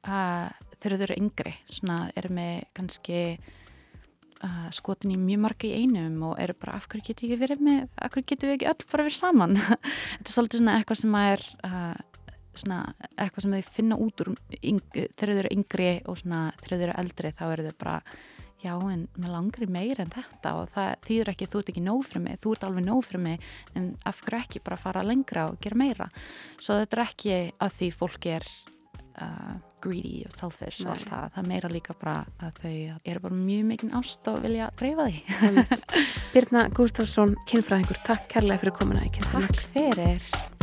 uh, 0.06 0.48
þegar 0.78 0.96
þau 0.96 1.06
eru 1.06 1.18
yngri 1.22 1.54
svona 1.70 1.98
eru 2.18 2.32
með 2.34 2.66
kannski 2.76 3.20
uh, 4.42 4.68
skotin 4.74 5.14
í 5.14 5.20
mjög 5.20 5.42
marga 5.44 5.68
í 5.68 5.84
einum 5.84 6.22
og 6.30 6.36
eru 6.42 6.56
bara 6.58 6.76
af 6.78 6.88
hverju 6.90 7.08
getur 7.10 7.28
ekki 7.28 7.40
verið 7.42 7.64
með, 7.68 7.86
af 7.96 8.14
hverju 8.14 8.28
getur 8.32 8.50
við 8.50 8.58
ekki 8.58 8.70
öll 8.72 8.90
bara 8.92 9.08
verið 9.08 9.20
saman? 9.20 9.58
Þetta 10.18 10.28
er 10.28 10.34
svolítið 10.34 10.62
svona 10.62 10.76
eitthvað 10.78 11.02
sem 11.02 11.18
að 11.18 11.32
er 11.34 11.46
uh, 11.68 11.96
svona 12.58 12.80
eitthvað 13.14 13.44
sem 13.44 13.54
þau 13.54 13.70
finna 13.76 14.00
út 14.02 14.24
úr 14.24 14.34
þegar 14.58 15.30
þau 15.30 15.38
eru 15.44 15.54
yngri 15.54 15.92
og 16.10 16.20
svona 16.20 16.42
þegar 16.58 16.74
þau 16.74 16.86
eru 16.88 16.98
eldri 17.04 17.32
þá 17.38 17.44
eru 17.52 17.68
þau 17.68 17.78
bara 17.84 17.96
já 18.62 18.74
en 18.90 19.06
mér 19.18 19.34
langar 19.34 19.66
í 19.66 19.70
meira 19.70 20.04
en 20.04 20.12
þetta 20.12 20.54
og 20.58 20.72
það 20.74 20.90
þýður 21.06 21.32
ekki 21.34 21.50
þú 21.50 21.60
ert 21.60 21.70
ekki 21.72 21.84
nóg 21.84 22.02
fyrir 22.08 22.24
mig, 22.24 22.40
þú 22.42 22.54
ert 22.54 22.66
alveg 22.68 22.88
nóg 22.88 23.04
fyrir 23.06 23.24
mig 23.26 23.46
en 23.78 23.92
af 24.08 24.24
hverju 24.24 24.40
ekki 24.42 24.64
bara 24.66 24.80
fara 24.80 25.06
lengra 25.06 25.46
og 25.52 25.60
gera 25.62 25.78
meira? 25.78 26.10
Svo 26.58 26.80
þetta 26.80 26.98
er 26.98 27.04
ekki 27.04 27.38
að 27.64 27.78
því 27.78 27.90
fólk 27.94 28.28
er 28.34 28.50
uh, 29.22 29.54
greedy 29.82 30.24
og 30.26 30.36
selfish 30.38 30.82
Nei. 30.82 30.90
og 30.90 30.94
allt 30.96 31.08
það, 31.12 31.30
það 31.36 31.48
meira 31.52 31.72
líka 31.72 31.96
bara 32.02 32.18
að 32.42 32.60
þau 32.64 32.76
eru 33.12 33.24
bara 33.28 33.40
mjög 33.46 33.64
mikinn 33.72 33.96
ást 33.98 34.30
og 34.32 34.42
vilja 34.44 34.70
dreifa 34.78 35.08
því. 35.08 35.22
Birna 36.34 36.68
Gustafsson, 36.74 37.34
kynfræðingur, 37.48 38.02
takk 38.06 38.30
kærlega 38.34 38.64
fyrir 38.64 38.78
komuna 38.82 39.06
Takk 39.08 39.66
fyrir 39.72 40.56